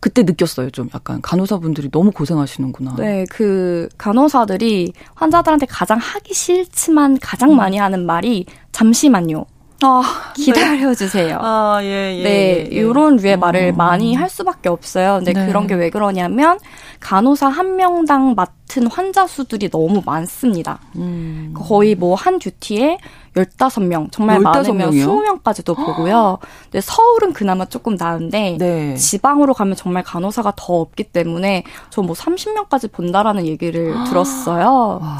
그때 0.00 0.22
느꼈어요. 0.22 0.68
좀 0.68 0.90
약간 0.94 1.22
간호사분들이 1.22 1.90
너무 1.90 2.10
고생하시는구나. 2.10 2.96
네, 2.98 3.24
그 3.30 3.88
간호사들이 3.96 4.92
환자들한테 5.14 5.64
가장 5.64 5.96
하기 5.96 6.34
싫지만 6.34 7.16
가장 7.22 7.52
음. 7.52 7.56
많이 7.56 7.78
하는 7.78 8.04
말이 8.04 8.44
잠시만요. 8.72 9.46
아, 9.82 10.02
기다려 10.34 10.94
주세요. 10.94 11.38
아, 11.40 11.78
예, 11.82 12.18
예. 12.18 12.22
네, 12.22 12.68
예, 12.70 12.80
요런 12.82 13.16
류의 13.16 13.34
어. 13.34 13.36
말을 13.38 13.72
많이 13.72 14.14
할 14.14 14.28
수밖에 14.28 14.68
없어요. 14.68 15.16
근데 15.24 15.32
네. 15.32 15.46
그런 15.46 15.66
게 15.66 15.74
왜 15.74 15.88
그러냐면 15.88 16.58
간호사 17.04 17.48
한 17.48 17.76
명당 17.76 18.34
맡은 18.34 18.86
환자 18.86 19.26
수들이 19.26 19.68
너무 19.70 20.00
많습니다. 20.06 20.78
음. 20.96 21.52
거의 21.54 21.94
뭐 21.94 22.14
한 22.14 22.38
듀티에 22.38 22.96
15명, 23.36 24.10
정말 24.10 24.38
15명이요? 24.38 24.42
많으면 24.42 24.90
20명까지도 24.92 25.76
보고요. 25.76 26.38
근데 26.64 26.80
서울은 26.80 27.34
그나마 27.34 27.66
조금 27.66 27.96
나은데 27.96 28.56
네. 28.58 28.96
지방으로 28.96 29.52
가면 29.52 29.76
정말 29.76 30.02
간호사가 30.02 30.54
더 30.56 30.80
없기 30.80 31.04
때문에 31.04 31.64
저 31.90 32.00
뭐 32.04 32.14
30명까지 32.14 32.90
본다라는 32.90 33.46
얘기를 33.46 33.94
들었어요. 34.08 34.98
와. 35.02 35.18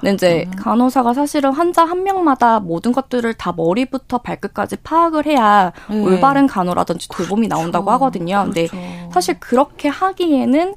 근데 0.00 0.14
이제 0.14 0.44
음. 0.46 0.56
간호사가 0.56 1.12
사실은 1.14 1.52
환자 1.52 1.84
한 1.84 2.02
명마다 2.02 2.60
모든 2.60 2.92
것들을 2.92 3.32
다 3.34 3.52
머리부터 3.56 4.18
발끝까지 4.18 4.76
파악을 4.76 5.26
해야 5.26 5.72
네. 5.90 5.98
올바른 6.00 6.46
간호라든지 6.46 7.08
돌봄이 7.08 7.48
그렇죠. 7.48 7.60
나온다고 7.60 7.90
하거든요. 7.92 8.46
그렇죠. 8.50 8.70
근데 8.70 9.08
사실 9.12 9.38
그렇게 9.40 9.88
하기에는 9.88 10.74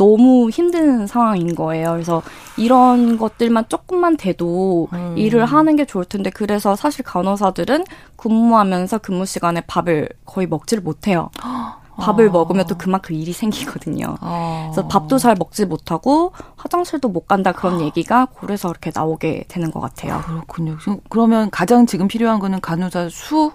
너무 0.00 0.48
힘든 0.48 1.06
상황인 1.06 1.54
거예요. 1.54 1.90
그래서 1.90 2.22
이런 2.56 3.18
것들만 3.18 3.66
조금만 3.68 4.16
돼도 4.16 4.88
음. 4.94 5.14
일을 5.18 5.44
하는 5.44 5.76
게 5.76 5.84
좋을 5.84 6.06
텐데 6.06 6.30
그래서 6.30 6.74
사실 6.74 7.04
간호사들은 7.04 7.84
근무하면서 8.16 8.96
근무 8.98 9.26
시간에 9.26 9.60
밥을 9.60 10.08
거의 10.24 10.46
먹지를 10.46 10.82
못해요. 10.82 11.28
밥을 12.00 12.28
아. 12.28 12.32
먹으면 12.32 12.66
또 12.66 12.78
그만큼 12.78 13.14
일이 13.14 13.34
생기거든요. 13.34 14.16
아. 14.20 14.70
그래서 14.72 14.88
밥도 14.88 15.18
잘 15.18 15.34
먹지 15.38 15.66
못하고 15.66 16.32
화장실도 16.56 17.10
못 17.10 17.28
간다 17.28 17.52
그런 17.52 17.74
아. 17.74 17.80
얘기가 17.84 18.28
고래서 18.32 18.70
이렇게 18.70 18.90
나오게 18.94 19.44
되는 19.48 19.70
것 19.70 19.80
같아요. 19.80 20.14
아, 20.14 20.22
그렇군요. 20.22 20.78
그러면 21.10 21.50
가장 21.50 21.84
지금 21.84 22.08
필요한 22.08 22.38
거는 22.38 22.62
간호사 22.62 23.10
수 23.10 23.52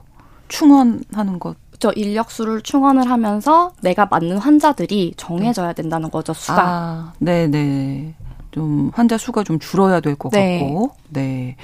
충원하는 0.48 1.40
것. 1.40 1.58
저 1.80 1.92
인력수를 1.92 2.62
충원을 2.62 3.10
하면서 3.10 3.72
내가 3.82 4.06
맞는 4.06 4.38
환자들이 4.38 5.14
정해져야 5.18 5.74
된다는 5.74 6.10
거죠, 6.10 6.34
수가. 6.34 6.62
아, 6.62 7.14
네네. 7.20 8.16
좀 8.52 8.90
환자 8.94 9.18
수가 9.18 9.44
좀 9.44 9.60
줄어야 9.60 10.00
될것 10.00 10.32
네. 10.32 10.60
같고, 10.60 10.92
네. 11.10 11.58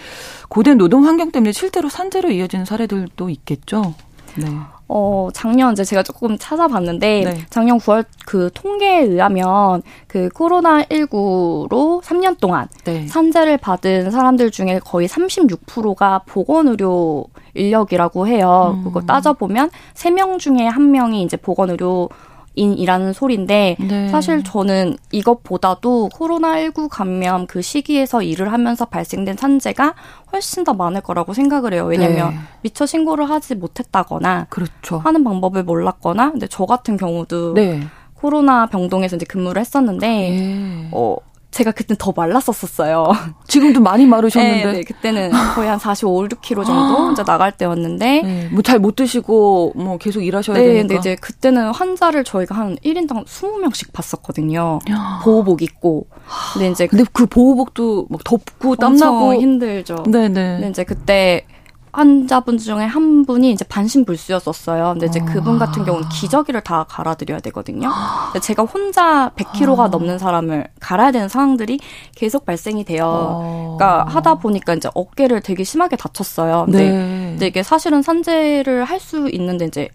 고된 0.50 0.78
노동 0.78 1.06
환경 1.06 1.32
때문에 1.32 1.54
실제로 1.54 1.88
산재로 1.88 2.32
이어지는 2.32 2.66
사례들도 2.66 3.30
있겠죠. 3.30 3.96
네. 4.36 4.48
어, 4.94 5.30
작년 5.34 5.72
이제 5.72 5.86
제가 5.86 6.04
조금 6.04 6.38
찾아봤는데 6.38 7.22
네. 7.24 7.46
작년 7.50 7.78
9월 7.78 8.04
그 8.26 8.50
통계에 8.54 9.04
의하면 9.04 9.84
그 10.08 10.28
코로나 10.28 10.84
19로 10.84 12.02
3년 12.02 12.38
동안 12.42 12.68
네. 12.84 13.08
산재를 13.08 13.58
받은 13.58 14.12
사람들 14.12 14.52
중에 14.52 14.80
거의 14.84 15.08
36%가 15.08 16.24
보건 16.26 16.68
의료 16.68 17.26
인력이라고 17.54 18.28
해요. 18.28 18.76
음. 18.78 18.84
그거 18.84 19.02
따져 19.02 19.32
보면 19.32 19.70
3명 19.94 20.40
중에 20.40 20.68
1명이 20.68 21.24
이제 21.24 21.38
보건 21.38 21.70
의료 21.70 22.10
인이라는 22.56 23.14
소리인데 23.14 23.78
네. 23.80 24.08
사실 24.10 24.44
저는 24.44 24.98
이것보다도 25.12 26.10
코로나19 26.14 26.90
감염 26.90 27.48
그 27.48 27.62
시기에서 27.62 28.22
일을 28.22 28.52
하면서 28.52 28.86
발생된 28.86 29.38
산재가 29.38 29.96
훨씬 30.34 30.64
더 30.64 30.74
많을 30.74 31.02
거라고 31.02 31.34
생각을 31.34 31.74
해요. 31.74 31.86
왜냐면 31.86 32.32
네. 32.32 32.36
미처 32.62 32.86
신고를 32.86 33.30
하지 33.30 33.56
못했다거나 33.56 34.48
그렇죠. 34.50 34.98
하는 35.00 35.24
방법을 35.24 35.64
몰랐거나 35.64 36.32
근데 36.32 36.48
저 36.50 36.66
같은 36.66 36.98
경우도 36.98 37.54
네. 37.54 37.82
코로나 38.16 38.68
병동에서 38.68 39.16
이제 39.16 39.26
근무를 39.26 39.60
했었는데 39.60 40.08
네. 40.08 40.90
어 40.92 41.16
제가 41.52 41.72
그때 41.72 41.96
더 41.98 42.14
말랐었었어요. 42.16 43.12
지금도 43.48 43.82
많이 43.82 44.06
마르셨는데. 44.06 44.66
네, 44.66 44.72
네, 44.72 44.84
그때는 44.84 45.32
거의 45.54 45.70
한 45.70 45.78
45, 45.78 46.28
6kg 46.30 46.66
정도 46.66 47.12
이제 47.14 47.24
나갈 47.24 47.52
때였는데. 47.52 48.22
네, 48.22 48.50
뭐잘 48.52 48.80
못 48.80 48.96
드시고 48.96 49.74
뭐 49.76 49.98
계속 49.98 50.22
일하셔야 50.22 50.58
네, 50.58 50.64
되니까. 50.64 50.82
근데 50.82 50.96
이제 50.96 51.16
그때는 51.16 51.72
환자를 51.72 52.24
저희가 52.24 52.56
한 52.56 52.78
1인당 52.78 53.26
20명씩 53.26 53.92
봤었거든요. 53.94 54.80
보호복 55.24 55.62
입고. 55.62 56.08
근데 56.54 56.70
이제 56.70 56.88
근데 56.88 57.04
그 57.12 57.26
보호복도 57.26 58.08
막 58.10 58.24
덥고 58.24 58.78
땀나고 58.78 59.34
힘들죠. 59.36 60.04
네, 60.08 60.30
네. 60.30 60.54
근데 60.54 60.70
이제 60.70 60.84
그때 60.86 61.46
환자분 61.94 62.58
중에 62.58 62.86
한 62.86 63.26
분이 63.26 63.52
이제 63.52 63.66
반신불수였었어요. 63.66 64.94
근데 64.94 65.08
이제 65.08 65.20
어. 65.20 65.26
그분 65.26 65.60
같은 65.60 65.84
경우는 65.84 66.08
기저귀를 66.10 66.62
다 66.62 66.86
갈아드려야 66.88 67.40
되거든요. 67.42 67.90
근데 68.32 68.40
제가 68.40 68.64
혼자 68.64 69.32
100kg가 69.36 69.80
어. 69.80 69.88
넘는 69.90 70.18
사람을 70.18 70.68
갈아야 70.80 71.12
되는 71.12 71.28
상황들이 71.28 71.80
계속 72.16 72.46
발생이 72.46 72.84
돼요. 72.86 73.06
어. 73.06 73.78
그러니까 73.78 74.06
하다 74.10 74.36
보니까 74.36 74.74
이제 74.76 74.90
어깨를 74.94 75.42
되게 75.42 75.64
심하게 75.64 75.96
다쳤어요. 75.96 76.64
근데, 76.66 76.90
네. 76.90 76.92
근데 77.32 77.48
이게 77.48 77.64
사실은 77.64 78.02
산재를 78.02 78.86
할 78.86 79.02
수 79.02 79.28
있는데 79.32 79.66
이제 79.66 79.90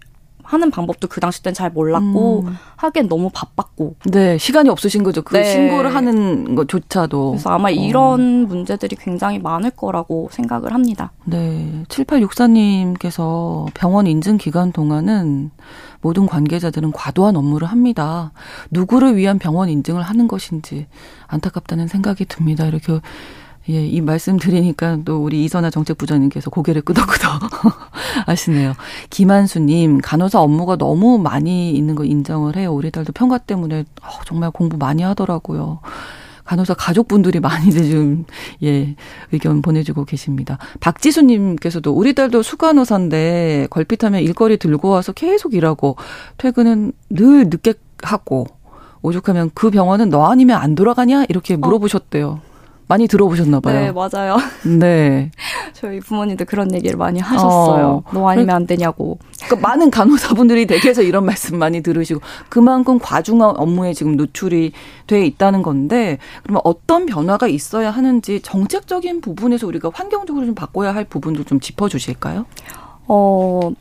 하는 0.47 0.71
방법도 0.71 1.09
그 1.09 1.19
당시 1.19 1.43
때는 1.43 1.53
잘 1.53 1.69
몰랐고 1.69 2.43
음. 2.47 2.57
하기엔 2.77 3.09
너무 3.09 3.29
바빴고. 3.33 3.95
네, 4.05 4.37
시간이 4.37 4.69
없으신 4.69 5.03
거죠. 5.03 5.21
그 5.21 5.35
네. 5.35 5.43
신고를 5.43 5.93
하는 5.93 6.55
것조차도. 6.55 7.31
그래서 7.31 7.49
아마 7.49 7.67
어. 7.67 7.71
이런 7.71 8.47
문제들이 8.47 8.95
굉장히 8.95 9.39
많을 9.39 9.71
거라고 9.71 10.29
생각을 10.31 10.73
합니다. 10.73 11.11
네. 11.25 11.83
7864님께서 11.89 13.67
병원 13.73 14.07
인증 14.07 14.37
기간 14.37 14.71
동안은 14.71 15.51
모든 15.99 16.25
관계자들은 16.25 16.93
과도한 16.93 17.35
업무를 17.35 17.67
합니다. 17.67 18.31
누구를 18.71 19.17
위한 19.17 19.39
병원 19.39 19.67
인증을 19.67 20.01
하는 20.01 20.29
것인지 20.29 20.87
안타깝다는 21.27 21.89
생각이 21.89 22.23
듭니다. 22.23 22.65
이렇게 22.65 23.01
예, 23.69 23.85
이 23.85 23.99
말씀 23.99 24.37
드리니까 24.37 24.99
또 25.03 25.21
우리 25.21 25.43
이선아 25.43 25.69
정책부장님께서 25.71 26.49
고개를 26.49 26.81
끄덕끄덕 26.83 27.41
하시네요. 28.25 28.73
김한수님, 29.09 29.99
간호사 29.99 30.39
업무가 30.39 30.77
너무 30.77 31.17
많이 31.17 31.71
있는 31.71 31.95
거 31.95 32.05
인정을 32.05 32.55
해요. 32.55 32.73
우리 32.73 32.91
딸도 32.91 33.11
평가 33.11 33.37
때문에 33.37 33.83
어, 34.01 34.07
정말 34.25 34.51
공부 34.51 34.77
많이 34.77 35.03
하더라고요. 35.03 35.79
간호사 36.45 36.75
가족분들이 36.75 37.41
많이들 37.41 37.91
좀, 37.91 38.25
예, 38.63 38.95
의견 39.33 39.61
보내주고 39.61 40.05
계십니다. 40.05 40.57
박지수님께서도 40.79 41.91
우리 41.91 42.15
딸도 42.15 42.43
수간호사인데 42.43 43.67
걸핏하면 43.69 44.21
일거리 44.21 44.55
들고 44.55 44.87
와서 44.87 45.11
계속 45.11 45.53
일하고 45.53 45.97
퇴근은 46.37 46.93
늘 47.09 47.49
늦게 47.49 47.73
하고 48.01 48.47
오죽하면 49.01 49.51
그 49.53 49.69
병원은 49.71 50.09
너 50.09 50.25
아니면 50.31 50.61
안 50.61 50.73
돌아가냐? 50.73 51.25
이렇게 51.27 51.57
물어보셨대요. 51.57 52.46
많이 52.87 53.07
들어보셨나 53.07 53.59
봐요. 53.59 53.79
네, 53.79 53.91
맞아요. 53.91 54.37
네. 54.79 55.31
저희 55.73 55.99
부모님도 55.99 56.45
그런 56.45 56.73
얘기를 56.73 56.97
많이 56.97 57.19
하셨어요. 57.19 58.03
어. 58.05 58.11
너 58.13 58.29
아니면 58.29 58.55
안 58.55 58.65
되냐고. 58.65 59.19
그러니까 59.45 59.67
많은 59.67 59.91
간호사분들이 59.91 60.65
댁에서 60.65 61.01
이런 61.01 61.25
말씀 61.25 61.57
많이 61.57 61.81
들으시고 61.81 62.21
그만큼 62.49 62.97
과중한 62.99 63.55
업무에 63.57 63.93
지금 63.93 64.15
노출이 64.15 64.71
돼 65.05 65.25
있다는 65.25 65.61
건데 65.61 66.17
그러면 66.43 66.61
어떤 66.63 67.05
변화가 67.05 67.47
있어야 67.47 67.91
하는지 67.91 68.41
정책적인 68.41 69.21
부분에서 69.21 69.67
우리가 69.67 69.91
환경적으로 69.93 70.45
좀 70.45 70.55
바꿔야 70.55 70.95
할 70.95 71.03
부분도 71.03 71.43
좀 71.43 71.59
짚어 71.59 71.89
주실까요? 71.89 72.45
어, 73.07 73.71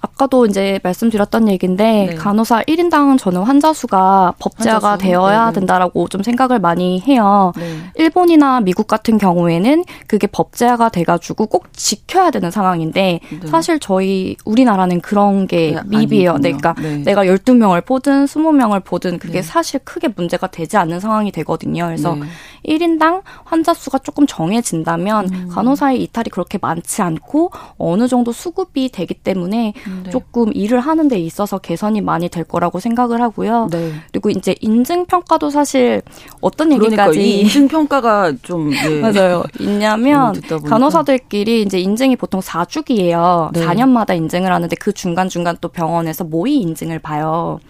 아까도 0.00 0.46
이제 0.46 0.80
말씀드렸던 0.82 1.48
얘기인데 1.48 2.06
네. 2.10 2.14
간호사 2.14 2.62
1인당 2.62 3.18
저는 3.18 3.42
환자 3.42 3.72
수가 3.72 4.34
법제화가 4.38 4.88
환자 4.92 5.04
수? 5.04 5.10
되어야 5.10 5.46
네네. 5.46 5.52
된다라고 5.52 6.08
좀 6.08 6.22
생각을 6.22 6.58
많이 6.58 7.00
해요. 7.00 7.52
네. 7.56 7.76
일본이나 7.96 8.60
미국 8.60 8.86
같은 8.86 9.18
경우에는 9.18 9.84
그게 10.06 10.26
법제화가 10.26 10.88
돼 10.88 11.04
가지고 11.04 11.46
꼭 11.46 11.72
지켜야 11.74 12.30
되는 12.30 12.50
상황인데 12.50 13.20
네. 13.42 13.46
사실 13.46 13.78
저희 13.78 14.36
우리나라는 14.46 15.00
그런 15.02 15.46
게 15.46 15.72
네, 15.72 15.98
미비해요. 15.98 16.38
네, 16.38 16.52
그러니까 16.52 16.74
네. 16.80 16.98
내가 16.98 17.24
12명을 17.24 17.84
보든 17.84 18.24
20명을 18.24 18.82
보든 18.84 19.18
그게 19.18 19.40
네. 19.40 19.42
사실 19.42 19.80
크게 19.84 20.08
문제가 20.16 20.46
되지 20.46 20.78
않는 20.78 21.00
상황이 21.00 21.30
되거든요. 21.30 21.84
그래서 21.84 22.16
1인당 22.64 23.22
환자 23.44 23.74
수가 23.74 23.98
조금 23.98 24.26
정해진다면 24.26 25.28
음. 25.32 25.48
간호사의 25.50 26.02
이탈이 26.02 26.30
그렇게 26.30 26.58
많지 26.60 27.02
않고 27.02 27.50
어느 27.76 28.08
정도 28.08 28.32
수급이 28.32 28.90
되기 28.90 29.14
때문에 29.14 29.74
네. 30.04 30.10
조금 30.10 30.52
일을 30.54 30.80
하는 30.80 31.08
데 31.08 31.18
있어서 31.18 31.58
개선이 31.58 32.00
많이 32.00 32.28
될 32.28 32.44
거라고 32.44 32.80
생각을 32.80 33.20
하고요. 33.20 33.68
네. 33.70 33.92
그리고 34.10 34.30
이제 34.30 34.54
인증 34.60 35.06
평가도 35.06 35.50
사실 35.50 36.02
어떤 36.40 36.68
그러니까 36.70 37.06
얘기까지 37.08 37.40
인증 37.40 37.68
평가가 37.68 38.32
좀 38.42 38.72
예. 38.72 39.00
맞아요. 39.00 39.42
있냐면 39.58 40.40
간호사들끼리 40.66 41.62
이제 41.62 41.78
인증이 41.78 42.16
보통 42.16 42.40
4주기예요. 42.40 43.52
네. 43.52 43.64
4년마다 43.66 44.16
인증을 44.16 44.52
하는데 44.52 44.74
그 44.76 44.92
중간 44.92 45.28
중간 45.28 45.56
또 45.60 45.68
병원에서 45.68 46.24
모의 46.24 46.56
인증을 46.56 46.98
봐요. 46.98 47.60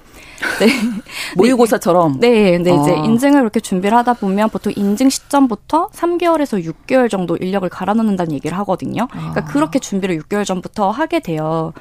네. 0.60 0.66
모의고사처럼. 1.36 2.20
네. 2.20 2.52
근데 2.52 2.70
아. 2.70 2.74
이제 2.74 2.94
인증을 2.94 3.40
그렇게 3.40 3.60
준비를 3.60 3.96
하다 3.98 4.14
보면 4.14 4.50
보통 4.50 4.72
인증 4.76 5.08
시점부터 5.08 5.88
3개월에서 5.88 6.64
6개월 6.64 7.10
정도 7.10 7.36
인력을 7.36 7.68
갈아 7.68 7.94
넣는다는 7.94 8.32
얘기를 8.32 8.56
하거든요. 8.58 9.08
그러니까 9.10 9.40
아. 9.40 9.44
그렇게 9.44 9.78
준비를 9.78 10.18
6개월 10.18 10.44
전부터 10.44 10.90
하게 10.90 11.20
돼요. 11.20 11.72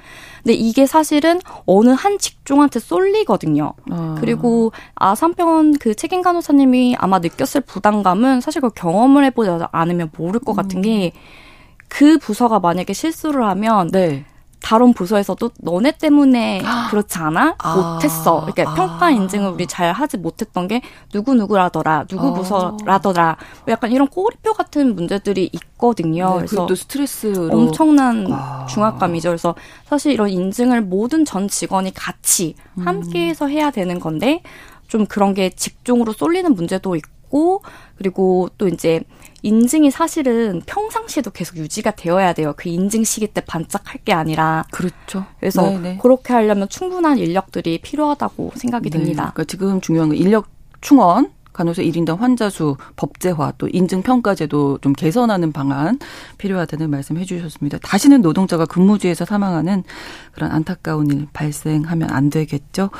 근데 0.43 0.53
이게 0.53 0.85
사실은 0.85 1.41
어느 1.65 1.89
한 1.89 2.17
직종한테 2.17 2.79
쏠리거든요. 2.79 3.73
아. 3.91 4.15
그리고 4.19 4.71
아산병원 4.95 5.77
그 5.79 5.95
책임 5.95 6.21
간호사님이 6.21 6.95
아마 6.97 7.19
느꼈을 7.19 7.61
부담감은 7.61 8.41
사실 8.41 8.61
그 8.61 8.69
경험을 8.69 9.25
해보지 9.25 9.49
않으면 9.71 10.11
모를 10.17 10.39
것 10.39 10.53
같은 10.53 10.81
게그 10.81 12.19
부서가 12.19 12.59
만약에 12.59 12.93
실수를 12.93 13.43
하면 13.43 13.89
네. 13.91 14.25
다른 14.61 14.93
부서에서도 14.93 15.51
너네 15.59 15.93
때문에 15.93 16.61
그렇지 16.89 17.17
않아? 17.17 17.55
아, 17.57 17.75
못했어. 17.75 18.43
이렇게 18.45 18.63
아. 18.63 18.73
평가 18.73 19.09
인증을 19.09 19.51
우리 19.51 19.67
잘 19.67 19.91
하지 19.93 20.17
못했던 20.17 20.67
게 20.67 20.81
누구 21.11 21.33
누구라더라, 21.33 22.05
누구 22.07 22.27
아. 22.27 22.33
부서라더라. 22.33 23.37
약간 23.67 23.91
이런 23.91 24.07
꼬리표 24.07 24.53
같은 24.53 24.95
문제들이 24.95 25.49
있거든요. 25.53 26.31
네, 26.31 26.45
그래서 26.45 26.65
또 26.65 26.75
스트레스 26.75 27.49
엄청난 27.51 28.27
아. 28.31 28.65
중압감이죠. 28.67 29.29
그래서 29.29 29.55
사실 29.85 30.11
이런 30.11 30.29
인증을 30.29 30.81
모든 30.81 31.25
전 31.25 31.47
직원이 31.47 31.93
같이 31.93 32.55
음. 32.77 32.87
함께해서 32.87 33.47
해야 33.47 33.71
되는 33.71 33.99
건데 33.99 34.41
좀 34.87 35.05
그런 35.05 35.33
게 35.33 35.49
직종으로 35.51 36.13
쏠리는 36.13 36.53
문제도 36.53 36.95
있고 37.29 37.61
그리고 37.97 38.49
또 38.57 38.67
이제 38.67 39.01
인증이 39.41 39.89
사실은 39.89 40.61
평상시에도 40.65 41.31
계속 41.31 41.57
유지가 41.57 41.91
되어야 41.91 42.33
돼요. 42.33 42.53
그 42.57 42.67
인증 42.67 43.05
시기 43.05 43.27
때 43.27 43.41
반짝할 43.41 44.01
게 44.03 44.11
아니라. 44.11 44.65
그렇죠. 44.71 45.25
그래서 45.39 45.61
네네. 45.61 45.99
그렇게 46.01 46.33
하려면 46.33 46.67
충분한 46.67 47.17
인력들이 47.17 47.79
필요하다고 47.81 48.53
생각이 48.55 48.89
네. 48.89 48.97
됩니다. 48.97 49.31
그러니까 49.33 49.43
지금 49.45 49.79
중요한 49.79 50.09
건 50.09 50.17
인력 50.17 50.47
충원 50.81 51.31
간호사 51.59 51.81
1인당 51.81 52.19
환자 52.19 52.49
수 52.49 52.77
법제화 52.95 53.55
또 53.57 53.67
인증 53.67 54.01
평가제도 54.01 54.77
좀 54.81 54.93
개선하는 54.93 55.51
방안 55.51 55.99
필요하다는 56.37 56.89
말씀 56.89 57.17
해 57.17 57.25
주셨습니다. 57.25 57.79
다시는 57.79 58.21
노동자가 58.21 58.65
근무지에서 58.65 59.25
사망하는 59.25 59.83
그런 60.31 60.51
안타까운 60.51 61.11
일 61.11 61.27
발생하면 61.33 62.11
안 62.11 62.29
되겠죠. 62.29 62.91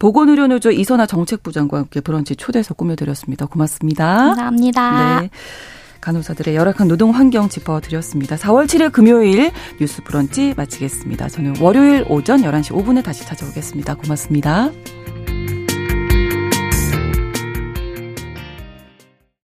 보건의료노조 0.00 0.72
이선아 0.72 1.06
정책부장과 1.06 1.78
함께 1.78 2.00
브런치 2.00 2.34
초대해서 2.34 2.74
꾸며드렸습니다. 2.74 3.46
고맙습니다. 3.46 4.16
감사합니다. 4.16 5.20
네. 5.20 5.30
간호사들의 6.00 6.56
열악한 6.56 6.88
노동 6.88 7.14
환경 7.14 7.48
짚어드렸습니다. 7.48 8.34
4월 8.34 8.64
7일 8.64 8.90
금요일 8.90 9.52
뉴스 9.80 10.02
브런치 10.02 10.54
마치겠습니다. 10.56 11.28
저는 11.28 11.60
월요일 11.60 12.04
오전 12.08 12.42
11시 12.42 12.72
5분에 12.72 13.04
다시 13.04 13.24
찾아오겠습니다. 13.24 13.94
고맙습니다. 13.94 14.70